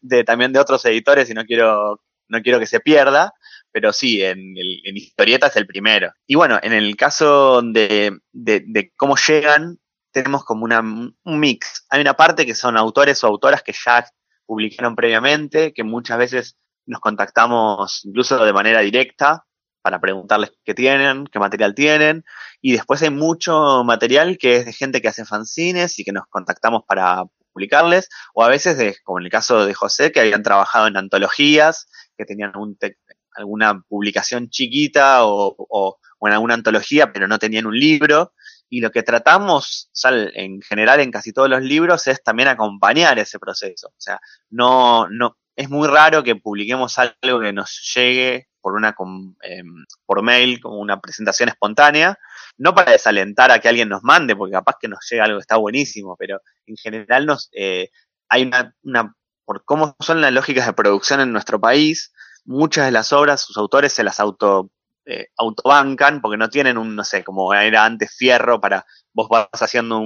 de, 0.00 0.24
también 0.24 0.52
de 0.52 0.58
otros 0.58 0.84
editores 0.84 1.30
y 1.30 1.34
no 1.34 1.44
quiero, 1.44 2.00
no 2.26 2.42
quiero 2.42 2.58
que 2.58 2.66
se 2.66 2.80
pierda, 2.80 3.32
pero 3.70 3.92
sí, 3.92 4.24
en, 4.24 4.40
en 4.56 4.96
historieta 4.96 5.46
es 5.46 5.54
el 5.54 5.68
primero. 5.68 6.10
Y 6.26 6.34
bueno, 6.34 6.58
en 6.60 6.72
el 6.72 6.96
caso 6.96 7.62
de, 7.62 8.18
de 8.32 8.92
cómo 8.96 9.14
llegan, 9.16 9.78
tenemos 10.12 10.44
como 10.44 10.64
una, 10.64 10.80
un 10.80 11.14
mix. 11.24 11.86
Hay 11.90 12.00
una 12.00 12.14
parte 12.14 12.46
que 12.46 12.54
son 12.54 12.76
autores 12.76 13.22
o 13.24 13.26
autoras 13.26 13.62
que 13.62 13.72
ya 13.72 14.06
publicaron 14.46 14.94
previamente, 14.94 15.72
que 15.72 15.84
muchas 15.84 16.18
veces 16.18 16.56
nos 16.86 17.00
contactamos 17.00 18.04
incluso 18.04 18.44
de 18.44 18.52
manera 18.52 18.80
directa 18.80 19.44
para 19.82 20.00
preguntarles 20.00 20.52
qué 20.64 20.74
tienen, 20.74 21.26
qué 21.26 21.38
material 21.38 21.74
tienen. 21.74 22.24
Y 22.60 22.72
después 22.72 23.02
hay 23.02 23.10
mucho 23.10 23.82
material 23.84 24.38
que 24.38 24.56
es 24.56 24.66
de 24.66 24.72
gente 24.72 25.00
que 25.02 25.08
hace 25.08 25.24
fanzines 25.24 25.98
y 25.98 26.04
que 26.04 26.12
nos 26.12 26.26
contactamos 26.28 26.82
para 26.86 27.24
publicarles, 27.52 28.08
o 28.34 28.42
a 28.42 28.48
veces, 28.48 28.78
de, 28.78 28.96
como 29.04 29.18
en 29.18 29.26
el 29.26 29.30
caso 29.30 29.66
de 29.66 29.74
José, 29.74 30.10
que 30.10 30.20
habían 30.20 30.42
trabajado 30.42 30.86
en 30.86 30.96
antologías, 30.96 31.88
que 32.16 32.24
tenían 32.24 32.52
alguna 33.34 33.82
publicación 33.88 34.48
chiquita 34.48 35.26
o, 35.26 35.54
o, 35.58 35.98
en 36.22 36.32
alguna 36.32 36.54
antología, 36.54 37.12
pero 37.12 37.28
no 37.28 37.38
tenían 37.38 37.66
un 37.66 37.78
libro 37.78 38.32
y 38.72 38.80
lo 38.80 38.90
que 38.90 39.02
tratamos 39.02 39.90
en 40.34 40.62
general 40.62 41.00
en 41.00 41.10
casi 41.10 41.34
todos 41.34 41.50
los 41.50 41.60
libros 41.60 42.06
es 42.06 42.22
también 42.22 42.48
acompañar 42.48 43.18
ese 43.18 43.38
proceso. 43.38 43.88
O 43.88 44.00
sea, 44.00 44.18
no, 44.48 45.06
no, 45.10 45.36
es 45.54 45.68
muy 45.68 45.86
raro 45.86 46.22
que 46.22 46.36
publiquemos 46.36 46.98
algo 46.98 47.40
que 47.40 47.52
nos 47.52 47.92
llegue 47.94 48.48
por 48.62 48.72
una 48.72 48.96
em, 49.42 49.84
por 50.06 50.22
mail 50.22 50.58
como 50.58 50.78
una 50.78 50.98
presentación 51.02 51.50
espontánea, 51.50 52.18
no 52.56 52.74
para 52.74 52.92
desalentar 52.92 53.50
a 53.50 53.58
que 53.58 53.68
alguien 53.68 53.90
nos 53.90 54.04
mande, 54.04 54.34
porque 54.34 54.52
capaz 54.52 54.76
que 54.80 54.88
nos 54.88 55.06
llega 55.10 55.24
algo 55.24 55.36
que 55.36 55.42
está 55.42 55.56
buenísimo, 55.58 56.16
pero 56.18 56.40
en 56.64 56.78
general 56.78 57.26
nos 57.26 57.50
eh, 57.52 57.90
hay 58.30 58.44
una, 58.44 58.74
una 58.84 59.14
por 59.44 59.66
cómo 59.66 59.96
son 60.00 60.22
las 60.22 60.32
lógicas 60.32 60.64
de 60.64 60.72
producción 60.72 61.20
en 61.20 61.30
nuestro 61.30 61.60
país, 61.60 62.14
muchas 62.46 62.86
de 62.86 62.92
las 62.92 63.12
obras, 63.12 63.42
sus 63.42 63.58
autores 63.58 63.92
se 63.92 64.02
las 64.02 64.18
auto 64.18 64.70
eh, 65.04 65.26
autobancan 65.36 66.20
porque 66.20 66.36
no 66.36 66.48
tienen 66.48 66.78
un, 66.78 66.94
no 66.94 67.04
sé, 67.04 67.24
como 67.24 67.52
era 67.52 67.84
antes 67.84 68.14
fierro 68.16 68.60
para 68.60 68.86
vos 69.12 69.28
vas 69.28 69.48
haciendo 69.52 70.00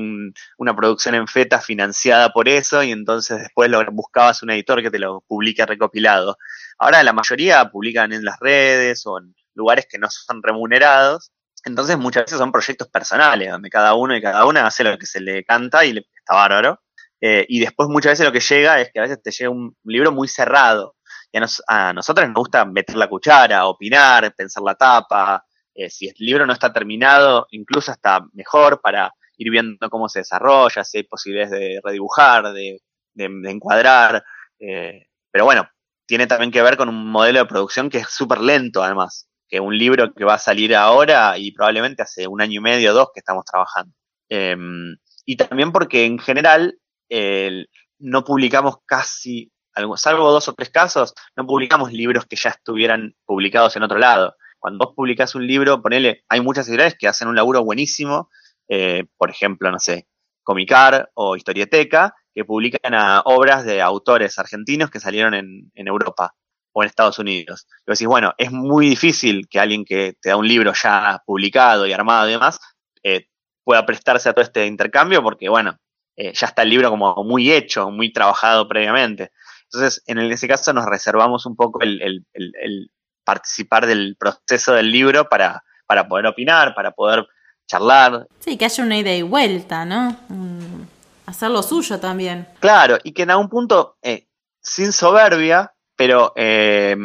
una 0.59 0.75
producción 0.75 1.15
en 1.15 1.27
feta 1.29 1.61
financiada 1.61 2.33
por 2.33 2.49
eso 2.49 2.83
y 2.83 2.93
entonces 2.93 3.39
después 3.39 3.71
lo 3.71 3.85
buscabas 3.93 4.43
un 4.43 4.51
editor 4.51 4.83
que 4.83 4.91
te 4.91 4.99
lo 4.99 5.23
publique 5.27 5.65
recopilado. 5.67 6.39
Ahora 6.79 7.03
la 7.03 7.13
mayoría 7.13 7.69
publican 7.71 8.13
en 8.13 8.25
las 8.25 8.39
redes 8.41 9.07
o 9.07 9.19
en 9.19 9.35
lugares 9.55 9.87
que 9.89 9.99
no 9.99 10.09
son 10.11 10.43
remunerados. 10.43 11.31
Entonces 11.65 11.99
muchas 11.99 12.25
veces 12.25 12.39
son 12.39 12.53
proyectos 12.53 12.89
personales, 12.89 13.51
donde 13.51 13.71
cada 13.71 13.95
uno 13.95 14.17
y 14.17 14.23
cada 14.23 14.45
una 14.47 14.67
hace 14.67 14.85
lo 14.85 14.97
que 14.99 15.07
se 15.07 15.21
le 15.21 15.45
canta 15.45 15.85
y 15.85 15.93
le, 15.93 16.07
está 16.17 16.35
bárbaro. 16.35 16.81
Eh, 17.21 17.45
y 17.49 17.61
después 17.61 17.89
muchas 17.89 18.13
veces 18.13 18.27
lo 18.27 18.33
que 18.33 18.41
llega 18.41 18.81
es 18.81 18.91
que 18.93 18.99
a 19.01 19.03
veces 19.03 19.23
te 19.23 19.31
llega 19.31 19.51
un 19.51 19.77
libro 19.85 20.13
muy 20.13 20.29
cerrado, 20.29 20.95
y 21.33 21.39
a, 21.67 21.93
nosotros 21.93 22.27
nos 22.27 22.35
gusta 22.35 22.65
meter 22.65 22.97
la 22.97 23.09
cuchara, 23.09 23.67
opinar, 23.67 24.35
pensar 24.35 24.63
la 24.63 24.75
tapa. 24.75 25.45
Eh, 25.75 25.91
si 25.91 26.09
el 26.09 26.15
libro 26.19 26.47
no 26.47 26.53
está 26.53 26.73
terminado, 26.73 27.47
incluso 27.51 27.93
está 27.93 28.25
mejor 28.33 28.81
para 28.81 29.13
ir 29.37 29.51
viendo 29.51 29.91
cómo 29.91 30.09
se 30.09 30.21
desarrolla, 30.21 30.85
si 30.85 30.99
hay 30.99 31.05
posibilidades 31.05 31.51
de 31.51 31.81
redibujar, 31.85 32.53
de, 32.53 32.81
encuadrar. 33.15 34.25
Eh, 34.59 35.07
pero 35.31 35.45
bueno, 35.45 35.69
tiene 36.07 36.27
también 36.27 36.51
que 36.51 36.63
ver 36.63 36.77
con 36.77 36.89
un 36.89 37.11
modelo 37.11 37.41
de 37.41 37.47
producción 37.47 37.91
que 37.91 37.99
es 37.99 38.09
súper 38.09 38.41
lento, 38.41 38.83
además, 38.83 39.29
que 39.49 39.61
un 39.61 39.77
libro 39.77 40.15
que 40.15 40.25
va 40.25 40.35
a 40.35 40.39
salir 40.39 40.75
ahora 40.75 41.37
y 41.37 41.53
probablemente 41.53 42.03
hace 42.03 42.27
un 42.27 42.41
año 42.41 42.61
y 42.61 42.63
medio 42.63 42.93
o 42.93 42.95
dos 42.95 43.09
que 43.13 43.21
estamos 43.21 43.45
trabajando. 43.45 43.93
Em, 44.29 44.97
y 45.27 45.37
también 45.37 45.73
porque 45.73 46.07
en 46.07 46.19
general 46.19 46.79
no 47.99 48.25
publicamos 48.25 48.77
casi 48.87 49.53
salvo 49.97 50.31
dos 50.31 50.49
o 50.49 50.55
tres 50.55 50.71
casos, 50.71 51.15
no 51.37 51.47
publicamos 51.47 51.93
libros 51.93 52.27
que 52.27 52.37
ya 52.37 52.51
estuvieran 52.51 53.15
publicados 53.25 53.77
en 53.77 53.83
otro 53.83 53.99
lado. 53.99 54.37
Cuando 54.59 54.85
vos 54.85 54.95
publicás 54.95 55.35
un 55.35 55.47
libro, 55.47 55.83
ponele, 55.83 56.25
hay 56.29 56.41
muchas 56.41 56.67
editoriales 56.67 56.97
que 56.99 57.09
hacen 57.09 57.29
un 57.29 57.37
laburo 57.37 57.63
buenísimo, 57.65 58.31
eh, 58.69 59.05
por 59.17 59.31
ejemplo, 59.31 59.71
no 59.71 59.79
sé, 59.79 60.09
Comicar 60.43 61.11
o 61.15 61.37
Historieteca, 61.37 62.15
que 62.35 62.45
publican 62.45 62.95
a 62.95 63.21
obras 63.25 63.65
de 63.65 63.81
autores 63.81 64.39
argentinos 64.39 64.91
que 64.91 65.01
salieron 65.01 65.35
en, 65.35 65.71
Europa 65.75 66.35
o 66.73 66.83
en 66.83 66.89
Estados 66.89 67.19
Unidos. 67.19 67.67
Y 67.81 67.91
vos 67.91 67.99
decís, 67.99 68.07
bueno, 68.07 68.35
es 68.39 68.53
muy 68.53 68.89
difícil 68.89 69.49
que 69.49 69.59
alguien 69.59 69.85
que 69.85 70.15
te 70.21 70.29
da 70.29 70.37
un 70.37 70.47
libro 70.47 70.73
ya 70.73 71.23
publicado 71.25 71.87
y 71.87 71.93
armado 71.93 72.29
y 72.29 72.33
demás 72.33 72.61
eh, 73.03 73.29
pueda 73.65 73.87
prestarse 73.87 74.29
a 74.29 74.33
todo 74.33 74.45
este 74.45 74.67
intercambio 74.67 75.23
porque, 75.23 75.49
bueno, 75.49 75.79
eh, 76.17 76.33
ya 76.33 76.47
está 76.47 76.63
el 76.63 76.71
libro 76.71 76.91
como 76.91 77.15
muy 77.25 77.53
hecho, 77.53 77.91
muy 77.91 78.13
trabajado 78.13 78.69
previamente. 78.69 79.33
Entonces, 79.73 80.03
en 80.07 80.19
ese 80.19 80.49
caso 80.49 80.73
nos 80.73 80.87
reservamos 80.87 81.47
un 81.47 81.57
poco 81.57 81.81
el, 81.83 82.25
participar 83.25 83.87
del 83.87 84.17
proceso 84.17 84.73
del 84.73 84.91
libro 84.91 85.29
para, 85.29 85.65
para 85.87 86.07
poder 86.07 86.27
opinar, 86.27 86.75
para 86.75 86.93
poder 86.93 87.27
charlar. 87.67 88.29
Sí, 88.39 88.57
que 88.57 88.65
haya 88.65 88.85
una 88.85 88.99
idea 88.99 89.17
y 89.17 89.23
vuelta, 89.23 89.85
¿no? 89.85 90.17
hacer 91.27 91.51
lo 91.51 91.63
suyo 91.63 91.99
también. 91.99 92.47
Claro, 92.61 92.99
y 93.03 93.13
que 93.13 93.23
en 93.23 93.33
algún 93.33 93.49
punto, 93.49 93.99
eh, 94.01 94.29
sin 94.61 94.93
soberbia, 94.93 95.75
pero 95.97 96.33
eh, 96.37 96.97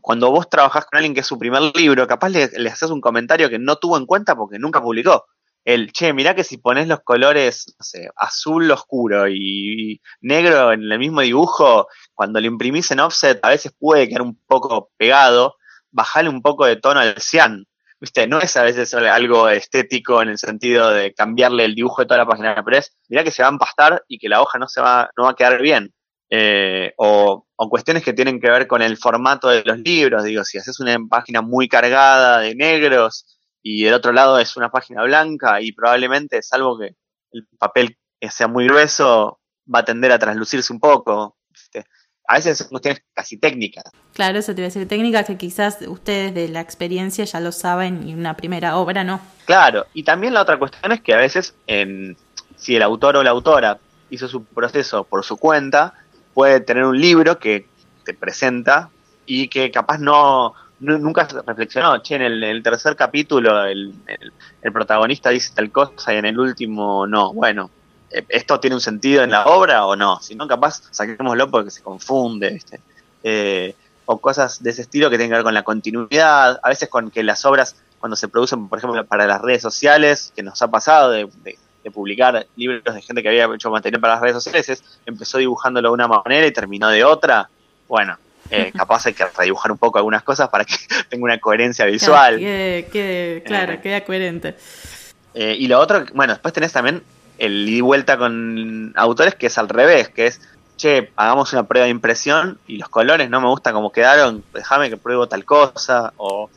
cuando 0.00 0.30
vos 0.32 0.50
trabajás 0.50 0.86
con 0.86 0.96
alguien 0.96 1.14
que 1.14 1.20
es 1.20 1.26
su 1.26 1.38
primer 1.38 1.62
libro, 1.76 2.06
capaz 2.08 2.30
le, 2.30 2.48
le 2.48 2.68
haces 2.68 2.90
un 2.90 3.00
comentario 3.00 3.48
que 3.48 3.60
no 3.60 3.76
tuvo 3.76 3.96
en 3.96 4.06
cuenta 4.06 4.34
porque 4.34 4.58
nunca 4.58 4.82
publicó 4.82 5.24
el, 5.64 5.92
che, 5.92 6.12
mirá 6.12 6.34
que 6.34 6.44
si 6.44 6.58
pones 6.58 6.88
los 6.88 7.00
colores, 7.00 7.74
no 7.78 7.84
sé, 7.84 8.08
azul 8.16 8.70
oscuro 8.70 9.28
y, 9.28 10.00
negro 10.20 10.72
en 10.72 10.90
el 10.90 10.98
mismo 10.98 11.20
dibujo, 11.20 11.88
cuando 12.14 12.40
lo 12.40 12.46
imprimís 12.46 12.90
en 12.90 13.00
offset 13.00 13.38
a 13.42 13.50
veces 13.50 13.72
puede 13.78 14.08
quedar 14.08 14.22
un 14.22 14.38
poco 14.46 14.90
pegado, 14.96 15.56
bajale 15.90 16.28
un 16.28 16.42
poco 16.42 16.66
de 16.66 16.76
tono 16.76 17.00
al 17.00 17.20
cian. 17.20 17.66
¿Viste? 18.00 18.26
No 18.26 18.40
es 18.40 18.56
a 18.56 18.62
veces 18.62 18.94
algo 18.94 19.50
estético 19.50 20.22
en 20.22 20.30
el 20.30 20.38
sentido 20.38 20.90
de 20.90 21.12
cambiarle 21.12 21.66
el 21.66 21.74
dibujo 21.74 22.00
de 22.00 22.06
toda 22.08 22.16
la 22.16 22.26
página, 22.26 22.62
pero 22.64 22.78
es, 22.78 22.96
mirá 23.08 23.22
que 23.22 23.30
se 23.30 23.42
va 23.42 23.48
a 23.48 23.52
empastar 23.52 24.02
y 24.08 24.18
que 24.18 24.30
la 24.30 24.40
hoja 24.40 24.58
no 24.58 24.68
se 24.68 24.80
va, 24.80 25.10
no 25.18 25.24
va 25.24 25.32
a 25.32 25.34
quedar 25.34 25.60
bien. 25.60 25.92
Eh, 26.30 26.94
o, 26.96 27.46
o, 27.56 27.68
cuestiones 27.68 28.02
que 28.02 28.14
tienen 28.14 28.40
que 28.40 28.48
ver 28.48 28.66
con 28.66 28.80
el 28.80 28.96
formato 28.96 29.48
de 29.48 29.62
los 29.64 29.78
libros, 29.80 30.24
digo, 30.24 30.44
si 30.44 30.56
haces 30.56 30.80
una 30.80 30.96
página 31.10 31.42
muy 31.42 31.68
cargada 31.68 32.38
de 32.38 32.54
negros, 32.54 33.39
y 33.62 33.84
del 33.84 33.94
otro 33.94 34.12
lado 34.12 34.38
es 34.38 34.56
una 34.56 34.70
página 34.70 35.02
blanca 35.02 35.60
y 35.60 35.72
probablemente, 35.72 36.42
salvo 36.42 36.78
que 36.78 36.96
el 37.32 37.46
papel 37.58 37.96
sea 38.20 38.48
muy 38.48 38.66
grueso, 38.66 39.40
va 39.72 39.80
a 39.80 39.84
tender 39.84 40.12
a 40.12 40.18
traslucirse 40.18 40.72
un 40.72 40.80
poco. 40.80 41.36
A 42.28 42.34
veces 42.34 42.58
son 42.58 42.68
cuestiones 42.68 43.02
casi 43.12 43.38
técnicas. 43.38 43.84
Claro, 44.14 44.38
eso 44.38 44.54
te 44.54 44.60
iba 44.60 44.66
a 44.66 44.70
decir, 44.70 44.86
técnicas 44.86 45.26
que 45.26 45.36
quizás 45.36 45.78
ustedes 45.86 46.34
de 46.34 46.48
la 46.48 46.60
experiencia 46.60 47.24
ya 47.24 47.40
lo 47.40 47.50
saben 47.50 48.08
y 48.08 48.14
una 48.14 48.36
primera 48.36 48.76
obra 48.76 49.02
no. 49.04 49.20
Claro, 49.46 49.86
y 49.94 50.04
también 50.04 50.34
la 50.34 50.42
otra 50.42 50.58
cuestión 50.58 50.92
es 50.92 51.00
que 51.00 51.12
a 51.12 51.16
veces, 51.16 51.54
en, 51.66 52.16
si 52.56 52.76
el 52.76 52.82
autor 52.82 53.16
o 53.16 53.22
la 53.22 53.30
autora 53.30 53.78
hizo 54.10 54.28
su 54.28 54.44
proceso 54.44 55.04
por 55.04 55.24
su 55.24 55.38
cuenta, 55.38 55.94
puede 56.34 56.60
tener 56.60 56.84
un 56.84 57.00
libro 57.00 57.38
que 57.38 57.66
te 58.04 58.14
presenta 58.14 58.90
y 59.26 59.48
que 59.48 59.70
capaz 59.70 59.98
no, 59.98 60.54
nunca 60.80 61.28
reflexionó, 61.46 61.98
che, 62.02 62.16
en 62.16 62.22
el, 62.22 62.62
tercer 62.62 62.96
capítulo 62.96 63.64
el, 63.64 63.94
protagonista 64.72 65.30
dice 65.30 65.52
tal 65.54 65.70
cosa 65.70 66.12
y 66.14 66.16
en 66.16 66.24
el 66.26 66.38
último 66.38 67.06
no. 67.06 67.32
Bueno, 67.32 67.70
eh, 68.10 68.24
¿esto 68.28 68.58
tiene 68.58 68.76
un 68.76 68.80
sentido 68.80 69.22
en 69.22 69.30
la 69.30 69.46
obra 69.46 69.86
o 69.86 69.94
no? 69.94 70.20
Si 70.20 70.34
no, 70.34 70.46
capaz 70.48 70.82
saquémoslo 70.90 71.50
porque 71.50 71.70
se 71.70 71.82
confunde, 71.82 72.50
¿viste? 72.50 72.80
Eh, 73.22 73.74
o 74.06 74.18
cosas 74.18 74.62
de 74.62 74.70
ese 74.70 74.82
estilo 74.82 75.10
que 75.10 75.16
tienen 75.16 75.30
que 75.30 75.36
ver 75.36 75.44
con 75.44 75.54
la 75.54 75.62
continuidad, 75.62 76.58
a 76.62 76.68
veces 76.68 76.88
con 76.88 77.10
que 77.10 77.22
las 77.22 77.44
obras, 77.44 77.76
cuando 78.00 78.16
se 78.16 78.28
producen, 78.28 78.68
por 78.68 78.78
ejemplo, 78.78 79.04
para 79.06 79.26
las 79.26 79.40
redes 79.40 79.62
sociales, 79.62 80.32
que 80.34 80.42
nos 80.42 80.60
ha 80.62 80.68
pasado 80.68 81.10
de, 81.10 81.28
publicar 81.92 82.46
libros 82.56 82.94
de 82.94 83.02
gente 83.02 83.22
que 83.22 83.28
había 83.28 83.46
hecho 83.54 83.70
material 83.70 84.00
para 84.00 84.14
las 84.14 84.22
redes 84.22 84.42
sociales, 84.42 84.82
empezó 85.06 85.38
dibujándolo 85.38 85.88
de 85.88 85.94
una 85.94 86.08
manera 86.08 86.46
y 86.46 86.52
terminó 86.52 86.88
de 86.88 87.04
otra. 87.04 87.48
Bueno, 87.88 88.18
eh, 88.50 88.72
capaz 88.76 89.06
hay 89.06 89.14
que 89.14 89.24
redibujar 89.26 89.72
un 89.72 89.78
poco 89.78 89.98
algunas 89.98 90.22
cosas 90.22 90.48
para 90.48 90.64
que 90.64 90.74
tenga 91.08 91.24
una 91.24 91.38
coherencia 91.38 91.84
visual. 91.86 92.38
Que, 92.38 93.42
claro, 93.46 93.74
eh, 93.74 93.80
queda 93.80 94.04
coherente. 94.04 94.56
Eh, 95.34 95.56
y 95.58 95.68
lo 95.68 95.78
otro, 95.78 96.04
bueno, 96.14 96.32
después 96.32 96.52
tenés 96.52 96.72
también 96.72 97.02
el 97.38 97.68
ida 97.68 97.78
y 97.78 97.80
vuelta 97.80 98.18
con 98.18 98.92
autores 98.96 99.34
que 99.34 99.46
es 99.46 99.56
al 99.58 99.68
revés, 99.68 100.08
que 100.08 100.26
es, 100.26 100.40
che, 100.76 101.10
hagamos 101.16 101.52
una 101.52 101.62
prueba 101.66 101.84
de 101.84 101.90
impresión 101.90 102.58
y 102.66 102.76
los 102.76 102.88
colores 102.88 103.30
no 103.30 103.40
me 103.40 103.46
gusta 103.46 103.72
como 103.72 103.92
quedaron, 103.92 104.44
déjame 104.52 104.90
que 104.90 104.96
pruebo 104.96 105.28
tal 105.28 105.44
cosa, 105.44 106.12
o, 106.16 106.50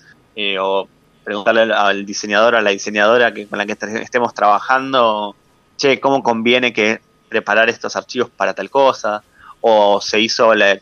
o 0.59 0.87
preguntarle 1.23 1.73
al 1.73 2.05
diseñador 2.05 2.55
o 2.55 2.57
a 2.57 2.61
la 2.61 2.71
diseñadora 2.71 3.33
que, 3.33 3.47
con 3.47 3.59
la 3.59 3.65
que 3.65 3.77
estemos 4.01 4.33
trabajando, 4.33 5.35
che, 5.77 5.99
¿cómo 5.99 6.23
conviene 6.23 6.73
que 6.73 6.99
preparar 7.29 7.69
estos 7.69 7.95
archivos 7.95 8.29
para 8.29 8.53
tal 8.53 8.69
cosa? 8.69 9.23
O 9.61 10.01
se 10.01 10.19
hizo 10.19 10.53
la, 10.55 10.79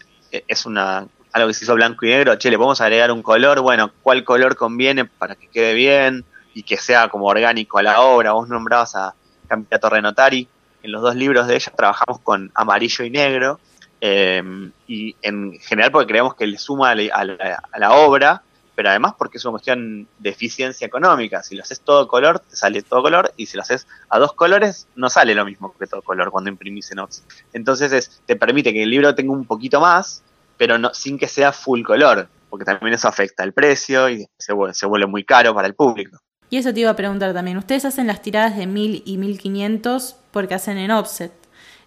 es 0.48 0.66
una 0.66 1.08
algo 1.34 1.48
que 1.48 1.54
se 1.54 1.64
hizo 1.64 1.76
blanco 1.76 2.06
y 2.06 2.10
negro, 2.10 2.36
che, 2.36 2.50
le 2.50 2.58
podemos 2.58 2.82
agregar 2.82 3.12
un 3.12 3.22
color, 3.22 3.62
bueno, 3.62 3.92
¿cuál 4.02 4.24
color 4.24 4.56
conviene 4.56 5.06
para 5.06 5.36
que 5.36 5.48
quede 5.48 5.74
bien 5.74 6.26
y 6.54 6.64
que 6.64 6.78
sea 6.78 7.08
como 7.08 7.26
orgánico 7.26 7.78
a 7.78 7.84
la 7.84 8.02
obra? 8.02 8.34
Vos 8.34 8.50
nombrabas 8.50 8.96
a 8.96 9.14
Campia 9.48 9.80
Torrenotari, 9.80 10.48
en 10.84 10.92
los 10.92 11.02
dos 11.02 11.16
libros 11.16 11.48
de 11.48 11.56
ella 11.56 11.72
trabajamos 11.76 12.20
con 12.20 12.52
amarillo 12.54 13.06
y 13.06 13.10
negro, 13.10 13.60
eh, 14.02 14.44
y 14.88 15.16
en 15.22 15.60
general 15.60 15.92
porque 15.92 16.08
creemos 16.08 16.36
que 16.36 16.48
le 16.48 16.58
suma 16.58 16.92
a 16.92 16.96
la, 16.96 17.92
obra, 17.92 18.42
pero 18.82 18.90
además 18.90 19.14
porque 19.16 19.38
es 19.38 19.46
una 19.46 19.52
cuestión 19.52 20.08
de 20.18 20.32
eficiencia 20.32 20.88
económica. 20.88 21.44
Si 21.44 21.56
lo 21.56 21.62
haces 21.62 21.82
todo 21.82 22.08
color, 22.08 22.40
te 22.40 22.56
sale 22.56 22.82
todo 22.82 23.04
color, 23.04 23.32
y 23.38 23.46
si 23.46 23.56
lo 23.56 23.62
haces 23.62 23.86
a 24.10 24.18
dos 24.18 24.34
colores, 24.34 24.88
no 24.96 25.08
sale 25.08 25.36
lo 25.36 25.46
mismo 25.46 25.72
que 25.78 25.86
todo 25.86 26.02
color 26.02 26.32
cuando 26.32 26.50
imprimís 26.50 26.92
en 26.92 26.98
Ox. 26.98 27.24
Entonces 27.54 28.24
te 28.26 28.36
permite 28.36 28.74
que 28.74 28.82
el 28.82 28.90
libro 28.90 29.14
tenga 29.14 29.34
un 29.34 29.46
poquito 29.46 29.80
más, 29.80 30.24
pero 30.58 30.80
no, 30.80 30.92
sin 30.96 31.20
que 31.20 31.28
sea 31.28 31.52
full 31.52 31.84
color, 31.84 32.28
porque 32.50 32.66
también 32.66 32.96
eso 32.96 33.08
afecta 33.08 33.44
el 33.44 33.54
precio 33.54 34.10
y 34.10 34.26
se 34.40 34.52
vuelve, 34.52 34.74
se 34.74 34.88
vuelve 34.88 35.06
muy 35.06 35.26
caro 35.26 35.54
para 35.54 35.68
el 35.68 35.76
público. 35.76 36.18
Y 36.50 36.58
eso 36.58 36.74
te 36.74 36.80
iba 36.80 36.90
a 36.90 36.96
preguntar 36.96 37.36
también, 37.36 37.58
ustedes 37.60 37.86
hacen 37.86 38.08
las 38.08 38.24
tiradas 38.24 38.58
de 38.58 38.66
1000 38.66 39.04
y 39.06 39.18
1500 39.20 40.16
porque 40.32 40.56
hacen 40.56 40.80
en 40.80 40.90
offset. 40.90 41.34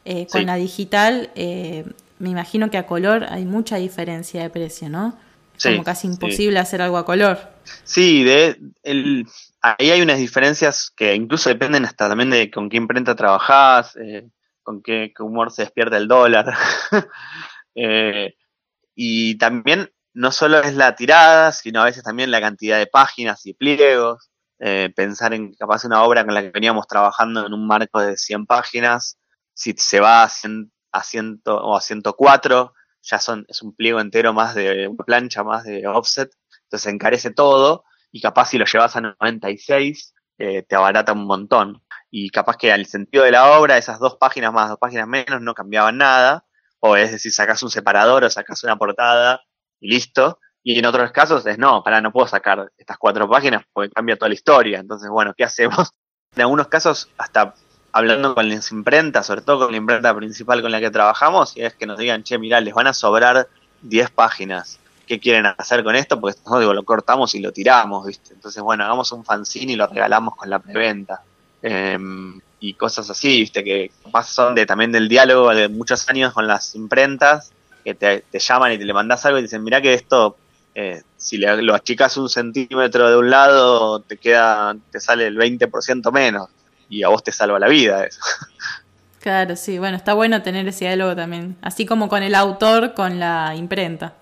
Eh, 0.04 0.28
con 0.30 0.46
la 0.46 0.54
digital, 0.54 1.30
eh, 1.34 1.86
me 2.20 2.28
imagino 2.30 2.70
que 2.70 2.78
a 2.78 2.86
color 2.86 3.24
hay 3.24 3.46
mucha 3.46 3.78
diferencia 3.78 4.42
de 4.42 4.50
precio, 4.50 4.88
¿no? 4.88 5.18
Como 5.62 5.84
casi 5.84 6.06
imposible 6.06 6.58
hacer 6.58 6.82
algo 6.82 6.98
a 6.98 7.04
color. 7.04 7.38
Sí, 7.84 8.24
de, 8.24 8.58
el, 8.82 9.26
ahí 9.62 9.90
hay 9.90 10.02
unas 10.02 10.18
diferencias 10.18 10.90
que 10.94 11.14
incluso 11.14 11.48
dependen 11.48 11.84
hasta 11.84 12.08
también 12.08 12.30
de 12.30 12.50
con 12.50 12.68
qué 12.68 12.76
imprenta 12.76 13.14
trabajás, 13.14 13.96
eh, 13.96 14.28
con 14.62 14.82
qué, 14.82 15.12
humor 15.18 15.50
se 15.50 15.62
despierta 15.62 15.96
el 15.96 16.08
dólar. 16.08 16.54
eh, 17.74 18.34
y 18.94 19.36
también 19.38 19.90
no 20.12 20.30
solo 20.30 20.60
es 20.60 20.74
la 20.74 20.94
tirada, 20.94 21.52
sino 21.52 21.80
a 21.80 21.84
veces 21.84 22.04
también 22.04 22.30
la 22.30 22.40
cantidad 22.40 22.78
de 22.78 22.86
páginas 22.86 23.44
y 23.46 23.54
pliegos. 23.54 24.30
Eh, 24.60 24.92
pensar 24.94 25.34
en 25.34 25.52
capaz 25.54 25.84
una 25.84 26.04
obra 26.04 26.24
con 26.24 26.32
la 26.32 26.40
que 26.40 26.50
veníamos 26.50 26.86
trabajando 26.86 27.44
en 27.46 27.52
un 27.52 27.66
marco 27.66 28.00
de 28.00 28.16
100 28.16 28.46
páginas, 28.46 29.18
si 29.52 29.74
se 29.76 30.00
va 30.00 30.22
a, 30.22 30.28
100, 30.28 30.72
a 30.92 31.02
100 31.02 31.42
o 31.46 31.76
a 31.76 31.80
104, 31.80 32.72
ya 33.04 33.18
son, 33.18 33.44
es 33.48 33.62
un 33.62 33.74
pliego 33.74 34.00
entero 34.00 34.32
más 34.32 34.54
de 34.54 34.88
una 34.88 35.04
plancha 35.04 35.44
más 35.44 35.64
de 35.64 35.86
offset, 35.86 36.30
entonces 36.64 36.92
encarece 36.92 37.30
todo 37.30 37.84
y 38.10 38.20
capaz 38.20 38.46
si 38.46 38.58
lo 38.58 38.64
llevas 38.64 38.96
a 38.96 39.00
96 39.00 40.14
eh, 40.38 40.62
te 40.62 40.74
abarata 40.74 41.12
un 41.12 41.26
montón. 41.26 41.82
Y 42.10 42.30
capaz 42.30 42.56
que 42.56 42.72
al 42.72 42.86
sentido 42.86 43.24
de 43.24 43.32
la 43.32 43.58
obra, 43.58 43.78
esas 43.78 43.98
dos 43.98 44.16
páginas 44.16 44.52
más, 44.52 44.68
dos 44.68 44.78
páginas 44.78 45.08
menos, 45.08 45.40
no 45.40 45.54
cambiaban 45.54 45.98
nada 45.98 46.44
o 46.80 46.96
es 46.96 47.12
decir, 47.12 47.32
sacas 47.32 47.62
un 47.62 47.70
separador 47.70 48.24
o 48.24 48.30
sacas 48.30 48.62
una 48.62 48.76
portada 48.76 49.40
y 49.80 49.88
listo. 49.88 50.38
Y 50.62 50.78
en 50.78 50.86
otros 50.86 51.12
casos 51.12 51.46
es 51.46 51.58
no, 51.58 51.82
para 51.82 52.00
no 52.00 52.12
puedo 52.12 52.26
sacar 52.26 52.70
estas 52.76 52.98
cuatro 52.98 53.28
páginas 53.28 53.64
porque 53.72 53.90
cambia 53.90 54.16
toda 54.16 54.28
la 54.28 54.34
historia. 54.34 54.80
Entonces, 54.80 55.08
bueno, 55.10 55.32
¿qué 55.36 55.44
hacemos? 55.44 55.90
En 56.36 56.42
algunos 56.42 56.66
casos, 56.66 57.08
hasta 57.16 57.54
hablando 57.94 58.34
con 58.34 58.48
las 58.48 58.72
imprentas, 58.72 59.24
sobre 59.24 59.42
todo 59.42 59.60
con 59.60 59.70
la 59.70 59.76
imprenta 59.76 60.12
principal 60.16 60.60
con 60.60 60.72
la 60.72 60.80
que 60.80 60.90
trabajamos, 60.90 61.56
y 61.56 61.62
es 61.62 61.74
que 61.74 61.86
nos 61.86 61.96
digan, 61.96 62.24
che, 62.24 62.38
mirá, 62.38 62.60
les 62.60 62.74
van 62.74 62.88
a 62.88 62.92
sobrar 62.92 63.48
10 63.82 64.10
páginas. 64.10 64.80
¿Qué 65.06 65.20
quieren 65.20 65.46
hacer 65.46 65.84
con 65.84 65.94
esto? 65.94 66.20
Porque 66.20 66.36
no, 66.44 66.58
digo, 66.58 66.74
lo 66.74 66.82
cortamos 66.82 67.36
y 67.36 67.40
lo 67.40 67.52
tiramos, 67.52 68.04
¿viste? 68.04 68.34
Entonces, 68.34 68.60
bueno, 68.64 68.82
hagamos 68.82 69.12
un 69.12 69.24
fanzine 69.24 69.74
y 69.74 69.76
lo 69.76 69.86
regalamos 69.86 70.34
con 70.34 70.50
la 70.50 70.58
preventa. 70.58 71.22
Eh, 71.62 71.96
y 72.58 72.74
cosas 72.74 73.08
así, 73.10 73.40
viste, 73.40 73.62
que 73.62 73.92
son 74.24 74.56
de, 74.56 74.66
también 74.66 74.90
del 74.90 75.08
diálogo 75.08 75.54
de 75.54 75.68
muchos 75.68 76.08
años 76.08 76.32
con 76.32 76.48
las 76.48 76.74
imprentas, 76.74 77.52
que 77.84 77.94
te, 77.94 78.24
llaman 78.32 78.72
y 78.72 78.78
te 78.78 78.84
le 78.86 78.92
mandas 78.92 79.24
algo 79.24 79.38
y 79.38 79.42
dicen, 79.42 79.62
mira 79.62 79.80
que 79.80 79.94
esto, 79.94 80.36
eh, 80.74 81.02
si 81.16 81.36
le, 81.36 81.62
lo 81.62 81.74
achicas 81.74 82.16
un 82.16 82.28
centímetro 82.28 83.08
de 83.08 83.16
un 83.18 83.30
lado, 83.30 84.00
te 84.00 84.16
queda, 84.16 84.74
te 84.90 84.98
sale 84.98 85.28
el 85.28 85.36
20% 85.36 86.10
menos, 86.10 86.48
y 86.88 87.02
a 87.02 87.08
vos 87.08 87.22
te 87.22 87.32
salva 87.32 87.58
la 87.58 87.68
vida 87.68 88.04
eso. 88.04 88.20
Claro, 89.20 89.56
sí, 89.56 89.78
bueno, 89.78 89.96
está 89.96 90.12
bueno 90.12 90.42
tener 90.42 90.68
ese 90.68 90.84
diálogo 90.84 91.16
también, 91.16 91.56
así 91.62 91.86
como 91.86 92.10
con 92.10 92.22
el 92.22 92.34
autor, 92.34 92.92
con 92.92 93.18
la 93.18 93.54
imprenta. 93.56 94.12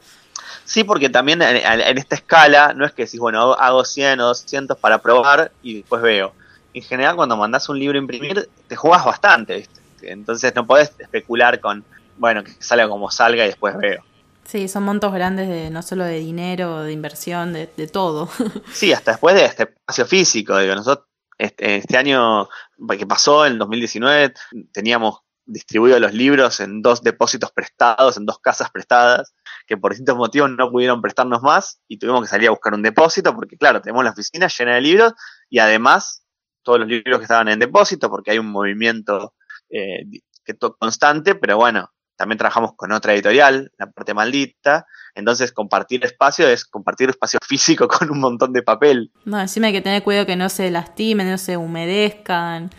Sí, 0.65 0.85
porque 0.85 1.11
también 1.11 1.43
en, 1.43 1.57
en 1.57 1.99
esta 1.99 2.15
escala 2.15 2.73
no 2.73 2.87
es 2.87 2.93
que 2.93 3.07
decís, 3.07 3.19
bueno, 3.19 3.53
hago 3.55 3.85
100 3.85 4.21
o 4.21 4.27
200 4.29 4.79
para 4.79 4.99
probar 4.99 5.51
y 5.61 5.79
después 5.79 6.01
veo 6.03 6.33
en 6.75 6.83
general 6.83 7.17
cuando 7.17 7.37
mandas 7.37 7.69
un 7.69 7.79
libro 7.79 7.99
a 7.99 8.03
imprimir, 8.03 8.49
te 8.67 8.77
jugas 8.77 9.05
bastante, 9.05 9.57
¿viste? 9.57 9.81
Entonces 10.03 10.55
no 10.55 10.67
podés 10.67 10.93
especular 10.99 11.61
con, 11.61 11.85
bueno, 12.17 12.43
que 12.43 12.53
salga 12.59 12.89
como 12.89 13.11
salga 13.11 13.45
y 13.45 13.49
después 13.49 13.77
veo. 13.77 14.03
Sí, 14.45 14.67
son 14.69 14.83
montos 14.83 15.13
grandes 15.13 15.49
de 15.49 15.71
no 15.71 15.83
solo 15.83 16.05
de 16.05 16.19
dinero, 16.19 16.83
de 16.83 16.93
inversión, 16.93 17.53
de, 17.53 17.67
todo. 17.93 18.29
sí, 18.73 18.93
hasta 18.93 19.13
después 19.13 19.37
de 19.37 19.45
este 19.45 19.63
espacio 19.65 20.07
físico. 20.07 20.59
Digo, 20.59 20.75
nosotros 20.75 21.07
Este, 21.43 21.75
este 21.75 21.97
año 21.97 22.49
que 22.97 23.05
pasó, 23.05 23.45
en 23.47 23.59
2019, 23.59 24.33
teníamos 24.73 25.23
distribuidos 25.45 26.01
los 26.01 26.15
libros 26.15 26.61
en 26.61 26.83
dos 26.83 27.03
depósitos 27.03 27.51
prestados, 27.51 28.17
en 28.17 28.27
dos 28.27 28.39
casas 28.39 28.71
prestadas, 28.71 29.35
que 29.67 29.77
por 29.77 29.91
distintos 29.91 30.17
motivos 30.17 30.51
no 30.51 30.71
pudieron 30.71 31.03
prestarnos 31.03 31.43
más 31.43 31.81
y 31.89 31.99
tuvimos 31.99 32.21
que 32.23 32.29
salir 32.29 32.47
a 32.47 32.53
buscar 32.53 32.75
un 32.75 32.83
depósito, 32.85 33.35
porque 33.35 33.57
claro, 33.57 33.83
tenemos 33.83 34.05
la 34.05 34.11
oficina 34.11 34.47
llena 34.47 34.77
de 34.77 34.83
libros 34.83 35.15
y 35.51 35.59
además 35.59 36.25
todos 36.63 36.79
los 36.79 36.87
libros 36.87 37.19
que 37.19 37.25
estaban 37.25 37.49
en 37.49 37.59
depósito, 37.59 38.09
porque 38.09 38.31
hay 38.31 38.39
un 38.39 38.53
movimiento 38.53 39.35
eh, 39.69 40.05
que 40.45 40.55
constante, 40.79 41.35
pero 41.35 41.57
bueno, 41.57 41.91
también 42.23 42.39
trabajamos 42.39 42.77
con 42.77 42.93
otra 42.93 43.15
editorial, 43.15 43.73
La 43.79 43.91
Parte 43.91 44.15
Maldita, 44.15 44.87
entonces 45.17 45.51
compartir 45.51 46.05
espacio 46.05 46.47
es 46.47 46.65
compartir 46.65 47.11
espacio 47.11 47.41
físico 47.45 47.89
con 47.89 48.13
un 48.13 48.21
montón 48.21 48.53
de 48.53 48.63
papel. 48.63 49.11
No, 49.25 49.41
encima 49.41 49.67
hay 49.67 49.73
que 49.73 49.81
tener 49.81 50.05
cuidado 50.05 50.25
que 50.25 50.37
no 50.37 50.49
se 50.49 50.71
lastimen, 50.71 51.29
no 51.29 51.37
se 51.37 51.57
humedezcan 51.57 52.71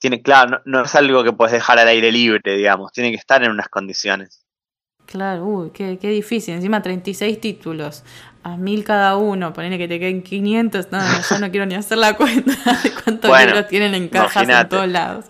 tiene, 0.00 0.22
claro, 0.22 0.62
no, 0.64 0.82
es 0.82 0.94
algo 0.94 1.22
que 1.22 1.32
puedes 1.32 1.52
dejar 1.52 1.78
al 1.78 1.86
aire 1.86 2.10
libre, 2.10 2.56
digamos, 2.56 2.90
tiene 2.90 3.10
que 3.10 3.16
estar 3.16 3.44
en 3.44 3.50
unas 3.50 3.68
condiciones. 3.68 4.46
Claro, 5.04 5.44
uy, 5.44 5.70
qué, 5.74 5.98
qué 6.00 6.08
difícil. 6.08 6.54
Encima 6.54 6.80
36 6.80 7.38
títulos, 7.38 8.02
a 8.42 8.56
mil 8.56 8.82
cada 8.82 9.16
uno, 9.16 9.52
ponele 9.52 9.76
que 9.76 9.88
te 9.88 9.98
queden 9.98 10.22
500. 10.22 10.90
No, 10.90 10.98
no, 11.00 11.20
yo 11.28 11.38
no 11.38 11.50
quiero 11.50 11.66
ni 11.66 11.74
hacer 11.74 11.98
la 11.98 12.16
cuenta 12.16 12.52
de 12.82 12.92
cuántos 12.92 13.40
libros 13.40 13.68
tienen 13.68 13.94
en 13.94 14.08
cajas 14.08 14.48
en 14.48 14.68
todos 14.68 14.88
lados. 14.88 15.26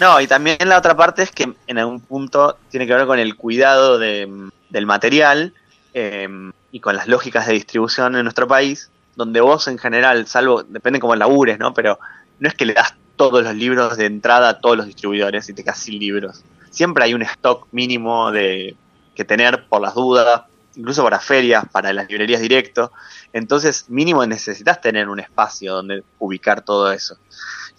No, 0.00 0.18
y 0.18 0.26
también 0.26 0.56
la 0.64 0.78
otra 0.78 0.96
parte 0.96 1.22
es 1.22 1.30
que 1.30 1.52
en 1.66 1.78
algún 1.78 2.00
punto 2.00 2.56
tiene 2.70 2.86
que 2.86 2.94
ver 2.94 3.06
con 3.06 3.18
el 3.18 3.36
cuidado 3.36 3.98
de, 3.98 4.50
del 4.70 4.86
material 4.86 5.52
em, 5.92 6.52
y 6.72 6.80
con 6.80 6.96
las 6.96 7.06
lógicas 7.06 7.46
de 7.46 7.52
distribución 7.52 8.16
en 8.16 8.22
nuestro 8.22 8.48
país, 8.48 8.90
donde 9.14 9.42
vos 9.42 9.68
en 9.68 9.76
general, 9.76 10.26
salvo, 10.26 10.62
depende 10.62 11.00
cómo 11.00 11.14
labures, 11.14 11.58
¿no? 11.58 11.74
Pero 11.74 11.98
no 12.38 12.48
es 12.48 12.54
que 12.54 12.64
le 12.64 12.72
das 12.72 12.94
todos 13.16 13.44
los 13.44 13.54
libros 13.54 13.98
de 13.98 14.06
entrada 14.06 14.48
a 14.48 14.58
todos 14.58 14.78
los 14.78 14.86
distribuidores 14.86 15.46
y 15.50 15.52
te 15.52 15.62
quedas 15.62 15.78
sin 15.78 15.98
libros. 15.98 16.42
Siempre 16.70 17.04
hay 17.04 17.12
un 17.12 17.20
stock 17.20 17.68
mínimo 17.70 18.32
de 18.32 18.76
que 19.14 19.26
tener 19.26 19.68
por 19.68 19.82
las 19.82 19.94
dudas, 19.94 20.44
incluso 20.76 21.04
para 21.04 21.20
ferias, 21.20 21.64
para 21.70 21.92
las 21.92 22.08
librerías 22.08 22.40
directo. 22.40 22.90
Entonces, 23.34 23.84
mínimo 23.90 24.24
necesitas 24.24 24.80
tener 24.80 25.10
un 25.10 25.20
espacio 25.20 25.74
donde 25.74 26.04
ubicar 26.18 26.62
todo 26.62 26.90
eso. 26.90 27.18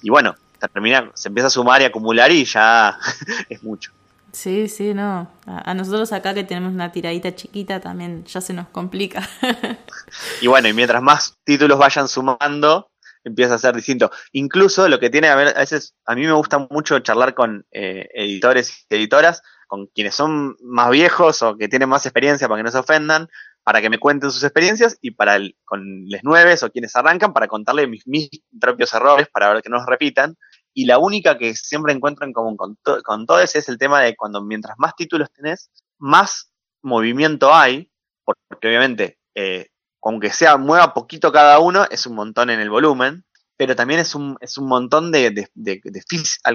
Y 0.04 0.12
bueno, 0.12 0.36
terminar, 0.68 1.12
se 1.14 1.30
empieza 1.30 1.48
a 1.48 1.52
sumar 1.52 1.82
y 1.82 1.86
acumular 1.86 2.32
y 2.32 2.46
ya 2.46 2.98
es 3.50 3.64
mucho. 3.64 3.92
Sí, 4.32 4.70
sí, 4.70 4.94
no. 4.94 5.30
A, 5.46 5.74
nosotros 5.74 6.14
acá 6.14 6.34
que 6.34 6.44
tenemos 6.44 6.72
una 6.72 6.92
tiradita 6.92 7.36
chiquita 7.36 7.80
también 7.82 8.24
ya 8.26 8.40
se 8.40 8.54
nos 8.54 8.68
complica. 8.70 9.28
y 10.42 10.48
bueno, 10.48 10.70
y 10.70 10.74
mientras 10.74 11.02
más 11.02 11.36
títulos 11.44 11.78
vayan 11.78 12.08
sumando, 12.08 12.92
empieza 13.24 13.56
a 13.56 13.60
ser 13.60 13.76
distinto. 13.76 14.10
Incluso 14.32 14.88
lo 14.88 15.00
que 15.00 15.10
tiene, 15.10 15.28
a 15.28 15.36
ver, 15.36 15.50
a 15.50 15.60
veces 15.60 15.96
a 16.06 16.16
mí 16.16 16.26
me 16.26 16.32
gusta 16.32 16.60
mucho 16.70 17.00
charlar 17.00 17.34
con 17.34 17.66
eh, 17.72 18.08
editores 18.14 18.86
y 18.90 18.96
editoras, 18.96 19.42
con 19.68 19.88
quienes 19.88 20.16
son 20.16 20.56
más 20.62 20.90
viejos 20.90 21.42
o 21.42 21.58
que 21.58 21.68
tienen 21.68 21.90
más 21.90 22.06
experiencia 22.06 22.48
para 22.48 22.60
que 22.60 22.64
no 22.64 22.72
se 22.72 22.78
ofendan, 22.78 23.28
para 23.64 23.82
que 23.82 23.90
me 23.90 24.00
cuenten 24.00 24.32
sus 24.32 24.44
experiencias 24.44 24.98
y 25.02 25.12
para 25.12 25.36
el, 25.36 25.56
con 25.66 26.06
les 26.06 26.24
nueves 26.24 26.64
o 26.64 26.72
quienes 26.72 26.96
arrancan 26.96 27.34
para 27.34 27.48
contarle 27.48 27.88
mis, 27.88 28.08
mis 28.08 28.30
propios 28.60 28.94
errores 28.94 29.28
para 29.32 29.54
ver 29.54 29.62
que 29.62 29.70
no 29.70 29.78
los 29.78 29.86
repitan. 29.86 30.36
Y 30.74 30.86
la 30.86 31.00
única 31.00 31.38
que 31.38 31.56
siempre 31.56 31.94
encuentro 31.94 32.26
en 32.26 32.34
común 32.34 32.56
con, 32.56 32.78
con 33.04 33.26
todos 33.26 33.56
es 33.56 33.68
el 33.70 33.78
tema 33.78 34.02
de 34.02 34.16
cuando 34.16 34.42
mientras 34.42 34.76
más 34.78 34.96
títulos 34.96 35.32
tenés, 35.32 35.70
más 35.98 36.52
movimiento 36.82 37.54
hay, 37.54 37.92
porque 38.24 38.68
obviamente 38.68 39.20
eh, 39.36 39.68
aunque 40.04 40.32
sea 40.32 40.58
mueva 40.58 40.94
poquito 40.94 41.32
cada 41.32 41.60
uno, 41.60 41.86
es 41.90 42.06
un 42.08 42.16
montón 42.16 42.50
en 42.50 42.60
el 42.60 42.70
volumen, 42.70 43.26
pero 43.56 43.76
también 43.76 44.00
es 44.00 44.16
un, 44.16 44.38
es 44.42 44.58
un 44.58 44.68
montón 44.68 45.12
de, 45.12 45.30
de, 45.30 45.50
de, 45.54 45.82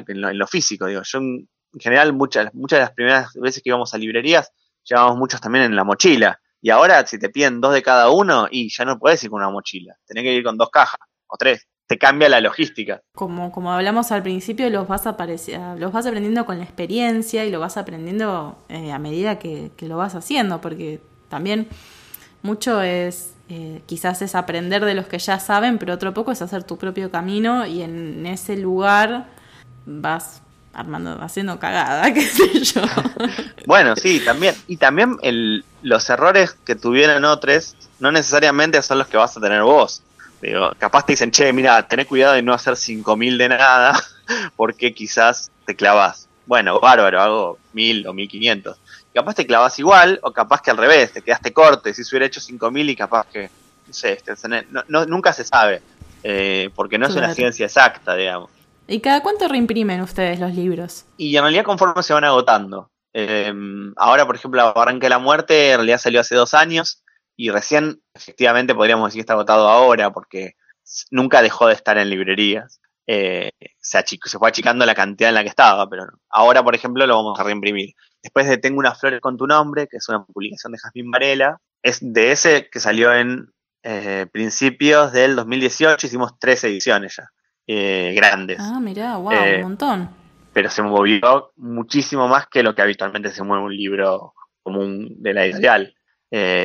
en, 0.09 0.39
lo, 0.39 0.47
físico. 0.47 0.87
Digo. 0.87 1.03
Yo 1.05 1.19
en 1.19 1.49
general 1.79 2.13
muchas, 2.13 2.53
muchas 2.55 2.79
de 2.79 2.85
las 2.85 2.93
primeras 2.93 3.35
veces 3.35 3.63
que 3.63 3.71
íbamos 3.71 3.95
a 3.95 3.99
librerías, 3.99 4.51
llevábamos 4.83 5.19
muchos 5.19 5.41
también 5.41 5.65
en 5.65 5.77
la 5.77 5.85
mochila. 5.85 6.41
Y 6.61 6.71
ahora 6.71 7.07
si 7.07 7.19
te 7.19 7.29
piden 7.29 7.61
dos 7.61 7.73
de 7.73 7.83
cada 7.83 8.11
uno, 8.11 8.49
y 8.51 8.69
ya 8.71 8.85
no 8.85 8.99
puedes 8.99 9.23
ir 9.23 9.31
con 9.31 9.41
una 9.41 9.51
mochila, 9.51 9.97
tenés 10.07 10.25
que 10.25 10.35
ir 10.35 10.43
con 10.43 10.57
dos 10.57 10.71
cajas 10.71 10.99
o 11.29 11.37
tres. 11.37 11.69
Te 11.87 11.99
cambia 11.99 12.29
la 12.29 12.41
logística. 12.41 13.01
Como, 13.15 13.53
como 13.53 13.73
hablamos 13.73 14.11
al 14.13 14.23
principio, 14.23 14.69
los 14.71 14.89
vas, 14.89 15.05
los 15.05 15.93
vas 15.93 16.07
aprendiendo 16.07 16.45
con 16.45 16.59
la 16.59 16.65
experiencia 16.65 17.45
y 17.45 17.51
lo 17.51 17.61
vas 17.61 17.77
aprendiendo 17.77 18.59
eh, 18.69 18.93
a 18.93 18.99
medida 18.99 19.39
que, 19.39 19.71
que 19.77 19.87
lo 19.87 19.97
vas 19.97 20.15
haciendo, 20.15 20.61
porque 20.61 21.01
también 21.29 21.69
mucho 22.43 22.83
es 22.83 23.37
eh, 23.49 23.81
quizás 23.87 24.23
es 24.23 24.35
aprender 24.35 24.85
de 24.85 24.95
los 24.95 25.07
que 25.07 25.21
ya 25.21 25.39
saben, 25.39 25.79
pero 25.79 25.95
otro 25.95 26.13
poco 26.13 26.33
es 26.33 26.43
hacer 26.43 26.65
tu 26.65 26.79
propio 26.79 27.13
camino 27.13 27.65
y 27.65 27.83
en 27.83 28.27
ese 28.27 28.57
lugar 28.57 29.29
vas 29.85 30.43
armando, 30.75 31.17
haciendo 31.23 31.61
cagada, 31.61 32.13
qué 32.15 32.23
sé 32.23 32.61
yo. 32.61 32.83
bueno, 33.67 33.95
sí, 33.95 34.21
también. 34.25 34.57
Y 34.67 34.79
también 34.79 35.17
el, 35.23 35.65
los 35.83 36.11
errores 36.11 36.57
que 36.65 36.75
tuvieron 36.75 37.25
otros 37.25 37.77
no 38.01 38.11
necesariamente 38.11 38.83
son 38.83 38.99
los 38.99 39.07
que 39.07 39.17
vas 39.17 39.37
a 39.37 39.41
tener 39.41 39.63
vos. 39.63 40.03
Digo, 40.47 40.73
capaz 40.79 41.07
te 41.07 41.13
dicen, 41.13 41.31
che, 41.31 41.53
mira, 41.53 41.87
tenés 41.87 42.07
cuidado 42.07 42.35
de 42.35 42.43
no 42.43 42.53
hacer 42.53 42.75
5.000 42.75 43.37
de 43.37 43.49
nada, 43.49 44.01
porque 44.57 44.95
quizás 44.95 45.51
te 45.65 45.75
clavas. 45.75 46.29
Bueno, 46.47 46.79
bárbaro, 46.81 47.21
hago 47.21 47.59
1.000 47.75 48.07
o 48.07 48.13
1.500 48.13 48.77
capaz 49.17 49.35
te 49.35 49.47
clavas 49.47 49.79
igual, 49.79 50.21
o 50.23 50.31
capaz 50.31 50.61
que 50.61 50.71
al 50.71 50.77
revés, 50.77 51.11
te 51.11 51.23
quedaste 51.23 51.53
corte, 51.53 51.95
si 51.95 52.05
se 52.05 52.15
hubiera 52.15 52.27
hecho 52.27 52.39
5000 52.39 52.91
y 52.91 52.97
capaz 52.97 53.27
que, 53.33 53.49
no 53.87 53.93
sé, 53.93 54.13
este, 54.13 54.35
no, 54.89 55.07
nunca 55.07 55.33
se 55.33 55.43
sabe, 55.43 55.81
eh, 56.23 56.69
porque 56.75 56.99
no 56.99 57.07
es 57.07 57.17
una 57.17 57.33
ciencia 57.33 57.65
exacta, 57.65 58.15
digamos. 58.15 58.51
¿Y 58.87 59.01
cada 59.01 59.23
cuánto 59.23 59.49
reimprimen 59.49 60.03
ustedes 60.03 60.39
los 60.39 60.55
libros? 60.55 61.07
Y 61.17 61.35
en 61.35 61.43
realidad 61.43 61.65
conforme 61.65 62.03
se 62.03 62.13
van 62.13 62.25
agotando. 62.25 62.91
Em, 63.15 63.95
ahora, 63.97 64.27
por 64.27 64.37
ejemplo, 64.37 64.75
Barranca 64.75 65.07
de 65.07 65.11
la 65.11 65.19
Muerte 65.19 65.71
en 65.71 65.79
realidad 65.79 65.99
salió 65.99 66.21
hace 66.21 66.35
dos 66.35 66.53
años 66.53 67.03
y 67.37 67.51
recién, 67.51 68.03
efectivamente, 68.15 68.75
podríamos 68.75 69.09
decir 69.09 69.19
que 69.19 69.23
está 69.23 69.35
agotado 69.35 69.69
ahora 69.69 70.11
porque 70.11 70.55
nunca 71.11 71.43
dejó 71.43 71.69
de 71.69 71.75
estar 71.75 71.99
en 71.99 72.11
librerías. 72.11 72.81
Eh, 73.07 73.51
se, 73.79 74.03
se 74.05 74.39
fue 74.39 74.49
achicando 74.49 74.85
la 74.85 74.95
cantidad 74.95 75.29
en 75.29 75.35
la 75.35 75.43
que 75.43 75.49
estaba, 75.49 75.89
pero 75.89 76.07
ahora, 76.31 76.65
por 76.65 76.75
ejemplo, 76.75 77.07
lo 77.07 77.17
vamos 77.17 77.39
a 77.39 77.45
reimprimir. 77.45 77.95
Después 78.23 78.49
de 78.49 78.59
Tengo 78.59 78.79
unas 78.79 78.99
flores 78.99 79.21
con 79.21 79.37
tu 79.37 79.47
nombre, 79.47 79.87
que 79.87 79.99
es 79.99 80.09
una 80.09 80.25
publicación 80.25 80.73
de 80.73 80.79
Jazmín 80.79 81.11
Varela, 81.11 81.59
es 81.83 81.99
de 82.01 82.33
ese 82.33 82.69
que 82.71 82.81
salió 82.81 83.13
en 83.15 83.53
eh, 83.83 84.27
principios 84.33 85.13
del 85.13 85.37
2018, 85.37 86.07
hicimos 86.07 86.39
tres 86.41 86.65
ediciones 86.65 87.17
ya, 87.17 87.31
eh, 87.69 88.13
grandes. 88.17 88.59
Ah, 88.61 88.81
mirá, 88.81 89.17
wow, 89.17 89.33
un 89.33 89.63
montón. 89.63 90.11
Pero 90.53 90.71
se 90.71 90.83
movió 90.83 91.53
muchísimo 91.57 92.27
más 92.27 92.49
que 92.49 92.63
lo 92.63 92.75
que 92.75 92.83
habitualmente 92.83 93.31
se 93.31 93.45
mueve 93.45 93.65
un 93.65 93.77
libro 93.77 94.33
común 94.63 95.23
de 95.23 95.35
la 95.35 95.45
editorial. 95.45 95.96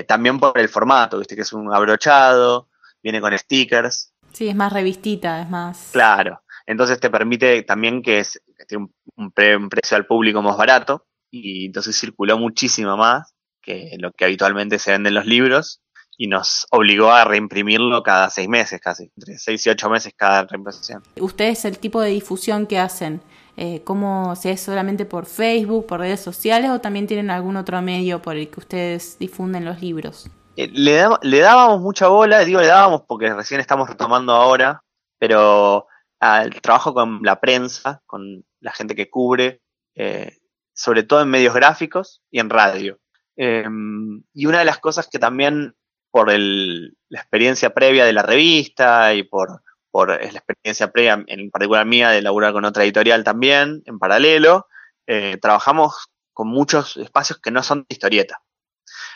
También 0.07 0.39
por 0.39 0.57
el 0.57 0.69
formato, 0.69 1.19
viste 1.19 1.35
que 1.35 1.41
es 1.41 1.53
un 1.53 1.73
abrochado, 1.73 2.69
viene 3.01 3.21
con 3.21 3.37
stickers. 3.37 4.13
Sí, 4.31 4.47
es 4.47 4.55
más 4.55 4.71
revistita, 4.71 5.41
es 5.41 5.49
más. 5.49 5.89
Claro. 5.91 6.41
Entonces 6.65 6.99
te 6.99 7.09
permite 7.09 7.63
también 7.63 8.01
que, 8.01 8.19
es, 8.19 8.39
un, 8.71 8.93
un, 9.15 9.31
precio 9.31 9.97
al 9.97 10.05
público 10.05 10.41
más 10.41 10.57
barato 10.57 11.05
y 11.29 11.65
entonces 11.65 11.99
circuló 11.99 12.37
muchísimo 12.37 12.97
más 12.97 13.33
que 13.61 13.95
lo 13.99 14.11
que 14.11 14.25
habitualmente 14.25 14.79
se 14.79 14.91
vende 14.91 15.09
en 15.09 15.15
los 15.15 15.25
libros 15.25 15.81
y 16.17 16.27
nos 16.27 16.67
obligó 16.71 17.11
a 17.11 17.23
reimprimirlo 17.23 18.03
cada 18.03 18.29
seis 18.29 18.47
meses 18.47 18.79
casi, 18.79 19.11
entre 19.17 19.37
seis 19.37 19.65
y 19.65 19.69
ocho 19.69 19.89
meses 19.89 20.13
cada 20.15 20.43
reimpresión. 20.43 21.01
¿Ustedes 21.19 21.65
el 21.65 21.79
tipo 21.79 22.01
de 22.01 22.09
difusión 22.09 22.67
que 22.67 22.79
hacen? 22.79 23.21
Eh, 23.57 23.81
¿Cómo 23.83 24.35
si 24.35 24.49
es 24.49 24.61
solamente 24.61 25.05
por 25.05 25.25
Facebook, 25.25 25.85
por 25.85 25.99
redes 25.99 26.21
sociales 26.21 26.71
o 26.71 26.79
también 26.79 27.07
tienen 27.07 27.29
algún 27.29 27.57
otro 27.57 27.81
medio 27.81 28.21
por 28.21 28.35
el 28.35 28.49
que 28.49 28.59
ustedes 28.59 29.17
difunden 29.19 29.65
los 29.65 29.81
libros? 29.81 30.29
Eh, 30.55 30.69
le, 30.73 31.39
dábamos 31.39 31.81
mucha 31.81 32.07
bola, 32.07 32.39
digo 32.39 32.59
le 32.59 32.67
dábamos 32.67 33.03
porque 33.07 33.33
recién 33.33 33.59
estamos 33.59 33.89
retomando 33.89 34.33
ahora, 34.33 34.81
pero 35.17 35.87
al 36.19 36.61
trabajo 36.61 36.93
con 36.93 37.19
la 37.23 37.39
prensa, 37.39 38.01
con 38.05 38.43
la 38.59 38.71
gente 38.71 38.95
que 38.95 39.09
cubre, 39.09 39.61
eh, 39.95 40.37
sobre 40.73 41.03
todo 41.03 41.21
en 41.21 41.29
medios 41.29 41.53
gráficos 41.53 42.21
y 42.31 42.39
en 42.39 42.49
radio. 42.49 42.99
Em, 43.35 44.23
y 44.33 44.45
una 44.45 44.59
de 44.59 44.65
las 44.65 44.79
cosas 44.79 45.07
que 45.07 45.19
también 45.19 45.75
por 46.11 46.31
la 46.31 47.19
experiencia 47.19 47.73
previa 47.73 48.05
de 48.05 48.13
la 48.13 48.21
revista 48.21 49.13
y 49.13 49.23
por, 49.23 49.63
por 49.91 50.09
la 50.09 50.15
experiencia 50.15 50.91
previa, 50.91 51.23
en 51.27 51.51
particular 51.51 51.85
mía, 51.85 52.09
de 52.09 52.21
laburar 52.21 52.53
con 52.53 52.65
otra 52.65 52.83
editorial 52.83 53.23
también, 53.23 53.83
en 53.85 53.99
paralelo, 53.99 54.67
eh, 55.05 55.37
trabajamos 55.41 56.07
con 56.33 56.47
muchos 56.47 56.97
espacios 56.97 57.39
que 57.39 57.51
no 57.51 57.61
son 57.61 57.79
de 57.79 57.87
historieta. 57.89 58.41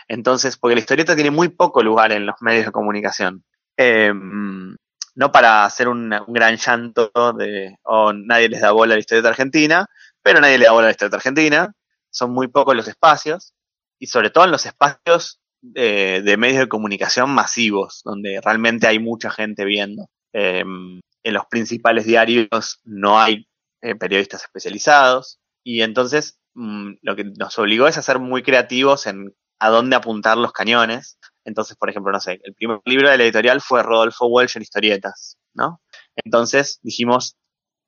Entonces, 0.07 0.57
porque 0.57 0.75
la 0.75 0.81
historieta 0.81 1.15
tiene 1.15 1.31
muy 1.31 1.49
poco 1.49 1.81
lugar 1.81 2.11
en 2.11 2.25
los 2.25 2.35
medios 2.41 2.65
de 2.65 2.71
comunicación. 2.71 3.43
Em, 3.77 4.75
no 5.15 5.31
para 5.31 5.63
hacer 5.65 5.87
un, 5.87 6.13
gran 6.27 6.57
llanto 6.57 7.11
de, 7.37 7.77
o 7.83 8.11
nadie 8.13 8.49
les 8.49 8.61
da 8.61 8.71
bola 8.71 8.93
a 8.93 8.97
la 8.97 8.99
historieta 8.99 9.29
argentina, 9.29 9.87
pero 10.21 10.41
nadie 10.41 10.57
le 10.57 10.65
da 10.65 10.71
bola 10.73 10.85
a 10.85 10.89
la 10.89 10.91
historia 10.91 11.15
argentina, 11.15 11.73
son 12.09 12.31
muy 12.33 12.47
pocos 12.49 12.75
los 12.75 12.87
espacios, 12.87 13.53
y 13.97 14.07
sobre 14.07 14.29
todo 14.29 14.43
en 14.45 14.51
los 14.51 14.65
espacios 14.65 15.39
de 15.61 16.35
medios 16.37 16.59
de 16.59 16.67
comunicación 16.67 17.31
masivos, 17.31 18.01
donde 18.03 18.39
realmente 18.43 18.87
hay 18.87 18.99
mucha 18.99 19.31
gente 19.31 19.65
viendo. 19.65 20.09
Em, 20.37 20.99
en 21.23 21.33
los 21.33 21.45
principales 21.45 22.05
diarios 22.05 22.81
no 22.83 23.17
hay 23.17 23.47
eh, 23.81 23.95
periodistas 23.95 24.41
especializados 24.43 25.39
y 25.63 25.81
entonces 25.81 26.41
mm, 26.55 26.95
lo 27.01 27.15
que 27.15 27.23
nos 27.23 27.57
obligó 27.57 27.87
es 27.87 27.97
a 27.97 28.01
ser 28.01 28.19
muy 28.19 28.43
creativos 28.43 29.07
en 29.07 29.33
a 29.59 29.69
dónde 29.69 29.95
apuntar 29.95 30.37
los 30.37 30.51
cañones. 30.51 31.17
Entonces, 31.45 31.77
por 31.77 31.89
ejemplo, 31.89 32.11
no 32.11 32.19
sé, 32.19 32.41
el 32.43 32.53
primer 32.53 32.81
libro 32.83 33.09
de 33.09 33.17
la 33.17 33.23
editorial 33.23 33.61
fue 33.61 33.81
Rodolfo 33.81 34.25
Welsh 34.25 34.57
en 34.57 34.63
historietas, 34.63 35.37
¿no? 35.53 35.81
Entonces 36.17 36.79
dijimos, 36.83 37.37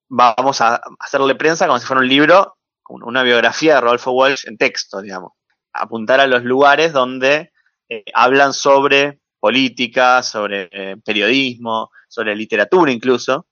vamos 0.08 0.62
a 0.62 0.80
hacerle 1.00 1.36
prensa 1.36 1.68
como 1.68 1.80
si 1.80 1.86
fuera 1.86 2.00
un 2.00 2.08
libro, 2.08 2.58
una 2.88 3.24
biografía 3.24 3.76
de 3.76 3.82
Rodolfo 3.82 4.12
Welsh 4.12 4.48
en 4.48 4.58
texto, 4.58 5.02
digamos. 5.02 5.34
Apuntar 5.74 6.22
a 6.22 6.28
los 6.28 6.44
lugares 6.44 6.94
donde 6.94 7.52
eh, 7.90 8.06
hablan 8.14 8.54
sobre 8.54 9.20
política, 9.40 10.24
sobre 10.24 10.70
eh, 10.72 10.96
periodismo, 11.04 11.92
sobre 12.08 12.36
literatura 12.36 12.92
incluso, 12.92 13.48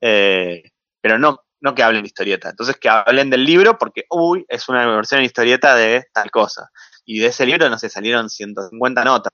eh, 0.00 0.62
pero 1.00 1.18
no, 1.18 1.40
no 1.60 1.74
que 1.74 1.82
hablen 1.82 2.02
de 2.02 2.08
historieta. 2.08 2.50
Entonces 2.50 2.76
que 2.76 2.88
hablen 2.88 3.30
del 3.30 3.44
libro 3.44 3.78
porque, 3.78 4.04
uy, 4.10 4.44
es 4.48 4.68
una 4.68 4.86
versión 4.86 5.20
en 5.20 5.26
historieta 5.26 5.74
de 5.74 6.06
tal 6.12 6.30
cosa. 6.30 6.70
Y 7.04 7.18
de 7.18 7.26
ese 7.26 7.46
libro, 7.46 7.68
no 7.68 7.78
sé, 7.78 7.88
salieron 7.88 8.30
150 8.30 9.04
notas. 9.04 9.32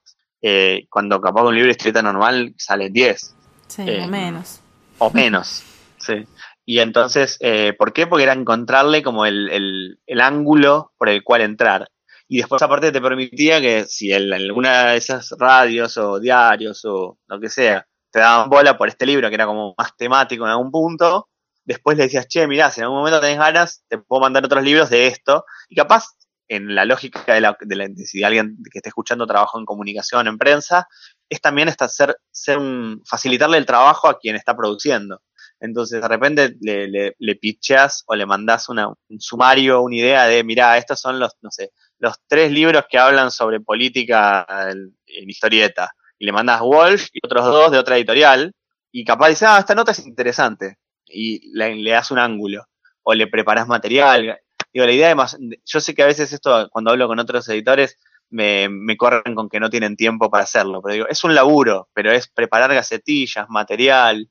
cuando 0.88 1.20
capaz 1.20 1.42
un 1.42 1.54
libro 1.54 1.66
de 1.66 1.72
historieta 1.72 2.02
normal 2.02 2.54
sale 2.56 2.90
10. 2.90 3.36
Sí, 3.68 3.82
o 3.82 4.08
menos. 4.08 4.60
O 4.98 5.10
menos, 5.10 5.62
sí. 5.98 6.26
Y 6.64 6.80
entonces, 6.80 7.38
¿por 7.78 7.92
qué? 7.92 8.06
Porque 8.06 8.24
era 8.24 8.32
encontrarle 8.32 9.02
como 9.02 9.26
el, 9.26 9.98
el 10.06 10.20
ángulo 10.20 10.92
por 10.98 11.08
el 11.08 11.22
cual 11.22 11.42
entrar. 11.42 11.88
Y 12.32 12.36
después 12.36 12.62
aparte 12.62 12.92
te 12.92 13.00
permitía 13.00 13.60
que 13.60 13.86
si 13.86 14.12
alguna 14.12 14.92
de 14.92 14.98
esas 14.98 15.34
radios 15.36 15.96
o 15.96 16.20
diarios 16.20 16.84
o 16.84 17.18
lo 17.26 17.40
que 17.40 17.48
sea, 17.48 17.84
te 18.12 18.20
daban 18.20 18.48
bola 18.48 18.78
por 18.78 18.88
este 18.88 19.04
libro 19.04 19.28
que 19.28 19.34
era 19.34 19.46
como 19.46 19.74
más 19.76 19.96
temático 19.96 20.44
en 20.44 20.52
algún 20.52 20.70
punto, 20.70 21.28
después 21.64 21.98
le 21.98 22.04
decías, 22.04 22.28
che, 22.28 22.46
mirá, 22.46 22.70
si 22.70 22.78
en 22.78 22.84
algún 22.84 22.98
momento 23.00 23.20
tenés 23.20 23.36
ganas, 23.36 23.82
te 23.88 23.98
puedo 23.98 24.20
mandar 24.20 24.44
otros 24.44 24.62
libros 24.62 24.90
de 24.90 25.08
esto. 25.08 25.44
Y 25.68 25.74
capaz, 25.74 26.04
en 26.46 26.72
la 26.72 26.84
lógica 26.84 27.34
de, 27.34 27.40
la, 27.40 27.56
de, 27.60 27.74
la, 27.74 27.88
si 27.96 28.22
alguien 28.22 28.58
que 28.70 28.78
esté 28.78 28.90
escuchando 28.90 29.26
trabajo 29.26 29.58
en 29.58 29.64
comunicación, 29.64 30.28
en 30.28 30.38
prensa, 30.38 30.86
es 31.28 31.40
también 31.40 31.68
hasta 31.68 31.88
ser, 31.88 32.16
ser 32.30 32.58
un, 32.58 33.02
facilitarle 33.06 33.58
el 33.58 33.66
trabajo 33.66 34.06
a 34.06 34.20
quien 34.20 34.36
está 34.36 34.56
produciendo. 34.56 35.20
Entonces, 35.60 36.00
de 36.00 36.08
repente 36.08 36.56
le, 36.60 36.88
le, 36.88 37.14
le 37.18 37.36
pitcheas 37.36 38.02
o 38.06 38.14
le 38.14 38.24
mandás 38.24 38.68
una, 38.70 38.88
un 38.88 39.20
sumario, 39.20 39.82
una 39.82 39.96
idea 39.96 40.26
de, 40.26 40.42
mirá, 40.42 40.78
estos 40.78 40.98
son 40.98 41.20
los, 41.20 41.36
no 41.42 41.50
sé, 41.50 41.72
los 42.00 42.16
tres 42.26 42.50
libros 42.50 42.84
que 42.88 42.98
hablan 42.98 43.30
sobre 43.30 43.60
política 43.60 44.46
en, 44.70 44.94
historieta. 45.28 45.92
Y 46.18 46.24
le 46.24 46.32
mandas 46.32 46.60
Walsh 46.62 47.08
y 47.12 47.20
otros 47.22 47.44
dos 47.44 47.70
de 47.70 47.78
otra 47.78 47.96
editorial. 47.96 48.52
Y 48.90 49.04
capaz 49.04 49.28
dice, 49.28 49.46
ah, 49.46 49.58
esta 49.58 49.74
nota 49.74 49.92
es 49.92 50.04
interesante. 50.06 50.78
Y 51.06 51.52
le, 51.52 51.90
das 51.90 52.10
un 52.10 52.18
ángulo. 52.18 52.64
O 53.02 53.14
le 53.14 53.26
preparas 53.26 53.68
material. 53.68 54.38
Digo, 54.72 54.86
la 54.86 54.92
idea 54.92 55.08
de 55.08 55.14
más, 55.14 55.36
yo 55.64 55.80
sé 55.80 55.94
que 55.94 56.02
a 56.02 56.06
veces 56.06 56.32
esto, 56.32 56.68
cuando 56.70 56.90
hablo 56.90 57.06
con 57.06 57.18
otros 57.18 57.48
editores, 57.48 57.98
me, 58.30 58.68
me, 58.70 58.96
corren 58.96 59.34
con 59.34 59.48
que 59.48 59.60
no 59.60 59.68
tienen 59.68 59.96
tiempo 59.96 60.30
para 60.30 60.44
hacerlo. 60.44 60.80
Pero 60.82 60.94
digo, 60.94 61.08
es 61.08 61.22
un 61.24 61.34
laburo, 61.34 61.88
pero 61.92 62.12
es 62.12 62.28
preparar 62.28 62.72
gacetillas, 62.72 63.46
material, 63.48 64.28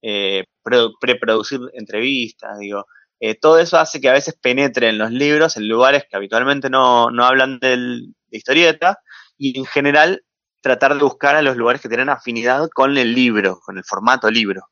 eh, 0.00 0.44
preproducir 1.00 1.60
entrevistas, 1.74 2.58
digo. 2.58 2.86
Eh, 3.20 3.38
todo 3.38 3.60
eso 3.60 3.78
hace 3.78 4.00
que 4.00 4.08
a 4.08 4.12
veces 4.12 4.34
penetre 4.40 4.88
en 4.88 4.98
los 4.98 5.12
libros 5.12 5.56
en 5.56 5.68
lugares 5.68 6.04
que 6.10 6.16
habitualmente 6.16 6.70
no, 6.70 7.06
hablan 7.22 7.60
de 7.60 8.08
historieta 8.30 8.98
y 9.38 9.56
en 9.58 9.64
general 9.64 10.24
tratar 10.60 10.94
de 10.94 11.04
buscar 11.04 11.36
a 11.36 11.42
los 11.42 11.56
lugares 11.56 11.80
que 11.80 11.88
tienen 11.88 12.08
afinidad 12.08 12.68
con 12.74 12.96
el 12.98 13.14
libro, 13.14 13.60
con 13.64 13.78
el 13.78 13.84
formato 13.84 14.30
libro. 14.30 14.62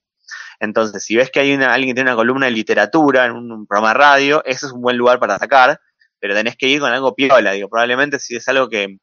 Entonces, 0.59 1.05
si 1.05 1.16
ves 1.16 1.30
que 1.30 1.41
hay 1.41 1.55
una, 1.55 1.72
alguien 1.72 1.91
que 1.91 1.95
tiene 1.95 2.11
una 2.11 2.16
columna 2.16 2.47
de 2.47 2.53
literatura 2.53 3.26
en 3.26 3.32
un, 3.32 3.66
programa 3.66 3.88
de 3.88 3.95
radio, 3.95 4.43
ese 4.45 4.66
es 4.66 4.72
un 4.72 4.82
buen 4.82 4.97
lugar 4.97 5.18
para 5.18 5.36
atacar, 5.36 5.80
pero 6.18 6.34
tenés 6.34 6.57
que 6.57 6.68
ir 6.68 6.80
con 6.80 6.93
algo 6.93 7.14
piola, 7.14 7.53
digo, 7.53 7.68
probablemente 7.68 8.18
si 8.18 8.36
es 8.36 8.47
algo 8.49 8.68
que 8.68 8.99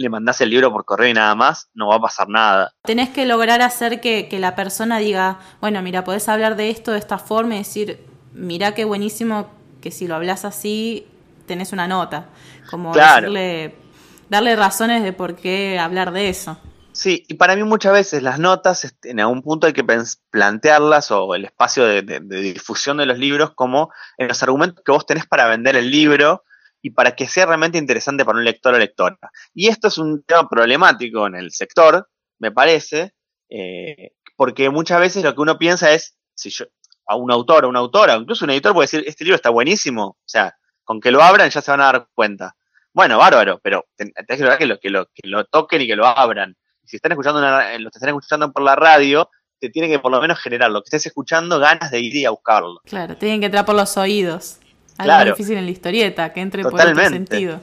le 0.00 0.08
mandás 0.08 0.40
el 0.40 0.50
libro 0.50 0.70
por 0.70 0.84
correo 0.84 1.08
y 1.08 1.14
nada 1.14 1.34
más, 1.34 1.68
no 1.74 1.88
va 1.88 1.96
a 1.96 2.00
pasar 2.00 2.28
nada. 2.28 2.72
Tenés 2.82 3.10
que 3.10 3.26
lograr 3.26 3.62
hacer 3.62 4.00
que, 4.00 4.28
que 4.28 4.38
la 4.38 4.54
persona 4.54 4.98
diga, 4.98 5.38
bueno, 5.60 5.82
mira, 5.82 6.04
podés 6.04 6.28
hablar 6.28 6.56
de 6.56 6.70
esto 6.70 6.92
de 6.92 6.98
esta 6.98 7.18
forma 7.18 7.56
y 7.56 7.58
decir, 7.58 8.04
mirá 8.32 8.74
qué 8.74 8.84
buenísimo 8.84 9.50
que 9.80 9.90
si 9.90 10.06
lo 10.06 10.14
hablas 10.14 10.44
así 10.44 11.06
tenés 11.46 11.72
una 11.72 11.88
nota. 11.88 12.26
Como 12.70 12.94
darle 12.94 14.56
razones 14.56 15.02
de 15.02 15.12
por 15.12 15.36
qué 15.36 15.78
hablar 15.78 16.12
de 16.12 16.28
eso. 16.28 16.58
Sí, 16.92 17.24
y 17.28 17.34
para 17.34 17.54
mí 17.54 17.62
muchas 17.62 17.92
veces 17.92 18.22
las 18.24 18.40
notas 18.40 18.84
este, 18.84 19.10
en 19.10 19.20
algún 19.20 19.42
punto 19.42 19.68
hay 19.68 19.72
que 19.72 19.86
plantearlas 20.30 21.12
o 21.12 21.34
el 21.34 21.44
espacio 21.44 21.84
de, 21.84 22.02
difusión 22.02 22.96
de 22.96 23.06
los 23.06 23.18
libros 23.18 23.52
como 23.54 23.92
en 24.16 24.26
los 24.26 24.42
argumentos 24.42 24.82
que 24.84 24.90
vos 24.90 25.06
tenés 25.06 25.24
para 25.24 25.46
vender 25.46 25.76
el 25.76 25.92
libro 25.92 26.42
y 26.82 26.90
para 26.90 27.14
que 27.14 27.28
sea 27.28 27.46
realmente 27.46 27.78
interesante 27.78 28.24
para 28.24 28.38
un 28.38 28.44
lector 28.44 28.74
o 28.74 28.78
lectora. 28.78 29.18
Y 29.54 29.68
esto 29.68 29.88
es 29.88 29.98
un 29.98 30.22
tema 30.22 30.48
problemático 30.48 31.26
en 31.26 31.34
el 31.34 31.50
sector, 31.50 32.08
me 32.38 32.52
parece, 32.52 33.14
eh, 33.50 34.12
porque 34.36 34.70
muchas 34.70 35.00
veces 35.00 35.24
lo 35.24 35.34
que 35.34 35.40
uno 35.40 35.58
piensa 35.58 35.92
es, 35.92 36.16
si 36.34 36.50
yo, 36.50 36.66
a 37.06 37.16
un 37.16 37.32
autor 37.32 37.64
o 37.64 37.68
una 37.68 37.80
autora, 37.80 38.16
incluso 38.16 38.44
un 38.44 38.52
editor 38.52 38.72
puede 38.72 38.84
decir, 38.84 39.04
este 39.06 39.24
libro 39.24 39.36
está 39.36 39.50
buenísimo, 39.50 40.06
o 40.06 40.18
sea, 40.24 40.54
con 40.84 41.00
que 41.00 41.10
lo 41.10 41.22
abran 41.22 41.50
ya 41.50 41.60
se 41.60 41.70
van 41.70 41.80
a 41.80 41.92
dar 41.92 42.08
cuenta. 42.14 42.54
Bueno, 42.92 43.18
bárbaro, 43.18 43.60
pero 43.62 43.86
tenés 43.96 44.14
que 44.26 44.38
lograr 44.38 44.58
que 44.58 44.66
lo, 44.66 44.78
que, 44.78 44.90
lo, 44.90 45.06
que 45.06 45.28
lo 45.28 45.44
toquen 45.44 45.82
y 45.82 45.86
que 45.86 45.96
lo 45.96 46.06
abran. 46.06 46.56
Si 46.84 46.96
están 46.96 47.12
escuchando 47.12 47.40
una, 47.40 47.78
lo 47.78 47.88
están 47.88 48.08
escuchando 48.08 48.50
por 48.52 48.62
la 48.62 48.74
radio, 48.74 49.28
te 49.60 49.70
tiene 49.70 49.88
que 49.88 49.98
por 49.98 50.10
lo 50.10 50.20
menos 50.20 50.38
generar 50.38 50.70
lo 50.70 50.80
que 50.80 50.86
estés 50.86 51.06
escuchando 51.06 51.58
ganas 51.58 51.90
de 51.90 52.00
ir 52.00 52.26
a 52.26 52.30
buscarlo. 52.30 52.80
Claro, 52.84 53.16
tienen 53.16 53.40
que 53.40 53.46
entrar 53.46 53.66
por 53.66 53.74
los 53.74 53.96
oídos. 53.96 54.60
Algo 54.98 55.30
difícil 55.32 55.56
en 55.56 55.64
la 55.64 55.70
historieta, 55.70 56.32
que 56.32 56.40
entre 56.40 56.62
por 56.62 56.74
otro 56.74 57.08
sentido. 57.08 57.60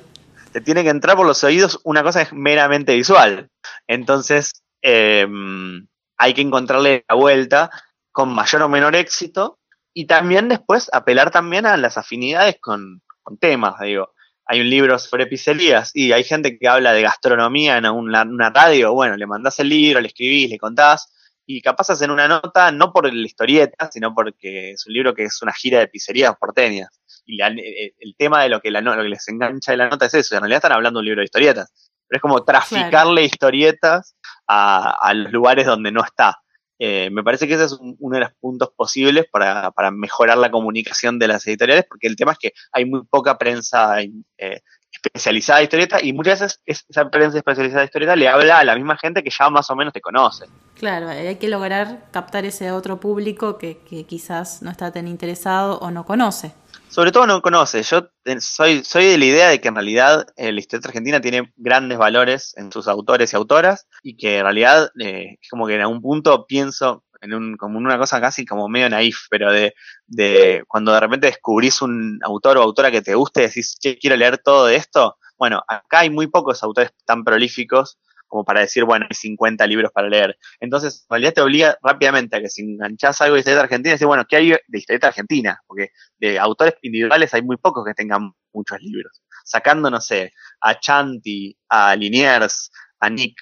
Te 0.51 0.61
tiene 0.61 0.83
que 0.83 0.89
entrar 0.89 1.17
por 1.17 1.27
los 1.27 1.43
oídos, 1.43 1.81
una 1.83 2.01
cosa 2.01 2.21
es 2.21 2.31
meramente 2.31 2.95
visual. 2.95 3.49
Entonces, 3.87 4.63
em, 4.81 5.85
hay 6.17 6.33
que 6.33 6.41
encontrarle 6.41 7.03
la 7.09 7.15
vuelta 7.15 7.69
con 8.11 8.33
mayor 8.33 8.61
o 8.61 8.69
menor 8.69 8.95
éxito 8.95 9.59
y 9.93 10.07
también 10.07 10.47
después 10.47 10.89
apelar 10.93 11.31
también 11.31 11.65
a 11.65 11.75
las 11.75 11.97
afinidades 11.97 12.57
con, 12.61 13.01
temas, 13.39 13.79
digo. 13.81 14.13
Hay 14.45 14.61
un 14.61 14.69
libro 14.69 14.99
sobre 14.99 15.25
pizzerías 15.25 15.91
y 15.95 16.11
hay 16.11 16.23
gente 16.23 16.59
que 16.59 16.67
habla 16.67 16.93
de 16.93 17.01
gastronomía 17.01 17.77
en 17.77 17.87
una, 17.87 18.49
radio, 18.51 18.93
bueno, 18.93 19.17
le 19.17 19.25
mandás 19.25 19.59
el 19.59 19.69
libro, 19.69 19.99
le 19.99 20.07
escribís, 20.07 20.51
le 20.51 20.59
contás 20.59 21.11
y 21.45 21.61
capaz 21.61 21.89
hacen 21.91 22.11
una 22.11 22.27
nota 22.27 22.71
no 22.71 22.91
por 22.91 23.11
la 23.11 23.25
historieta, 23.25 23.89
sino 23.91 24.13
porque 24.13 24.71
es 24.71 24.85
un 24.87 24.93
libro 24.93 25.13
que 25.13 25.25
es 25.25 25.41
una 25.41 25.53
gira 25.53 25.79
de 25.79 25.87
pizzerías 25.87 26.35
porteñas. 26.37 26.89
Y 27.25 27.41
el, 27.41 28.15
tema 28.17 28.43
de 28.43 28.49
lo 28.49 28.61
que, 28.61 28.71
la, 28.71 28.81
lo 28.81 28.95
que 28.95 29.09
les 29.09 29.27
engancha 29.27 29.71
de 29.71 29.77
la 29.77 29.89
nota 29.89 30.05
es 30.05 30.13
eso, 30.13 30.35
en 30.35 30.41
realidad 30.41 30.57
están 30.57 30.71
hablando 30.71 30.99
de 30.99 31.01
un 31.01 31.05
libro 31.05 31.21
de 31.21 31.25
historietas. 31.25 31.71
Pero 32.07 32.17
es 32.17 32.21
como 32.21 32.43
traficarle 32.43 33.23
historietas 33.23 34.15
a, 34.47 34.91
a 34.91 35.13
los 35.13 35.31
lugares 35.31 35.65
donde 35.65 35.91
no 35.91 36.03
está. 36.03 36.39
Eh, 36.77 37.09
me 37.09 37.23
parece 37.23 37.47
que 37.47 37.53
ese 37.53 37.65
es 37.65 37.77
uno 37.79 38.15
de 38.15 38.25
los 38.25 38.33
puntos 38.33 38.69
posibles 38.75 39.25
para, 39.31 39.71
mejorar 39.91 40.37
la 40.37 40.51
comunicación 40.51 41.19
de 41.19 41.27
las 41.27 41.47
editoriales, 41.47 41.85
porque 41.87 42.07
el 42.07 42.15
tema 42.15 42.33
es 42.33 42.37
que 42.37 42.53
hay 42.71 42.85
muy 42.85 43.05
poca 43.05 43.37
prensa 43.37 44.01
eh, 44.01 44.61
especializada 45.05 45.59
de 45.59 45.63
historieta 45.65 46.01
y 46.01 46.13
muchas 46.13 46.39
veces 46.41 46.61
esa 46.65 47.09
prensa 47.09 47.37
especializada 47.37 47.81
de 47.81 47.85
historieta 47.85 48.15
le 48.15 48.27
habla 48.27 48.59
a 48.59 48.63
la 48.63 48.75
misma 48.75 48.97
gente 48.97 49.23
que 49.23 49.29
ya 49.29 49.49
más 49.49 49.69
o 49.69 49.75
menos 49.75 49.93
te 49.93 50.01
conoce. 50.01 50.45
Claro, 50.75 51.09
hay 51.09 51.35
que 51.35 51.47
lograr 51.47 52.05
captar 52.11 52.45
ese 52.45 52.71
otro 52.71 52.99
público 52.99 53.57
que, 53.57 53.77
que 53.79 54.05
quizás 54.05 54.61
no 54.61 54.71
está 54.71 54.91
tan 54.91 55.07
interesado 55.07 55.79
o 55.79 55.91
no 55.91 56.05
conoce 56.05 56.53
sobre 56.95 57.11
todo 57.11 57.27
no 57.27 57.41
conoce. 57.41 57.83
Yo 57.83 58.09
soy, 58.39 58.85
soy 58.85 59.05
de 59.07 59.17
la 59.17 59.25
idea 59.25 59.49
de 59.49 59.59
que 59.59 59.67
en 59.67 59.75
realidad 59.75 60.27
eh, 60.37 60.53
la 60.53 60.59
historia 60.61 60.87
argentina 60.87 61.19
tiene 61.19 61.51
grandes 61.57 61.97
valores 61.97 62.53
en 62.55 62.71
sus 62.71 62.87
autores 62.87 63.33
y 63.33 63.35
autoras 63.35 63.87
y 64.01 64.15
que 64.15 64.37
en 64.37 64.43
realidad 64.43 64.91
eh, 65.01 65.37
es 65.41 65.49
como 65.49 65.67
que 65.67 65.75
en 65.75 65.81
algún 65.81 66.01
punto 66.01 66.45
pienso 66.47 67.03
en 67.21 67.33
un, 67.33 67.57
como 67.57 67.77
una 67.77 67.97
cosa 67.97 68.19
casi 68.21 68.45
como 68.45 68.67
medio 68.69 68.89
naif, 68.89 69.27
pero 69.29 69.51
de, 69.51 69.73
de 70.07 70.63
cuando 70.67 70.93
de 70.93 70.99
repente 70.99 71.27
descubrís 71.27 71.81
un 71.81 72.19
autor 72.23 72.57
o 72.57 72.61
autora 72.61 72.91
que 72.91 73.01
te 73.01 73.15
guste 73.15 73.41
y 73.43 73.47
decís, 73.47 73.77
che, 73.79 73.97
quiero 73.97 74.15
leer 74.15 74.37
todo 74.37 74.67
de 74.67 74.75
esto. 74.75 75.17
Bueno, 75.37 75.63
acá 75.67 75.99
hay 75.99 76.09
muy 76.09 76.27
pocos 76.27 76.63
autores 76.63 76.91
tan 77.05 77.23
prolíficos 77.23 77.97
como 78.27 78.43
para 78.43 78.61
decir, 78.61 78.83
bueno, 78.83 79.05
hay 79.09 79.15
50 79.15 79.65
libros 79.67 79.91
para 79.93 80.09
leer. 80.09 80.37
Entonces, 80.59 81.05
en 81.09 81.13
realidad 81.13 81.33
te 81.33 81.41
obliga 81.41 81.77
rápidamente 81.81 82.35
a 82.35 82.41
que 82.41 82.49
si 82.49 82.63
enganchás 82.63 83.21
algo 83.21 83.35
de 83.35 83.39
historieta 83.39 83.63
argentina, 83.63 83.93
decir, 83.93 84.07
bueno, 84.07 84.25
¿qué 84.27 84.35
hay 84.35 84.49
de 84.49 84.77
historieta 84.77 85.07
argentina? 85.07 85.61
Porque 85.67 85.89
de 86.17 86.39
autores 86.39 86.75
individuales 86.81 87.33
hay 87.33 87.43
muy 87.43 87.57
pocos 87.57 87.85
que 87.85 87.93
tengan 87.93 88.31
muchos 88.51 88.79
libros. 88.81 89.21
Sacando, 89.43 89.89
no 89.89 90.01
sé, 90.01 90.33
a 90.59 90.79
Chanti, 90.79 91.57
a 91.69 91.95
Liniers, 91.95 92.71
a 92.99 93.09
Nick, 93.09 93.37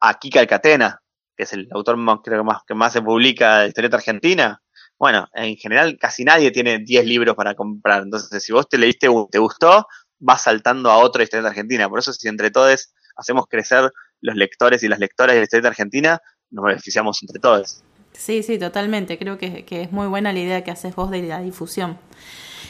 a 0.00 0.14
Kika 0.14 0.40
Alcatena, 0.40 1.00
que 1.38 1.44
es 1.44 1.52
el 1.52 1.68
autor 1.70 1.96
más, 1.96 2.18
creo 2.24 2.38
que 2.38 2.44
más, 2.44 2.62
que 2.66 2.74
más 2.74 2.92
se 2.92 3.00
publica 3.00 3.60
de 3.60 3.68
historieta 3.68 3.96
argentina. 3.96 4.60
Bueno, 4.98 5.28
en 5.34 5.54
general 5.56 5.96
casi 5.96 6.24
nadie 6.24 6.50
tiene 6.50 6.80
10 6.80 7.06
libros 7.06 7.36
para 7.36 7.54
comprar. 7.54 8.02
Entonces, 8.02 8.42
si 8.42 8.52
vos 8.52 8.68
te 8.68 8.76
leíste, 8.76 9.08
te 9.30 9.38
gustó, 9.38 9.86
vas 10.18 10.42
saltando 10.42 10.90
a 10.90 10.98
otro 10.98 11.22
historieta 11.22 11.50
argentina. 11.50 11.88
Por 11.88 12.00
eso, 12.00 12.12
si 12.12 12.26
entre 12.26 12.50
todos 12.50 12.92
hacemos 13.16 13.46
crecer 13.46 13.92
los 14.20 14.34
lectores 14.34 14.82
y 14.82 14.88
las 14.88 14.98
lectoras 14.98 15.34
de 15.34 15.40
la 15.40 15.44
historieta 15.44 15.68
argentina, 15.68 16.20
nos 16.50 16.64
beneficiamos 16.64 17.22
entre 17.22 17.38
todos. 17.38 17.84
Sí, 18.12 18.42
sí, 18.42 18.58
totalmente. 18.58 19.16
Creo 19.16 19.38
que, 19.38 19.64
es 19.70 19.92
muy 19.92 20.08
buena 20.08 20.32
la 20.32 20.40
idea 20.40 20.64
que 20.64 20.72
haces 20.72 20.96
vos 20.96 21.08
de 21.12 21.22
la 21.22 21.40
difusión. 21.40 21.98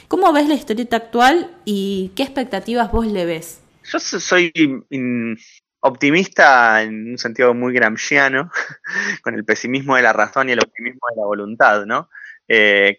¿Cómo 0.08 0.30
ves 0.34 0.46
la 0.46 0.54
historieta 0.54 0.98
actual 0.98 1.56
y 1.64 2.12
qué 2.14 2.22
expectativas 2.22 2.92
vos 2.92 3.06
le 3.06 3.24
ves? 3.24 3.62
Yo 3.90 3.98
soy 3.98 4.52
optimista 5.80 6.82
en 6.82 7.12
un 7.12 7.18
sentido 7.18 7.54
muy 7.54 7.72
gramsciano, 7.72 8.50
con 9.22 9.34
el 9.34 9.44
pesimismo 9.44 9.96
de 9.96 10.02
la 10.02 10.12
razón 10.12 10.48
y 10.48 10.52
el 10.52 10.60
optimismo 10.60 11.00
de 11.10 11.20
la 11.20 11.26
voluntad, 11.26 11.84
¿no? 11.86 12.08
Eh, 12.50 12.96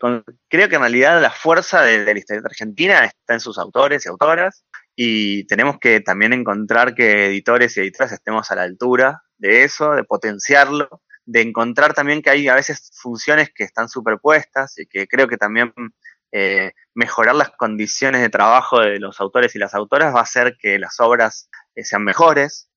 creo 0.48 0.70
que 0.70 0.76
en 0.76 0.82
realidad 0.82 1.20
la 1.22 1.32
fuerza 1.32 1.82
de, 1.82 2.06
la 2.06 2.18
historia 2.18 2.44
argentina 2.46 3.04
está 3.04 3.34
en 3.34 3.40
sus 3.40 3.58
autores 3.58 4.06
y 4.06 4.10
autoras 4.10 4.64
y 4.96 5.48
tenemos 5.48 5.80
que 5.80 6.02
también 6.02 6.34
encontrar 6.34 6.94
que 6.94 7.26
editores 7.26 7.76
y 7.76 7.80
editoras 7.80 8.12
estemos 8.12 8.52
a 8.52 8.56
la 8.56 8.62
altura 8.62 9.24
de 9.40 9.64
eso, 9.64 9.94
de 9.94 10.04
potenciarlo, 10.04 11.02
de 11.26 11.42
encontrar 11.42 11.96
también 11.96 12.22
que 12.22 12.30
hay 12.30 12.48
a 12.48 12.54
veces 12.54 12.92
funciones 12.94 13.50
que 13.54 13.64
están 13.64 13.90
superpuestas 13.90 14.78
y 14.78 14.86
que 14.86 15.08
creo 15.08 15.28
que 15.28 15.38
también 15.38 15.74
eh, 16.32 16.74
mejorar 16.94 17.34
las 17.34 17.50
condiciones 17.50 18.22
de 18.22 18.30
trabajo 18.30 18.80
de 18.80 19.00
los 19.00 19.20
autores 19.20 19.56
y 19.56 19.60
las 19.60 19.74
autoras 19.74 20.14
va 20.14 20.20
a 20.20 20.24
hacer 20.24 20.58
que 20.60 20.78
las 20.78 21.00
obras 21.00 21.50
eh, 21.74 21.84
sean 21.84 22.04
mejores, 22.04 22.69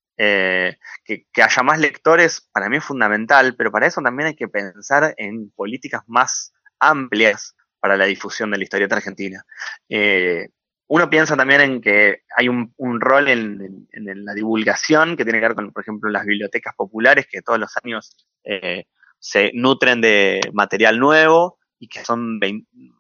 que, 1.05 1.27
que, 1.33 1.43
haya 1.43 1.63
más 1.63 1.79
lectores 1.79 2.49
para 2.53 2.69
mí 2.69 2.77
es 2.77 2.85
fundamental, 2.85 3.55
pero 3.57 3.73
para 3.73 3.87
eso 3.87 4.01
también 4.03 4.29
hay 4.29 4.37
que 4.37 4.49
pensar 4.49 5.15
en 5.17 5.51
políticas 5.51 6.03
más 6.07 6.53
amplias 6.79 7.55
para 7.83 7.97
la 7.97 8.05
difusión 8.05 8.51
de 8.51 8.59
la 8.59 8.65
historieta 8.65 8.97
argentina. 8.97 9.45
Eh, 9.89 10.49
uno 10.87 11.11
piensa 11.11 11.37
también 11.37 11.61
en 11.63 11.81
que 11.81 12.23
hay 12.37 12.49
un, 12.49 13.01
rol 13.01 13.29
en, 13.29 13.89
la 13.91 14.35
divulgación 14.35 15.17
que 15.17 15.25
tiene 15.25 15.41
que 15.41 15.49
ver 15.49 15.55
con, 15.57 15.73
por 15.73 15.83
ejemplo, 15.83 16.11
las 16.11 16.25
bibliotecas 16.25 16.75
populares 16.77 17.27
que 17.29 17.43
todos 17.43 17.59
los 17.59 17.73
años 17.83 18.29
eh, 18.45 18.85
se 19.19 19.51
nutren 19.55 20.01
de 20.01 20.41
material 20.53 20.99
nuevo 20.99 21.59
y 21.79 21.89
que 21.89 22.05
son 22.05 22.39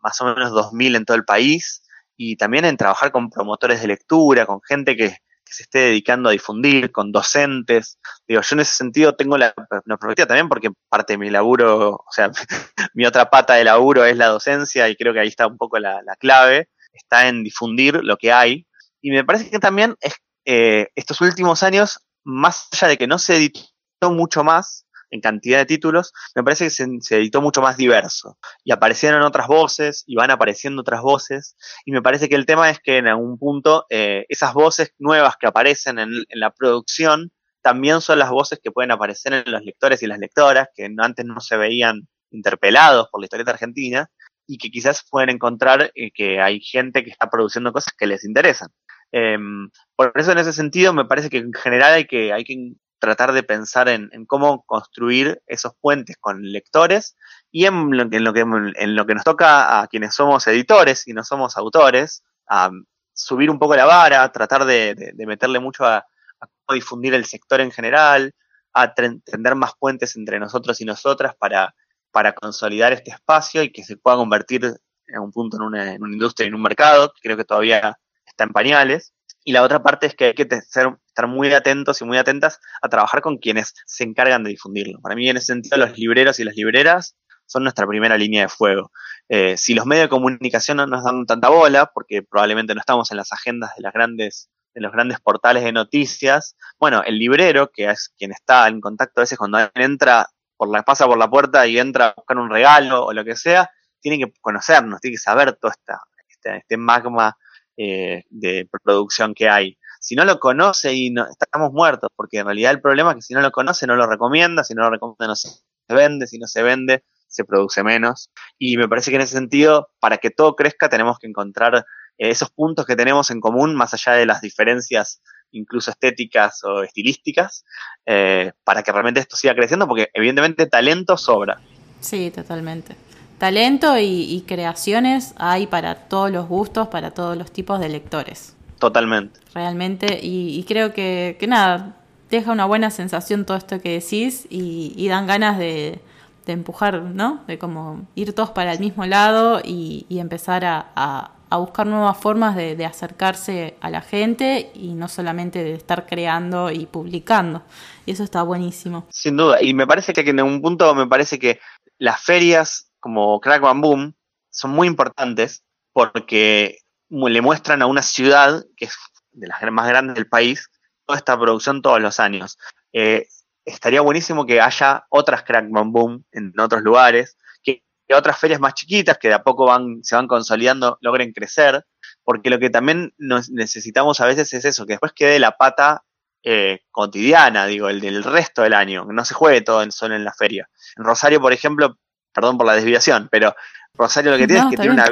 más 0.02 0.20
o 0.20 0.24
menos 0.24 0.52
2.000 0.52 0.96
en 0.96 1.04
todo 1.04 1.16
el 1.16 1.24
país. 1.24 1.84
Y 2.16 2.36
también 2.36 2.64
en 2.64 2.76
trabajar 2.76 3.12
con 3.12 3.30
promotores 3.30 3.82
de 3.82 3.88
lectura, 3.88 4.46
con 4.46 4.60
gente 4.62 4.96
que, 4.96 5.16
se 5.52 5.64
esté 5.64 5.78
dedicando 5.80 6.28
a 6.28 6.32
difundir, 6.32 6.90
con 6.92 7.12
docentes. 7.12 7.98
Digo, 8.26 8.40
yo 8.40 8.54
en 8.54 8.60
ese 8.60 8.74
sentido 8.74 9.14
tengo 9.14 9.36
la, 9.38 9.52
perspectiva 9.52 10.26
también 10.26 10.48
porque 10.48 10.70
parte 10.88 11.14
de 11.14 11.18
mi 11.18 11.30
laburo, 11.30 11.90
o 11.90 12.12
sea, 12.12 12.30
mi 12.94 13.06
otra 13.06 13.30
pata 13.30 13.54
de 13.54 13.64
laburo 13.64 14.04
es 14.04 14.16
la 14.16 14.28
docencia 14.28 14.88
y 14.88 14.96
creo 14.96 15.12
que 15.12 15.20
ahí 15.20 15.28
está 15.28 15.46
un 15.46 15.58
poco 15.58 15.78
la, 15.78 16.02
clave, 16.18 16.68
está 16.92 17.28
en 17.28 17.44
difundir 17.44 18.02
lo 18.02 18.16
que 18.16 18.32
hay. 18.32 18.66
Y 19.00 19.10
me 19.10 19.24
parece 19.24 19.50
que 19.50 19.58
también 19.58 19.96
eh, 20.44 20.88
estos 20.94 21.20
últimos 21.20 21.62
años, 21.62 22.00
más 22.24 22.68
allá 22.72 22.88
de 22.88 22.98
que 22.98 23.06
no 23.06 23.18
se 23.18 23.36
editó 23.36 24.10
mucho 24.10 24.44
más, 24.44 24.86
en 25.12 25.20
cantidad 25.20 25.58
de 25.58 25.66
títulos, 25.66 26.12
me 26.34 26.42
parece 26.42 26.64
que 26.64 26.70
se, 26.70 27.16
editó 27.16 27.40
mucho 27.40 27.60
más 27.60 27.76
diverso. 27.76 28.38
Y 28.64 28.72
aparecieron 28.72 29.22
otras 29.22 29.46
voces, 29.46 30.02
y 30.06 30.16
van 30.16 30.30
apareciendo 30.30 30.80
otras 30.80 31.02
voces, 31.02 31.56
y 31.84 31.92
me 31.92 32.02
parece 32.02 32.28
que 32.28 32.34
el 32.34 32.46
tema 32.46 32.70
es 32.70 32.80
que 32.80 32.96
en 32.96 33.06
algún 33.06 33.38
punto 33.38 33.86
eh, 33.90 34.24
esas 34.28 34.54
voces 34.54 34.92
nuevas 34.98 35.36
que 35.36 35.46
aparecen 35.46 35.98
en, 35.98 36.10
la 36.30 36.50
producción 36.50 37.30
también 37.60 38.00
son 38.00 38.18
las 38.18 38.30
voces 38.30 38.58
que 38.60 38.72
pueden 38.72 38.90
aparecer 38.90 39.32
en 39.34 39.52
los 39.52 39.62
lectores 39.62 40.02
y 40.02 40.06
las 40.06 40.18
lectoras, 40.18 40.68
que 40.74 40.88
antes 40.98 41.24
no 41.24 41.40
se 41.40 41.56
veían 41.56 42.08
interpelados 42.30 43.08
por 43.10 43.20
la 43.20 43.26
historieta 43.26 43.52
argentina, 43.52 44.10
y 44.46 44.58
que 44.58 44.70
quizás 44.70 45.06
pueden 45.08 45.30
encontrar 45.30 45.92
eh, 45.94 46.10
que 46.12 46.40
hay 46.40 46.60
gente 46.60 47.04
que 47.04 47.10
está 47.10 47.30
produciendo 47.30 47.72
cosas 47.72 47.92
que 47.96 48.06
les 48.06 48.24
interesan. 48.24 48.70
Em, 49.12 49.68
por 49.94 50.12
eso 50.16 50.32
en 50.32 50.38
ese 50.38 50.54
sentido 50.54 50.94
me 50.94 51.04
parece 51.04 51.28
que 51.28 51.36
en 51.38 51.52
general 51.52 51.92
hay 51.92 52.06
que, 52.06 52.32
hay 52.32 52.44
que 52.44 52.72
tratar 53.02 53.32
de 53.32 53.42
pensar 53.42 53.88
en, 53.88 54.10
cómo 54.26 54.62
construir 54.62 55.42
esos 55.48 55.72
puentes 55.80 56.16
con 56.20 56.40
lectores 56.40 57.16
y 57.50 57.66
en 57.66 57.90
lo, 57.96 58.08
que, 58.32 59.14
nos 59.14 59.24
toca 59.24 59.80
a 59.80 59.88
quienes 59.88 60.14
somos 60.14 60.46
editores 60.46 61.08
y 61.08 61.12
no 61.12 61.24
somos 61.24 61.56
autores, 61.56 62.22
a 62.48 62.70
subir 63.12 63.50
un 63.50 63.58
poco 63.58 63.74
la 63.74 63.86
vara, 63.86 64.30
tratar 64.30 64.64
de, 64.64 65.14
meterle 65.16 65.58
mucho 65.58 65.84
a, 65.84 66.06
cómo 66.38 66.76
difundir 66.76 67.12
el 67.14 67.24
sector 67.24 67.60
en 67.60 67.72
general, 67.72 68.36
a 68.72 68.94
tender 68.94 69.56
más 69.56 69.72
puentes 69.76 70.14
entre 70.14 70.38
nosotros 70.38 70.80
y 70.80 70.84
nosotras 70.84 71.34
para, 71.34 71.74
para 72.12 72.32
consolidar 72.34 72.92
este 72.92 73.10
espacio 73.10 73.64
y 73.64 73.72
que 73.72 73.82
se 73.82 73.96
pueda 73.96 74.16
convertir 74.16 74.76
en 75.08 75.18
un 75.18 75.32
punto 75.32 75.56
en 75.56 75.62
una, 75.64 75.92
en 75.94 76.04
una 76.04 76.12
industria, 76.12 76.46
en 76.46 76.54
un 76.54 76.62
mercado, 76.62 77.12
que 77.12 77.20
creo 77.20 77.36
que 77.36 77.44
todavía 77.44 77.98
está 78.24 78.44
en 78.44 78.50
pañales. 78.50 79.12
Y 79.44 79.52
la 79.52 79.62
otra 79.62 79.82
parte 79.82 80.06
es 80.06 80.14
que 80.14 80.26
hay 80.26 80.34
que 80.34 80.46
estar 80.50 81.26
muy 81.26 81.52
atentos 81.52 82.00
y 82.00 82.04
muy 82.04 82.18
atentas 82.18 82.60
a 82.80 82.88
trabajar 82.88 83.20
con 83.20 83.38
quienes 83.38 83.74
se 83.86 84.04
encargan 84.04 84.44
de 84.44 84.50
difundirlo. 84.50 85.00
Para 85.00 85.14
mí, 85.14 85.28
en 85.28 85.36
ese 85.36 85.46
sentido, 85.46 85.76
los 85.78 85.98
libreros 85.98 86.38
y 86.38 86.44
las 86.44 86.54
libreras 86.54 87.16
son 87.46 87.64
nuestra 87.64 87.86
primera 87.86 88.16
línea 88.16 88.42
de 88.42 88.48
fuego. 88.48 88.92
Eh, 89.28 89.56
si 89.56 89.74
los 89.74 89.86
medios 89.86 90.04
de 90.04 90.08
comunicación 90.10 90.76
no 90.76 90.86
nos 90.86 91.04
dan 91.04 91.26
tanta 91.26 91.48
bola, 91.48 91.90
porque 91.92 92.22
probablemente 92.22 92.74
no 92.74 92.80
estamos 92.80 93.10
en 93.10 93.16
las 93.16 93.32
agendas 93.32 93.70
de 93.76 93.82
las 93.82 93.92
grandes 93.92 94.48
de 94.74 94.80
los 94.80 94.92
grandes 94.92 95.20
portales 95.20 95.64
de 95.64 95.72
noticias, 95.72 96.56
bueno, 96.78 97.02
el 97.04 97.18
librero, 97.18 97.70
que 97.70 97.90
es 97.90 98.12
quien 98.16 98.32
está 98.32 98.68
en 98.68 98.80
contacto 98.80 99.20
a 99.20 99.24
veces 99.24 99.38
cuando 99.38 99.58
entra, 99.74 100.26
por 100.56 100.70
la, 100.70 100.82
pasa 100.82 101.06
por 101.06 101.18
la 101.18 101.28
puerta 101.28 101.66
y 101.66 101.78
entra 101.78 102.08
a 102.08 102.14
buscar 102.16 102.38
un 102.38 102.50
regalo 102.50 103.04
o 103.04 103.12
lo 103.12 103.24
que 103.24 103.36
sea, 103.36 103.70
tiene 104.00 104.18
que 104.18 104.32
conocernos, 104.40 105.00
tiene 105.00 105.14
que 105.14 105.20
saber 105.20 105.56
todo 105.60 105.70
esta, 105.70 106.00
este, 106.28 106.56
este 106.56 106.76
magma 106.76 107.36
eh, 107.76 108.24
de 108.30 108.68
producción 108.84 109.34
que 109.34 109.48
hay. 109.48 109.78
Si 110.00 110.14
no 110.16 110.24
lo 110.24 110.40
conoce 110.40 110.92
y 110.94 111.10
no, 111.10 111.26
estamos 111.28 111.72
muertos, 111.72 112.10
porque 112.16 112.38
en 112.38 112.46
realidad 112.46 112.72
el 112.72 112.80
problema 112.80 113.10
es 113.10 113.16
que 113.16 113.22
si 113.22 113.34
no 113.34 113.40
lo 113.40 113.52
conoce 113.52 113.86
no 113.86 113.96
lo 113.96 114.06
recomienda, 114.06 114.64
si 114.64 114.74
no 114.74 114.82
lo 114.82 114.90
recomienda 114.90 115.28
no 115.28 115.36
se 115.36 115.50
vende, 115.88 116.26
si 116.26 116.38
no 116.38 116.46
se 116.46 116.62
vende 116.62 117.04
se 117.32 117.44
produce 117.44 117.82
menos. 117.82 118.30
Y 118.58 118.76
me 118.76 118.88
parece 118.88 119.10
que 119.10 119.16
en 119.16 119.22
ese 119.22 119.32
sentido, 119.32 119.88
para 120.00 120.18
que 120.18 120.30
todo 120.30 120.54
crezca, 120.54 120.88
tenemos 120.88 121.18
que 121.18 121.26
encontrar 121.26 121.76
eh, 122.18 122.30
esos 122.30 122.50
puntos 122.50 122.84
que 122.84 122.94
tenemos 122.94 123.30
en 123.30 123.40
común, 123.40 123.74
más 123.74 123.94
allá 123.94 124.12
de 124.12 124.26
las 124.26 124.40
diferencias 124.42 125.22
incluso 125.50 125.90
estéticas 125.90 126.62
o 126.64 126.82
estilísticas, 126.82 127.64
eh, 128.06 128.52
para 128.64 128.82
que 128.82 128.92
realmente 128.92 129.20
esto 129.20 129.36
siga 129.36 129.54
creciendo, 129.54 129.86
porque 129.86 130.08
evidentemente 130.14 130.66
talento 130.66 131.16
sobra. 131.16 131.60
Sí, 132.00 132.30
totalmente 132.30 132.96
talento 133.42 133.98
y, 133.98 134.44
creaciones 134.46 135.34
hay 135.36 135.66
para 135.66 135.96
todos 135.96 136.30
los 136.30 136.46
gustos, 136.46 136.86
para 136.86 137.10
todos 137.10 137.36
los 137.36 137.50
tipos 137.50 137.80
de 137.80 137.88
lectores. 137.88 138.54
Totalmente. 138.78 139.40
Realmente, 139.52 140.20
y, 140.22 140.62
creo 140.68 140.92
que, 140.92 141.36
nada, 141.48 141.96
deja 142.30 142.52
una 142.52 142.66
buena 142.66 142.92
sensación 142.92 143.44
todo 143.44 143.56
esto 143.56 143.80
que 143.80 143.98
decís 143.98 144.46
y, 144.48 145.08
dan 145.08 145.26
ganas 145.26 145.58
de, 145.58 146.00
empujar, 146.46 147.02
¿no? 147.02 147.42
De 147.48 147.58
como 147.58 148.06
ir 148.14 148.32
todos 148.32 148.50
para 148.50 148.74
el 148.74 148.78
mismo 148.78 149.06
lado 149.06 149.60
y, 149.64 150.06
empezar 150.08 150.64
a, 150.64 151.32
buscar 151.50 151.88
nuevas 151.88 152.18
formas 152.18 152.54
de, 152.54 152.76
de, 152.76 152.84
acercarse 152.84 153.74
a 153.80 153.90
la 153.90 154.02
gente 154.02 154.70
y 154.72 154.94
no 154.94 155.08
solamente 155.08 155.64
de 155.64 155.74
estar 155.74 156.06
creando 156.06 156.70
y 156.70 156.86
publicando. 156.86 157.62
Y 158.06 158.12
eso 158.12 158.22
está 158.22 158.44
buenísimo. 158.44 159.04
Sin 159.10 159.36
duda, 159.36 159.60
y 159.60 159.74
me 159.74 159.88
parece 159.88 160.12
que 160.12 160.30
en 160.30 160.40
un 160.42 160.62
punto 160.62 160.94
me 160.94 161.08
parece 161.08 161.40
que 161.40 161.58
las 161.98 162.20
ferias 162.20 162.91
como 163.02 163.40
Crack 163.40 163.60
Bam 163.60 163.80
Boom 163.80 164.14
son 164.48 164.70
muy 164.70 164.86
importantes 164.86 165.64
porque 165.92 166.78
le 167.10 167.40
muestran 167.42 167.82
a 167.82 167.86
una 167.86 168.00
ciudad, 168.00 168.64
que 168.76 168.86
es 168.86 168.96
de 169.32 169.48
las 169.48 169.60
más 169.72 169.88
grandes 169.88 170.14
del 170.14 170.28
país, 170.28 170.70
toda 171.04 171.18
esta 171.18 171.38
producción 171.38 171.82
todos 171.82 172.00
los 172.00 172.20
años. 172.20 172.58
Eh, 172.92 173.26
estaría 173.64 174.00
buenísimo 174.00 174.46
que 174.46 174.60
haya 174.60 175.04
otras 175.10 175.42
Crack 175.42 175.66
Bam 175.68 175.92
Boom 175.92 176.24
en 176.30 176.58
otros 176.58 176.82
lugares, 176.82 177.36
que, 177.62 177.82
otras 178.14 178.38
ferias 178.38 178.60
más 178.60 178.74
chiquitas 178.74 179.18
que 179.18 179.28
de 179.28 179.34
a 179.34 179.42
poco 179.42 179.66
van, 179.66 180.04
se 180.04 180.14
van 180.14 180.28
consolidando 180.28 180.98
logren 181.00 181.32
crecer, 181.32 181.84
porque 182.22 182.50
lo 182.50 182.58
que 182.60 182.70
también 182.70 183.12
necesitamos 183.18 184.20
a 184.20 184.26
veces 184.26 184.52
es 184.54 184.64
eso, 184.64 184.86
que 184.86 184.92
después 184.92 185.12
quede 185.12 185.40
la 185.40 185.56
pata 185.56 186.04
eh, 186.44 186.80
cotidiana, 186.90 187.66
digo, 187.66 187.88
el 187.88 188.00
del 188.00 188.22
resto 188.22 188.62
del 188.62 188.74
año, 188.74 189.06
que 189.08 189.12
no 189.12 189.24
se 189.24 189.34
juegue 189.34 189.60
todo 189.62 189.88
solo 189.90 190.14
en 190.14 190.24
la 190.24 190.32
feria. 190.32 190.68
En 190.96 191.04
Rosario, 191.04 191.40
por 191.40 191.52
ejemplo, 191.52 191.98
perdón 192.32 192.58
por 192.58 192.66
la 192.66 192.74
desviación, 192.74 193.28
pero 193.30 193.54
Rosario 193.94 194.30
lo 194.30 194.38
que 194.38 194.46
tiene 194.46 194.62
es 194.62 194.70
que 194.70 194.76
tiene 194.76 194.94
una, 194.94 195.06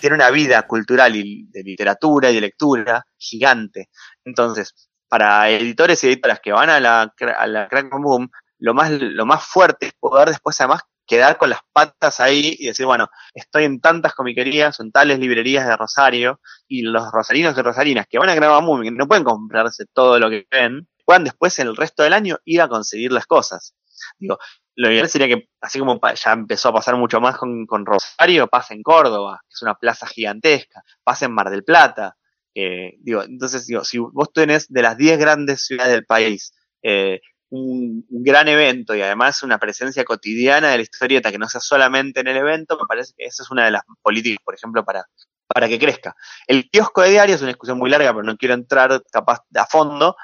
tiene 0.00 0.16
una 0.16 0.30
vida 0.30 0.62
cultural 0.62 1.16
y 1.16 1.46
de 1.50 1.62
literatura 1.62 2.30
y 2.30 2.36
de 2.36 2.40
lectura 2.40 3.04
gigante. 3.18 3.88
Entonces, 4.24 4.90
para 5.08 5.50
editores 5.50 6.02
y 6.02 6.08
editoras 6.08 6.40
que 6.40 6.52
van 6.52 6.70
a 6.70 6.80
la, 6.80 7.12
a 7.38 7.46
la 7.46 7.68
Crack 7.68 7.90
Boom, 7.90 8.30
lo 8.58 8.74
más, 8.74 8.90
lo 8.90 9.26
más 9.26 9.44
fuerte 9.44 9.86
es 9.86 9.92
poder 9.92 10.28
después 10.28 10.60
además 10.60 10.82
quedar 11.06 11.36
con 11.36 11.50
las 11.50 11.60
patas 11.72 12.20
ahí 12.20 12.56
y 12.58 12.66
decir, 12.66 12.86
bueno, 12.86 13.08
estoy 13.34 13.64
en 13.64 13.80
tantas 13.80 14.14
comiquerías, 14.14 14.78
en 14.80 14.92
tales 14.92 15.18
librerías 15.18 15.66
de 15.66 15.76
Rosario, 15.76 16.40
y 16.68 16.82
los 16.82 17.10
rosarinos 17.10 17.58
y 17.58 17.62
rosarinas 17.62 18.06
que 18.08 18.18
van 18.18 18.30
a 18.30 18.58
Boom 18.60 18.82
y 18.82 18.88
que 18.88 18.90
no 18.92 19.08
pueden 19.08 19.24
comprarse 19.24 19.84
todo 19.92 20.18
lo 20.18 20.30
que 20.30 20.46
ven, 20.50 20.88
puedan 21.04 21.24
después 21.24 21.58
en 21.58 21.68
el 21.68 21.76
resto 21.76 22.02
del 22.02 22.12
año 22.12 22.38
ir 22.44 22.62
a 22.62 22.68
conseguir 22.68 23.12
las 23.12 23.26
cosas. 23.26 23.74
Digo, 24.18 24.38
lo 24.76 24.90
ideal 24.90 25.08
sería 25.08 25.28
que, 25.28 25.48
así 25.60 25.78
como 25.78 26.00
ya 26.00 26.32
empezó 26.32 26.70
a 26.70 26.72
pasar 26.72 26.96
mucho 26.96 27.20
más 27.20 27.36
con, 27.36 27.86
Rosario, 27.86 28.48
pase 28.48 28.74
en 28.74 28.82
Córdoba, 28.82 29.40
que 29.42 29.52
es 29.54 29.62
una 29.62 29.74
plaza 29.74 30.06
gigantesca, 30.06 30.82
pase 31.04 31.26
en 31.26 31.32
Mar 31.32 31.50
del 31.50 31.64
Plata. 31.64 32.16
digo, 32.54 33.22
entonces, 33.22 33.66
digo, 33.66 33.84
si 33.84 33.98
vos 33.98 34.32
tenés 34.32 34.68
de 34.68 34.82
las 34.82 34.96
10 34.96 35.18
grandes 35.18 35.66
ciudades 35.66 35.92
del 35.92 36.06
país, 36.06 36.54
eh, 36.82 37.20
un, 37.50 38.04
gran 38.08 38.48
evento 38.48 38.94
y 38.94 39.02
además 39.02 39.42
una 39.42 39.58
presencia 39.58 40.04
cotidiana 40.04 40.70
de 40.70 40.78
la 40.78 40.82
historieta 40.82 41.30
que 41.30 41.38
no 41.38 41.48
sea 41.48 41.60
solamente 41.60 42.20
en 42.20 42.28
el 42.28 42.38
evento, 42.38 42.78
me 42.78 42.86
parece 42.88 43.12
que 43.16 43.26
esa 43.26 43.42
es 43.42 43.50
una 43.50 43.66
de 43.66 43.72
las 43.72 43.82
políticas, 44.00 44.42
por 44.42 44.54
ejemplo, 44.54 44.84
para, 44.84 45.04
para 45.46 45.68
que 45.68 45.78
crezca. 45.78 46.16
El 46.46 46.70
kiosco 46.70 47.02
de 47.02 47.10
diarios 47.10 47.36
es 47.36 47.42
una 47.42 47.50
discusión 47.50 47.78
muy 47.78 47.90
larga, 47.90 48.12
pero 48.12 48.22
no 48.22 48.36
quiero 48.36 48.54
entrar 48.54 49.02
capaz 49.12 49.40
a 49.54 49.66
fondo. 49.66 50.16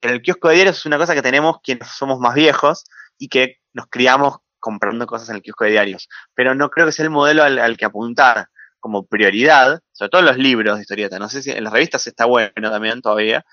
En 0.00 0.10
el 0.10 0.22
kiosco 0.22 0.48
de 0.48 0.54
diarios 0.54 0.78
es 0.78 0.86
una 0.86 0.98
cosa 0.98 1.14
que 1.14 1.22
tenemos 1.22 1.56
quienes 1.62 1.88
somos 1.88 2.20
más 2.20 2.34
viejos 2.34 2.84
y 3.18 3.28
que 3.28 3.56
nos 3.72 3.86
criamos 3.88 4.38
comprando 4.58 5.06
cosas 5.06 5.28
en 5.28 5.36
el 5.36 5.42
kiosco 5.42 5.64
de 5.64 5.70
diarios. 5.70 6.08
Pero 6.34 6.54
no 6.54 6.70
creo 6.70 6.86
que 6.86 6.92
sea 6.92 7.04
el 7.04 7.10
modelo 7.10 7.42
al, 7.42 7.76
que 7.76 7.84
apuntar 7.84 8.48
como 8.80 9.06
prioridad, 9.06 9.80
sobre 9.92 10.10
todo 10.10 10.20
en 10.20 10.26
los 10.26 10.38
libros 10.38 10.76
de 10.76 10.82
historieta. 10.82 11.18
No 11.18 11.28
sé 11.28 11.42
si 11.42 11.50
en 11.50 11.64
las 11.64 11.72
revistas 11.72 12.06
está 12.06 12.24
bueno 12.24 12.70
también 12.70 13.00
todavía. 13.00 13.44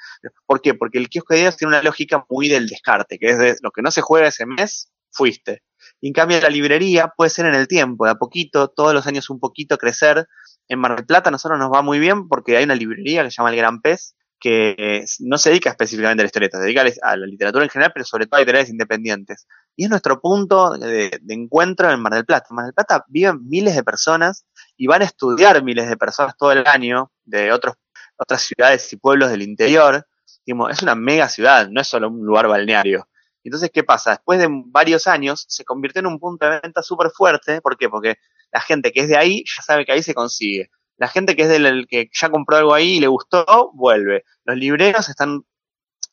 ¿Por 0.45 0.61
qué? 0.61 0.74
Porque 0.74 0.97
el 0.97 1.09
kiosco 1.09 1.34
de 1.34 1.41
diarios 1.41 1.57
tiene 1.57 1.70
una 1.70 1.84
lógica 1.84 2.26
muy 2.30 2.49
del 2.49 2.68
descarte, 2.68 3.18
que 3.18 3.30
es 3.30 3.38
de 3.38 3.55
lo 3.61 3.72
que 3.72 3.82
no 3.82 3.91
se 3.91 4.01
juega 4.01 4.28
ese 4.28 4.45
mes, 4.45 4.91
fuiste. 5.11 5.64
Y 6.01 6.07
en 6.07 6.14
cambio 6.14 6.39
la 6.41 6.49
librería 6.49 7.14
puede 7.16 7.30
ser 7.30 7.45
en 7.45 7.55
el 7.55 7.68
tiempo, 7.68 8.05
de 8.05 8.11
a 8.11 8.16
poquito, 8.16 8.70
todos 8.70 8.93
los 8.93 9.07
años 9.07 9.30
un 9.30 9.39
poquito 9.39 9.78
crecer. 9.78 10.28
En 10.68 10.80
Mar 10.80 10.95
del 10.95 11.05
Plata 11.05 11.30
a 11.30 11.32
nosotros 11.32 11.59
nos 11.59 11.72
va 11.72 11.82
muy 11.82 11.99
bien 11.99 12.28
porque 12.28 12.57
hay 12.57 12.64
una 12.64 12.76
librería 12.76 13.24
que 13.24 13.32
se 13.32 13.38
llama 13.38 13.49
El 13.51 13.57
Gran 13.57 13.82
Pez, 13.82 14.16
que 14.44 15.06
no 15.20 15.38
se 15.38 15.52
dedica 15.52 15.70
específicamente 15.70 16.22
a 16.22 16.26
la 16.26 16.28
historieta, 16.28 16.58
se 16.58 16.66
dedica 16.66 16.84
a 17.02 17.16
la 17.16 17.26
literatura 17.26 17.64
en 17.64 17.70
general, 17.70 17.91
pero 17.94 18.04
sobre 18.04 18.26
todo 18.26 18.36
a 18.36 18.39
editoriales 18.41 18.70
independientes. 18.70 19.48
Y 19.78 19.86
es 19.86 19.89
nuestro 19.89 20.20
punto 20.20 20.72
de, 20.72 21.18
encuentro 21.30 21.89
en 21.89 22.02
Mar 22.02 22.14
del 22.14 22.26
Plata. 22.26 22.48
En 22.50 22.58
Mar 22.58 22.66
del 22.66 22.74
Plata 22.74 23.06
viven 23.08 23.48
miles 23.48 23.74
de 23.74 23.84
personas 23.86 24.46
y 24.76 24.88
van 24.88 25.02
a 25.02 25.06
estudiar 25.06 25.64
miles 25.64 25.88
de 25.88 25.96
personas 25.96 26.36
todo 26.36 26.52
el 26.52 26.68
año 26.68 27.10
de 27.24 27.54
otros, 27.54 27.76
otras 28.18 28.41
ciudades 28.41 28.91
y 28.91 28.98
pueblos 28.98 29.30
del 29.30 29.44
interior. 29.44 30.06
es 30.46 30.82
una 30.82 30.96
mega 30.96 31.30
ciudad, 31.30 31.70
no 31.70 31.80
es 31.80 31.88
solo 31.88 32.10
un 32.10 32.26
lugar 32.26 32.50
balneario. 32.50 33.08
Entonces, 33.46 33.72
¿qué 33.74 33.86
pasa? 33.86 34.10
Después 34.10 34.39
de 34.39 34.48
varios 34.50 35.08
años 35.08 35.46
se 35.48 35.64
convirtió 35.64 36.02
en 36.02 36.08
un 36.08 36.20
punto 36.20 36.46
de 36.46 36.60
venta 36.62 36.84
súper 36.84 37.12
fuerte. 37.12 37.62
¿Por 37.62 37.78
qué? 37.78 37.88
Porque 37.88 38.16
la 38.52 38.60
gente 38.60 38.91
que 38.91 39.00
es 39.00 39.08
de 39.08 39.16
ahí 39.16 39.46
ya 39.46 39.64
sabe 39.64 39.86
que 39.86 39.94
ahí 39.94 40.04
se 40.04 40.14
consigue. 40.14 40.70
La 40.98 41.08
gente 41.08 41.36
que 41.36 41.44
es 41.44 41.50
del 41.50 41.88
que 41.88 42.10
ya 42.12 42.30
compró 42.30 42.58
algo 42.58 42.74
ahí 42.74 42.98
y 42.98 43.00
le 43.00 43.08
gustó, 43.08 43.72
vuelve. 43.74 44.24
Los 44.46 44.58
libreros 44.58 45.10
están 45.10 45.44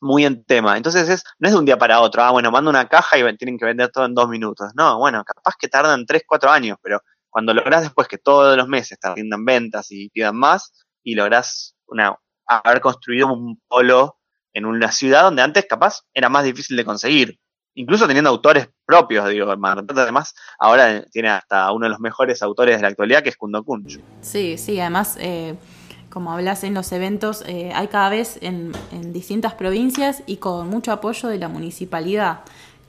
muy 0.01 0.25
en 0.25 0.43
tema. 0.43 0.77
Entonces 0.77 1.07
es, 1.07 1.23
no 1.39 1.47
es 1.47 1.53
de 1.53 1.59
un 1.59 1.65
día 1.65 1.77
para 1.77 2.01
otro, 2.01 2.23
ah, 2.23 2.31
bueno, 2.31 2.51
mando 2.51 2.69
una 2.69 2.87
caja 2.87 3.17
y 3.17 3.37
tienen 3.37 3.57
que 3.57 3.65
vender 3.65 3.89
todo 3.89 4.05
en 4.05 4.15
dos 4.15 4.27
minutos. 4.27 4.71
No, 4.75 4.97
bueno, 4.97 5.23
capaz 5.23 5.55
que 5.57 5.67
tardan 5.67 6.05
tres, 6.05 6.23
cuatro 6.27 6.49
años, 6.49 6.77
pero 6.81 7.01
cuando 7.29 7.53
logras 7.53 7.83
después 7.83 8.07
que 8.07 8.17
todos 8.17 8.57
los 8.57 8.67
meses 8.67 8.99
te 8.99 9.13
rindan 9.13 9.45
ventas 9.45 9.91
y 9.91 10.09
pidan 10.09 10.35
más, 10.35 10.73
y 11.03 11.15
logras 11.15 11.75
una, 11.87 12.17
haber 12.45 12.81
construido 12.81 13.27
un 13.27 13.61
polo 13.67 14.17
en 14.53 14.65
una 14.65 14.91
ciudad 14.91 15.23
donde 15.23 15.41
antes 15.41 15.65
capaz 15.65 16.01
era 16.13 16.29
más 16.29 16.43
difícil 16.43 16.75
de 16.75 16.85
conseguir. 16.85 17.39
Incluso 17.75 18.05
teniendo 18.05 18.29
autores 18.29 18.69
propios, 18.85 19.29
digo, 19.29 19.49
además 19.49 20.35
ahora 20.59 21.03
tiene 21.11 21.29
hasta 21.29 21.71
uno 21.71 21.85
de 21.85 21.91
los 21.91 21.99
mejores 21.99 22.41
autores 22.41 22.75
de 22.75 22.81
la 22.81 22.89
actualidad 22.89 23.23
que 23.23 23.29
es 23.29 23.37
Kundo 23.37 23.63
Kunch. 23.63 23.99
Sí, 24.21 24.57
sí, 24.57 24.79
además 24.79 25.17
eh, 25.19 25.55
como 26.11 26.31
hablas 26.31 26.63
en 26.63 26.75
los 26.75 26.91
eventos, 26.91 27.43
eh, 27.47 27.71
hay 27.73 27.87
cada 27.87 28.09
vez 28.09 28.37
en, 28.41 28.73
distintas 29.11 29.55
provincias 29.55 30.21
y 30.27 30.37
con 30.37 30.69
mucho 30.69 30.91
apoyo 30.91 31.29
de 31.29 31.39
la 31.39 31.47
municipalidad, 31.47 32.41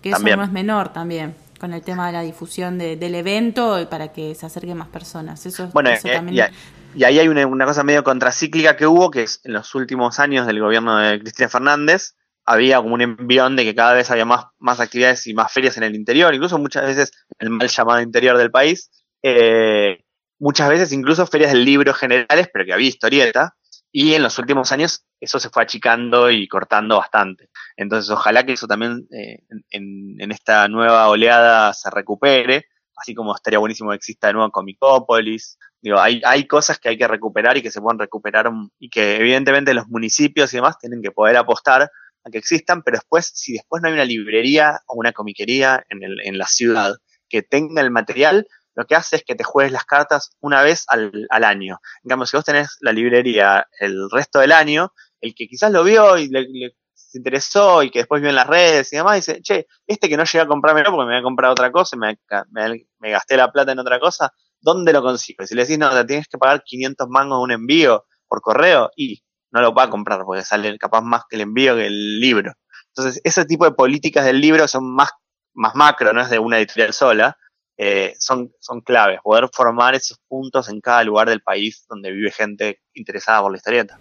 que 0.03 0.11
eso 0.11 0.19
no 0.19 0.43
es 0.43 0.53
menor 0.53 0.93
también, 0.93 1.35
con 1.59 1.73
el 1.73 1.83
tema 1.83 2.09
de 2.09 2.13
la 2.13 2.21
difusión 2.21 2.77
del 2.77 3.15
evento 3.15 3.81
y 3.81 3.87
para 3.87 4.13
que 4.13 4.35
se 4.35 4.45
acerquen 4.45 4.77
más 4.77 4.89
personas. 4.89 5.47
Eso, 5.47 5.69
bueno, 5.73 5.91
eh, 5.91 5.99
también... 6.03 6.51
y, 6.95 7.05
ahí 7.05 7.19
hay 7.19 7.29
una, 7.29 7.65
cosa 7.65 7.83
medio 7.85 8.05
contracíclica 8.05 8.77
que 8.77 8.87
hubo, 8.87 9.11
que 9.11 9.23
es 9.23 9.41
en 9.45 9.55
los 9.55 9.75
últimos 9.75 10.19
años 10.19 10.47
del 10.47 10.61
gobierno 10.61 10.99
de 10.99 11.21
Cristina 11.21 11.49
Fernández, 11.49 12.17
había 12.45 12.79
como 12.79 12.95
un 12.95 13.03
envión 13.03 13.57
de 13.57 13.65
que 13.65 13.75
cada 13.75 13.95
vez 13.95 14.11
había 14.11 14.25
más, 14.25 14.47
más 14.59 14.81
actividades 14.81 15.27
y 15.27 15.35
más 15.35 15.53
ferias 15.53 15.77
en 15.77 15.85
el 15.85 15.95
interior, 15.95 16.35
incluso 16.35 16.59
muchas 16.59 16.85
veces 16.87 17.13
el 17.39 17.51
mal 17.51 17.69
llamado 17.69 18.01
interior 18.01 18.37
del 18.37 18.51
país. 18.51 18.91
Eh, 19.23 20.05
muchas 20.39 20.69
veces 20.69 20.93
incluso 20.93 21.27
ferias 21.27 21.53
del 21.53 21.65
libro 21.65 21.95
generales, 21.95 22.49
pero 22.53 22.65
que 22.65 22.73
había 22.73 22.89
historieta, 22.89 23.55
y 23.93 24.15
en 24.15 24.23
los 24.23 24.39
últimos 24.39 24.73
años 24.73 25.05
eso 25.21 25.39
se 25.39 25.51
fue 25.51 25.63
achicando 25.63 26.31
y 26.31 26.49
cortando 26.49 26.97
bastante. 26.97 27.51
Entonces 27.77 28.11
ojalá 28.11 28.45
que 28.45 28.55
eso 28.55 28.67
también 28.67 29.07
eh, 29.13 29.45
en, 29.71 30.33
esta 30.33 30.67
nueva 30.69 31.09
oleada 31.09 31.73
se 31.75 31.91
recupere, 31.91 32.67
así 32.97 33.15
como 33.15 33.35
estaría 33.35 33.59
buenísimo 33.59 33.91
que 33.91 33.97
exista 33.97 34.29
de 34.29 34.33
nuevo 34.33 34.51
Comicópolis. 34.51 35.59
Digo, 35.81 36.01
hay, 36.01 36.23
hay 36.25 36.47
cosas 36.47 36.79
que 36.79 36.89
hay 36.89 36.97
que 36.97 37.07
recuperar 37.07 37.57
y 37.57 37.63
que 37.63 37.71
se 37.71 37.81
pueden 37.81 37.99
recuperar 37.99 38.51
y 38.79 38.89
que 38.89 39.17
evidentemente 39.17 39.75
los 39.75 39.89
municipios 39.89 40.53
y 40.53 40.57
demás 40.57 40.79
tienen 40.79 41.03
que 41.03 41.11
poder 41.11 41.37
apostar 41.37 41.91
a 42.25 42.31
que 42.31 42.39
existan, 42.39 42.83
pero 42.83 42.97
después, 42.97 43.31
si 43.35 43.55
después 43.55 43.83
no 43.83 43.89
hay 43.89 43.95
una 43.95 44.05
librería 44.05 44.81
o 44.87 44.95
una 44.97 45.13
comiquería 45.13 45.85
en, 45.89 46.03
el, 46.03 46.21
en 46.25 46.39
la 46.39 46.47
ciudad 46.47 46.95
que 47.29 47.43
tenga 47.43 47.81
el 47.81 47.91
material, 47.91 48.47
lo 48.75 48.87
que 48.87 48.95
hace 48.95 49.17
es 49.17 49.25
que 49.25 49.35
te 49.35 49.45
juegues 49.45 49.73
las 49.73 49.85
cartas 49.85 50.37
una 50.41 50.63
vez 50.63 50.85
al, 50.89 51.27
al 51.31 51.45
año. 51.45 51.79
En 52.05 52.09
cambio, 52.09 52.27
si 52.27 52.37
vos 52.37 52.45
tenés 52.45 52.77
la 52.81 52.93
librería 52.93 53.67
el 53.81 54.09
resto 54.11 54.39
del 54.39 54.53
año, 54.53 54.93
el 55.21 55.35
que 55.35 55.47
quizás 55.47 55.71
lo 55.71 55.85
vio 55.85 56.19
y 56.19 56.29
le, 56.29 56.75
se 57.13 57.19
interesó 57.19 57.83
y 57.83 57.91
que 57.91 58.01
después 58.01 58.23
vio 58.23 58.31
en 58.31 58.37
las 58.37 58.47
redes 58.47 58.93
y 58.93 58.97
demás, 58.97 59.17
dice, 59.17 59.43
che, 59.43 59.67
este 59.87 60.09
que 60.09 60.17
no 60.17 60.25
llegué 60.25 60.41
a 60.41 60.47
comprármelo 60.47 60.91
porque 60.91 61.07
me 61.07 61.13
voy 61.13 61.21
a 61.21 61.23
comprar 61.23 61.51
otra 61.51 61.71
cosa 61.71 61.97
me, 61.97 62.19
me, 62.51 63.11
gasté 63.11 63.37
la 63.37 63.53
plata 63.53 63.73
en 63.73 63.79
otra 63.79 64.01
cosa, 64.01 64.33
¿dónde 64.61 64.93
lo 64.93 65.03
consigo? 65.03 65.45
Y 65.45 65.47
si 65.47 65.55
le 65.55 65.63
decís, 65.63 65.79
no, 65.79 65.91
te 65.91 66.05
tienes 66.05 66.27
que 66.27 66.39
pagar 66.39 66.63
500 66.65 67.09
mangos 67.09 67.43
un 67.43 67.53
envío 67.53 68.07
por 68.27 68.41
correo, 68.41 68.91
y 68.97 69.23
no 69.53 69.61
lo 69.61 69.75
va 69.75 69.85
a 69.85 69.91
comprar 69.91 70.25
porque 70.25 70.43
sale 70.43 70.77
capaz 70.79 71.03
más 71.03 71.23
que 71.29 71.37
el 71.37 71.43
envío 71.43 71.77
que 71.77 71.87
el 71.87 72.21
libro. 72.21 72.53
Entonces, 72.89 73.21
ese 73.25 73.45
tipo 73.45 73.65
de 73.65 73.73
políticas 73.73 74.25
del 74.25 74.41
libro 74.41 74.67
son 74.69 74.93
más, 74.93 75.11
más 75.55 75.75
macro, 75.75 76.13
no 76.13 76.21
es 76.21 76.31
de 76.31 76.39
una 76.39 76.59
editorial 76.59 76.93
sola, 76.93 77.37
eh, 77.79 78.15
son, 78.19 78.53
son 78.61 78.81
claves, 78.81 79.21
poder 79.23 79.49
formar 79.53 79.95
esos 79.95 80.19
puntos 80.29 80.69
en 80.69 80.81
cada 80.81 81.05
lugar 81.05 81.29
del 81.29 81.41
país 81.41 81.87
donde 81.89 82.11
vive 82.11 82.31
gente 82.31 82.81
interesada 82.95 83.41
por 83.41 83.51
la 83.51 83.57
historieta. 83.57 83.99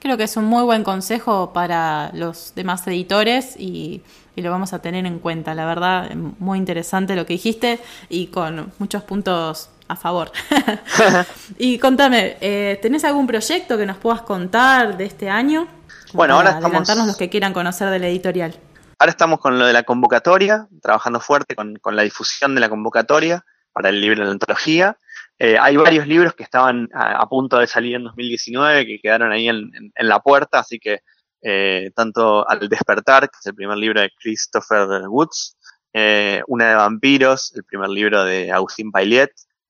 Creo 0.00 0.16
que 0.16 0.24
es 0.24 0.36
un 0.38 0.46
muy 0.46 0.64
buen 0.64 0.82
consejo 0.82 1.52
para 1.52 2.10
los 2.14 2.54
demás 2.54 2.86
editores 2.86 3.54
y, 3.58 4.02
lo 4.36 4.50
vamos 4.50 4.72
a 4.72 4.80
tener 4.80 5.04
en 5.04 5.18
cuenta. 5.18 5.54
La 5.54 5.66
verdad, 5.66 6.14
muy 6.14 6.56
interesante 6.56 7.14
lo 7.14 7.26
que 7.26 7.34
dijiste 7.34 7.78
y 8.08 8.28
con 8.28 8.72
muchos 8.78 9.02
puntos 9.02 9.68
a 9.90 9.96
favor. 9.96 10.30
y 11.58 11.78
contame, 11.78 12.36
eh, 12.40 12.78
¿tenés 12.80 13.04
algún 13.04 13.26
proyecto 13.26 13.76
que 13.76 13.86
nos 13.86 13.96
puedas 13.96 14.22
contar 14.22 14.96
de 14.96 15.04
este 15.04 15.28
año? 15.28 15.66
Bueno, 16.12 16.34
ahora 16.34 16.50
estamos... 16.50 16.66
Adelantarnos 16.66 17.06
los 17.08 17.16
que 17.16 17.28
quieran 17.28 17.52
conocer 17.52 17.90
de 17.90 17.98
la 17.98 18.08
editorial. 18.08 18.54
Ahora 18.98 19.10
estamos 19.10 19.40
con 19.40 19.58
lo 19.58 19.66
de 19.66 19.72
la 19.72 19.82
convocatoria, 19.82 20.68
trabajando 20.82 21.20
fuerte 21.20 21.56
con, 21.56 21.80
la 21.92 22.02
difusión 22.02 22.54
de 22.54 22.60
la 22.60 22.68
convocatoria 22.68 23.44
para 23.72 23.88
el 23.88 24.00
libro 24.00 24.24
de 24.24 24.30
antología. 24.30 24.96
Eh, 25.38 25.56
hay 25.58 25.76
varios 25.76 26.06
libros 26.06 26.34
que 26.34 26.42
estaban 26.42 26.88
a, 26.92 27.26
punto 27.28 27.58
de 27.58 27.66
salir 27.66 27.96
en 27.96 28.04
2019 28.04 28.86
que 28.86 29.00
quedaron 29.00 29.32
ahí 29.32 29.48
en, 29.48 29.70
la 29.96 30.20
puerta, 30.20 30.58
así 30.58 30.78
que 30.78 31.00
eh, 31.42 31.90
tanto 31.96 32.46
Al 32.46 32.68
despertar, 32.68 33.22
que 33.30 33.38
es 33.40 33.46
el 33.46 33.54
primer 33.54 33.78
libro 33.78 34.02
de 34.02 34.10
Christopher 34.10 35.08
Woods, 35.08 35.56
eh, 35.94 36.42
Una 36.46 36.68
de 36.68 36.74
vampiros, 36.74 37.52
el 37.56 37.64
primer 37.64 37.88
libro 37.88 38.22
de 38.24 38.52
Agustín 38.52 38.92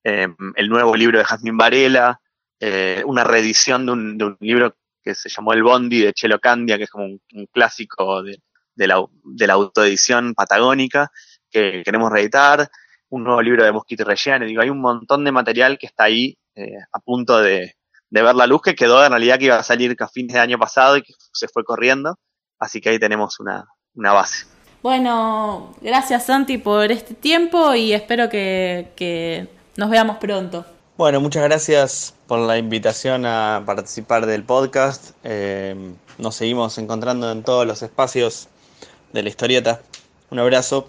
Pailet, 0.03 0.35
el 0.55 0.69
nuevo 0.69 0.95
libro 0.95 1.19
de 1.19 1.25
Jasmine 1.25 1.57
Varela, 1.57 2.21
una 3.05 3.23
reedición 3.23 3.85
de 3.85 3.91
un, 3.91 4.37
libro 4.39 4.75
que 5.03 5.15
se 5.15 5.29
llamó 5.29 5.53
El 5.53 5.63
Bondi 5.63 6.01
de 6.01 6.13
Chelo 6.13 6.39
Candia, 6.39 6.77
que 6.77 6.83
es 6.83 6.89
como 6.89 7.05
un 7.05 7.47
clásico 7.51 8.21
de, 8.23 8.37
la, 8.75 9.03
de 9.23 9.47
la 9.47 9.53
autoedición 9.53 10.33
patagónica 10.33 11.11
que 11.51 11.83
queremos 11.83 12.11
reeditar, 12.11 12.69
un 13.09 13.25
nuevo 13.25 13.41
libro 13.41 13.63
de 13.63 13.71
Mosquito 13.71 14.05
y 14.09 14.45
digo, 14.45 14.61
hay 14.61 14.69
un 14.69 14.79
montón 14.79 15.23
de 15.25 15.31
material 15.31 15.77
que 15.77 15.85
está 15.85 16.05
ahí 16.05 16.37
eh, 16.55 16.77
a 16.91 16.99
punto 16.99 17.41
de, 17.41 17.75
ver 18.09 18.35
la 18.35 18.47
luz, 18.47 18.61
que 18.61 18.73
quedó 18.73 19.03
en 19.03 19.11
realidad 19.11 19.37
que 19.37 19.45
iba 19.45 19.57
a 19.57 19.63
salir 19.63 19.95
a 19.99 20.07
fines 20.07 20.33
de 20.33 20.39
año 20.39 20.57
pasado 20.57 20.97
y 20.97 21.01
que 21.01 21.13
se 21.33 21.47
fue 21.49 21.63
corriendo, 21.63 22.17
así 22.57 22.79
que 22.79 22.89
ahí 22.89 22.99
tenemos 22.99 23.39
una, 23.39 23.65
una 23.93 24.13
base. 24.13 24.45
Bueno, 24.81 25.75
gracias 25.81 26.25
Santi 26.25 26.57
por 26.57 26.91
este 26.91 27.13
tiempo 27.13 27.75
y 27.75 27.93
espero 27.93 28.29
que 28.29 29.47
nos 29.77 29.89
veamos 29.89 30.17
pronto. 30.17 30.65
Bueno, 30.97 31.19
muchas 31.19 31.43
gracias 31.43 32.13
por 32.27 32.39
la 32.39 32.57
invitación 32.57 33.25
a 33.25 33.63
participar 33.65 34.25
del 34.25 34.43
podcast. 34.43 35.11
Eh, 35.23 35.75
nos 36.17 36.35
seguimos 36.35 36.77
encontrando 36.77 37.31
en 37.31 37.43
todos 37.43 37.65
los 37.65 37.81
espacios 37.81 38.49
de 39.13 39.23
la 39.23 39.29
historieta. 39.29 39.81
Un 40.29 40.39
abrazo. 40.39 40.87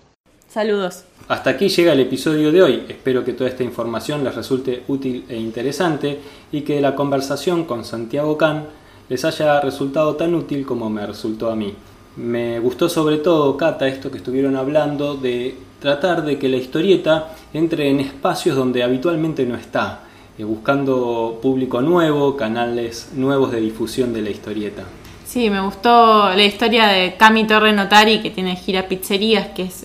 Saludos. 0.48 1.04
Hasta 1.28 1.50
aquí 1.50 1.68
llega 1.68 1.92
el 1.92 2.00
episodio 2.00 2.52
de 2.52 2.62
hoy. 2.62 2.86
Espero 2.88 3.24
que 3.24 3.32
toda 3.32 3.48
esta 3.48 3.62
información 3.62 4.22
les 4.22 4.34
resulte 4.34 4.82
útil 4.88 5.24
e 5.28 5.36
interesante 5.36 6.20
y 6.50 6.60
que 6.60 6.80
la 6.80 6.94
conversación 6.94 7.64
con 7.64 7.84
Santiago 7.84 8.36
Can 8.36 8.66
les 9.08 9.24
haya 9.24 9.60
resultado 9.60 10.16
tan 10.16 10.34
útil 10.34 10.66
como 10.66 10.90
me 10.90 11.06
resultó 11.06 11.50
a 11.50 11.56
mí. 11.56 11.74
Me 12.16 12.58
gustó 12.60 12.88
sobre 12.90 13.18
todo, 13.18 13.56
Cata, 13.56 13.88
esto 13.88 14.10
que 14.10 14.18
estuvieron 14.18 14.56
hablando 14.56 15.14
de 15.14 15.56
tratar 15.80 16.24
de 16.24 16.38
que 16.38 16.48
la 16.48 16.58
historieta 16.58 17.34
entre 17.54 17.90
en 17.90 18.00
espacios 18.00 18.56
donde 18.56 18.82
habitualmente 18.82 19.44
no 19.44 19.56
está, 19.56 20.00
eh, 20.38 20.44
buscando 20.44 21.38
público 21.42 21.80
nuevo, 21.82 22.36
canales 22.36 23.10
nuevos 23.14 23.52
de 23.52 23.60
difusión 23.60 24.12
de 24.12 24.22
la 24.22 24.30
historieta. 24.30 24.84
Sí, 25.26 25.48
me 25.50 25.60
gustó 25.60 26.30
la 26.34 26.44
historia 26.44 26.88
de 26.88 27.14
Cami 27.16 27.46
Torre 27.46 27.72
Notari, 27.72 28.20
que 28.20 28.30
tiene 28.30 28.56
gira 28.56 28.88
pizzerías, 28.88 29.48
que 29.48 29.62
es 29.62 29.84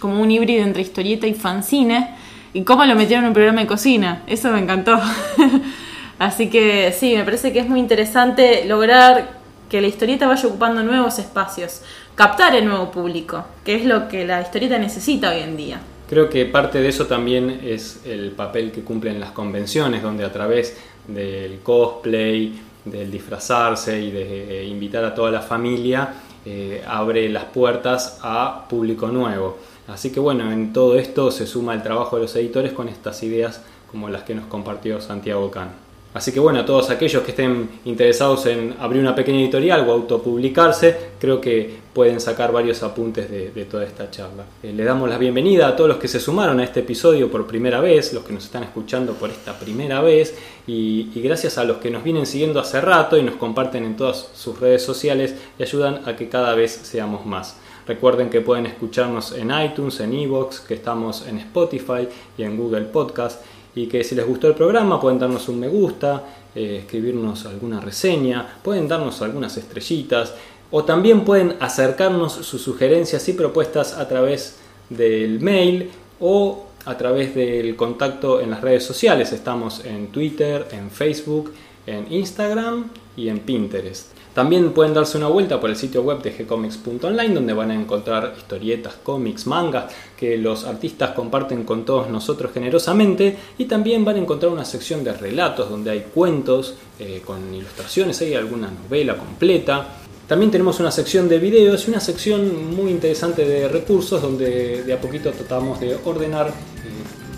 como 0.00 0.20
un 0.20 0.30
híbrido 0.30 0.64
entre 0.64 0.82
historieta 0.82 1.26
y 1.26 1.34
fanzine, 1.34 2.14
y 2.52 2.62
cómo 2.62 2.84
lo 2.84 2.94
metieron 2.94 3.24
en 3.24 3.28
un 3.28 3.34
programa 3.34 3.60
de 3.60 3.66
cocina. 3.66 4.22
Eso 4.26 4.50
me 4.50 4.58
encantó. 4.58 4.98
Así 6.18 6.48
que 6.48 6.92
sí, 6.92 7.14
me 7.14 7.24
parece 7.24 7.52
que 7.52 7.60
es 7.60 7.68
muy 7.68 7.80
interesante 7.80 8.64
lograr 8.66 9.36
que 9.68 9.80
la 9.80 9.86
historieta 9.86 10.26
vaya 10.26 10.48
ocupando 10.48 10.82
nuevos 10.82 11.18
espacios, 11.18 11.82
captar 12.14 12.54
el 12.54 12.66
nuevo 12.66 12.90
público, 12.90 13.44
que 13.64 13.74
es 13.74 13.84
lo 13.84 14.08
que 14.08 14.26
la 14.26 14.40
historieta 14.40 14.78
necesita 14.78 15.30
hoy 15.30 15.40
en 15.40 15.56
día. 15.56 15.80
Creo 16.08 16.30
que 16.30 16.46
parte 16.46 16.80
de 16.80 16.88
eso 16.88 17.06
también 17.06 17.60
es 17.64 18.02
el 18.04 18.30
papel 18.30 18.70
que 18.70 18.82
cumplen 18.82 19.18
las 19.18 19.32
convenciones, 19.32 20.02
donde 20.02 20.24
a 20.24 20.32
través 20.32 20.76
del 21.08 21.58
cosplay, 21.60 22.60
del 22.84 23.10
disfrazarse 23.10 24.00
y 24.00 24.12
de 24.12 24.60
eh, 24.60 24.66
invitar 24.66 25.04
a 25.04 25.14
toda 25.14 25.32
la 25.32 25.42
familia, 25.42 26.14
eh, 26.44 26.82
abre 26.86 27.28
las 27.28 27.44
puertas 27.46 28.20
a 28.22 28.66
público 28.68 29.08
nuevo. 29.08 29.58
Así 29.88 30.12
que 30.12 30.20
bueno, 30.20 30.52
en 30.52 30.72
todo 30.72 30.96
esto 30.96 31.32
se 31.32 31.46
suma 31.46 31.74
el 31.74 31.82
trabajo 31.82 32.16
de 32.16 32.22
los 32.22 32.36
editores 32.36 32.72
con 32.72 32.88
estas 32.88 33.20
ideas 33.24 33.62
como 33.90 34.08
las 34.08 34.22
que 34.22 34.34
nos 34.34 34.46
compartió 34.46 35.00
Santiago 35.00 35.50
Can. 35.50 35.70
Así 36.14 36.32
que 36.32 36.40
bueno, 36.40 36.60
a 36.60 36.64
todos 36.64 36.88
aquellos 36.90 37.22
que 37.24 37.32
estén 37.32 37.68
interesados 37.84 38.46
en 38.46 38.74
abrir 38.80 39.02
una 39.02 39.14
pequeña 39.14 39.40
editorial 39.40 39.86
o 39.88 39.92
autopublicarse, 39.92 40.96
creo 41.20 41.40
que 41.40 41.85
pueden 41.96 42.20
sacar 42.20 42.52
varios 42.52 42.82
apuntes 42.82 43.30
de, 43.30 43.64
toda 43.64 43.82
esta 43.82 44.10
charla. 44.10 44.44
Eh, 44.62 44.70
le 44.70 44.84
damos 44.84 45.08
la 45.08 45.16
bienvenida 45.16 45.66
a 45.66 45.74
todos 45.74 45.88
los 45.88 45.96
que 45.96 46.08
se 46.08 46.20
sumaron 46.20 46.60
a 46.60 46.64
este 46.64 46.80
episodio 46.80 47.30
por 47.30 47.46
primera 47.46 47.80
vez, 47.80 48.12
los 48.12 48.22
que 48.22 48.34
nos 48.34 48.44
están 48.44 48.64
escuchando 48.64 49.14
por 49.14 49.30
esta 49.30 49.58
primera 49.58 50.02
vez, 50.02 50.36
y, 50.66 51.08
gracias 51.22 51.56
a 51.56 51.64
los 51.64 51.78
que 51.78 51.90
nos 51.90 52.04
vienen 52.04 52.26
siguiendo 52.26 52.60
hace 52.60 52.82
rato 52.82 53.16
y 53.16 53.22
nos 53.22 53.36
comparten 53.36 53.82
en 53.86 53.96
todas 53.96 54.28
sus 54.34 54.60
redes 54.60 54.82
sociales 54.82 55.34
y 55.58 55.62
ayudan 55.62 56.06
a 56.06 56.14
que 56.16 56.28
cada 56.28 56.54
vez 56.54 56.72
seamos 56.82 57.24
más. 57.24 57.56
Recuerden 57.86 58.28
que 58.28 58.42
pueden 58.42 58.66
escucharnos 58.66 59.32
en 59.32 59.50
iTunes, 59.50 59.98
en 60.00 60.12
Evox, 60.12 60.60
que 60.60 60.74
estamos 60.74 61.26
en 61.26 61.38
Spotify 61.38 62.06
y 62.36 62.42
en 62.42 62.58
Google 62.58 62.82
Podcast 62.82 63.40
y 63.74 63.86
que 63.86 64.04
si 64.04 64.14
les 64.14 64.26
gustó 64.26 64.48
el 64.48 64.54
programa 64.54 65.00
pueden 65.00 65.18
darnos 65.18 65.48
un 65.48 65.60
me 65.60 65.68
gusta, 65.68 66.22
eh, 66.54 66.80
escribirnos 66.80 67.46
alguna 67.46 67.80
reseña, 67.80 68.58
pueden 68.62 68.86
darnos 68.86 69.22
algunas 69.22 69.56
estrellitas 69.56 70.34
o 70.70 70.84
también 70.84 71.24
pueden 71.24 71.56
acercarnos 71.60 72.32
sus 72.32 72.62
sugerencias 72.62 73.28
y 73.28 73.32
propuestas 73.32 73.94
a 73.94 74.08
través 74.08 74.56
del 74.90 75.40
mail 75.40 75.90
o 76.20 76.66
a 76.84 76.96
través 76.96 77.34
del 77.34 77.76
contacto 77.76 78.40
en 78.40 78.50
las 78.50 78.60
redes 78.60 78.84
sociales. 78.84 79.32
Estamos 79.32 79.84
en 79.84 80.08
Twitter, 80.08 80.68
en 80.70 80.90
Facebook, 80.90 81.52
en 81.86 82.12
Instagram 82.12 82.90
y 83.16 83.28
en 83.28 83.40
Pinterest. 83.40 84.16
También 84.36 84.72
pueden 84.72 84.92
darse 84.92 85.16
una 85.16 85.28
vuelta 85.28 85.58
por 85.58 85.70
el 85.70 85.76
sitio 85.76 86.02
web 86.02 86.20
de 86.20 86.30
gcomics.online 86.30 87.34
donde 87.34 87.54
van 87.54 87.70
a 87.70 87.74
encontrar 87.74 88.34
historietas, 88.36 88.92
cómics, 89.02 89.46
mangas 89.46 89.90
que 90.14 90.36
los 90.36 90.66
artistas 90.66 91.12
comparten 91.12 91.64
con 91.64 91.86
todos 91.86 92.10
nosotros 92.10 92.52
generosamente 92.52 93.34
y 93.56 93.64
también 93.64 94.04
van 94.04 94.16
a 94.16 94.18
encontrar 94.18 94.52
una 94.52 94.66
sección 94.66 95.02
de 95.02 95.14
relatos 95.14 95.70
donde 95.70 95.90
hay 95.90 96.00
cuentos 96.14 96.74
eh, 96.98 97.22
con 97.24 97.54
ilustraciones, 97.54 98.20
hay 98.20 98.34
alguna 98.34 98.70
novela 98.70 99.16
completa. 99.16 100.05
También 100.28 100.50
tenemos 100.50 100.80
una 100.80 100.90
sección 100.90 101.28
de 101.28 101.38
videos 101.38 101.86
y 101.86 101.90
una 101.90 102.00
sección 102.00 102.74
muy 102.74 102.90
interesante 102.90 103.44
de 103.46 103.68
recursos 103.68 104.20
donde 104.20 104.82
de 104.82 104.92
a 104.92 105.00
poquito 105.00 105.30
tratamos 105.30 105.78
de 105.78 105.96
ordenar 106.04 106.48
eh, 106.48 106.50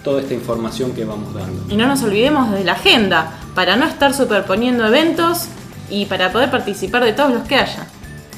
toda 0.02 0.22
esta 0.22 0.32
información 0.32 0.92
que 0.92 1.04
vamos 1.04 1.34
dando. 1.34 1.72
Y 1.72 1.76
no 1.76 1.86
nos 1.86 2.02
olvidemos 2.02 2.50
de 2.52 2.64
la 2.64 2.72
agenda, 2.72 3.40
para 3.54 3.76
no 3.76 3.86
estar 3.86 4.14
superponiendo 4.14 4.86
eventos 4.86 5.48
y 5.90 6.06
para 6.06 6.32
poder 6.32 6.50
participar 6.50 7.04
de 7.04 7.12
todos 7.12 7.32
los 7.32 7.46
que 7.46 7.56
haya. 7.56 7.86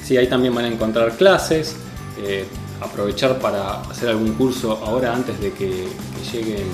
Sí, 0.02 0.16
ahí 0.16 0.26
también 0.26 0.54
van 0.54 0.64
a 0.64 0.68
encontrar 0.68 1.12
clases, 1.12 1.76
eh, 2.18 2.44
aprovechar 2.80 3.38
para 3.38 3.82
hacer 3.82 4.08
algún 4.08 4.32
curso 4.34 4.80
ahora 4.84 5.14
antes 5.14 5.38
de 5.40 5.52
que, 5.52 5.86
llegue 6.32 6.64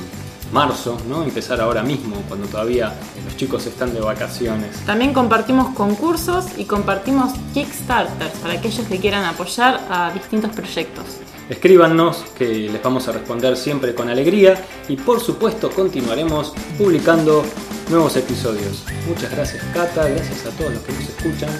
marzo, 0.52 0.98
¿no? 1.08 1.22
Empezar 1.22 1.60
ahora 1.60 1.82
mismo, 1.82 2.16
cuando 2.28 2.46
todavía 2.46 2.92
los 3.24 3.36
chicos 3.36 3.66
están 3.66 3.92
de 3.94 4.00
vacaciones. 4.00 4.84
También 4.86 5.12
compartimos 5.12 5.74
concursos 5.74 6.46
y 6.56 6.64
compartimos 6.64 7.32
Kickstarters 7.54 8.38
para 8.38 8.54
aquellos 8.54 8.86
que 8.86 8.98
quieran 8.98 9.24
apoyar 9.24 9.80
a 9.90 10.10
distintos 10.12 10.50
proyectos. 10.52 11.04
Escríbanos 11.48 12.24
que 12.36 12.68
les 12.68 12.82
vamos 12.82 13.06
a 13.06 13.12
responder 13.12 13.56
siempre 13.56 13.94
con 13.94 14.08
alegría 14.08 14.60
y 14.88 14.96
por 14.96 15.20
supuesto 15.20 15.70
continuaremos 15.70 16.52
publicando 16.76 17.44
nuevos 17.88 18.16
episodios. 18.16 18.84
Muchas 19.06 19.30
gracias 19.30 19.62
Cata, 19.72 20.08
gracias 20.08 20.44
a 20.46 20.50
todos 20.50 20.72
los 20.74 20.82
que 20.82 20.92
nos 20.92 21.02
escuchan 21.02 21.50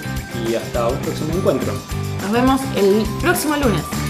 y 0.47 0.55
hasta 0.55 0.89
un 0.89 0.97
próximo 0.97 1.33
encuentro. 1.33 1.73
Nos 2.21 2.31
vemos 2.31 2.61
el 2.75 3.05
próximo 3.21 3.55
lunes. 3.55 4.06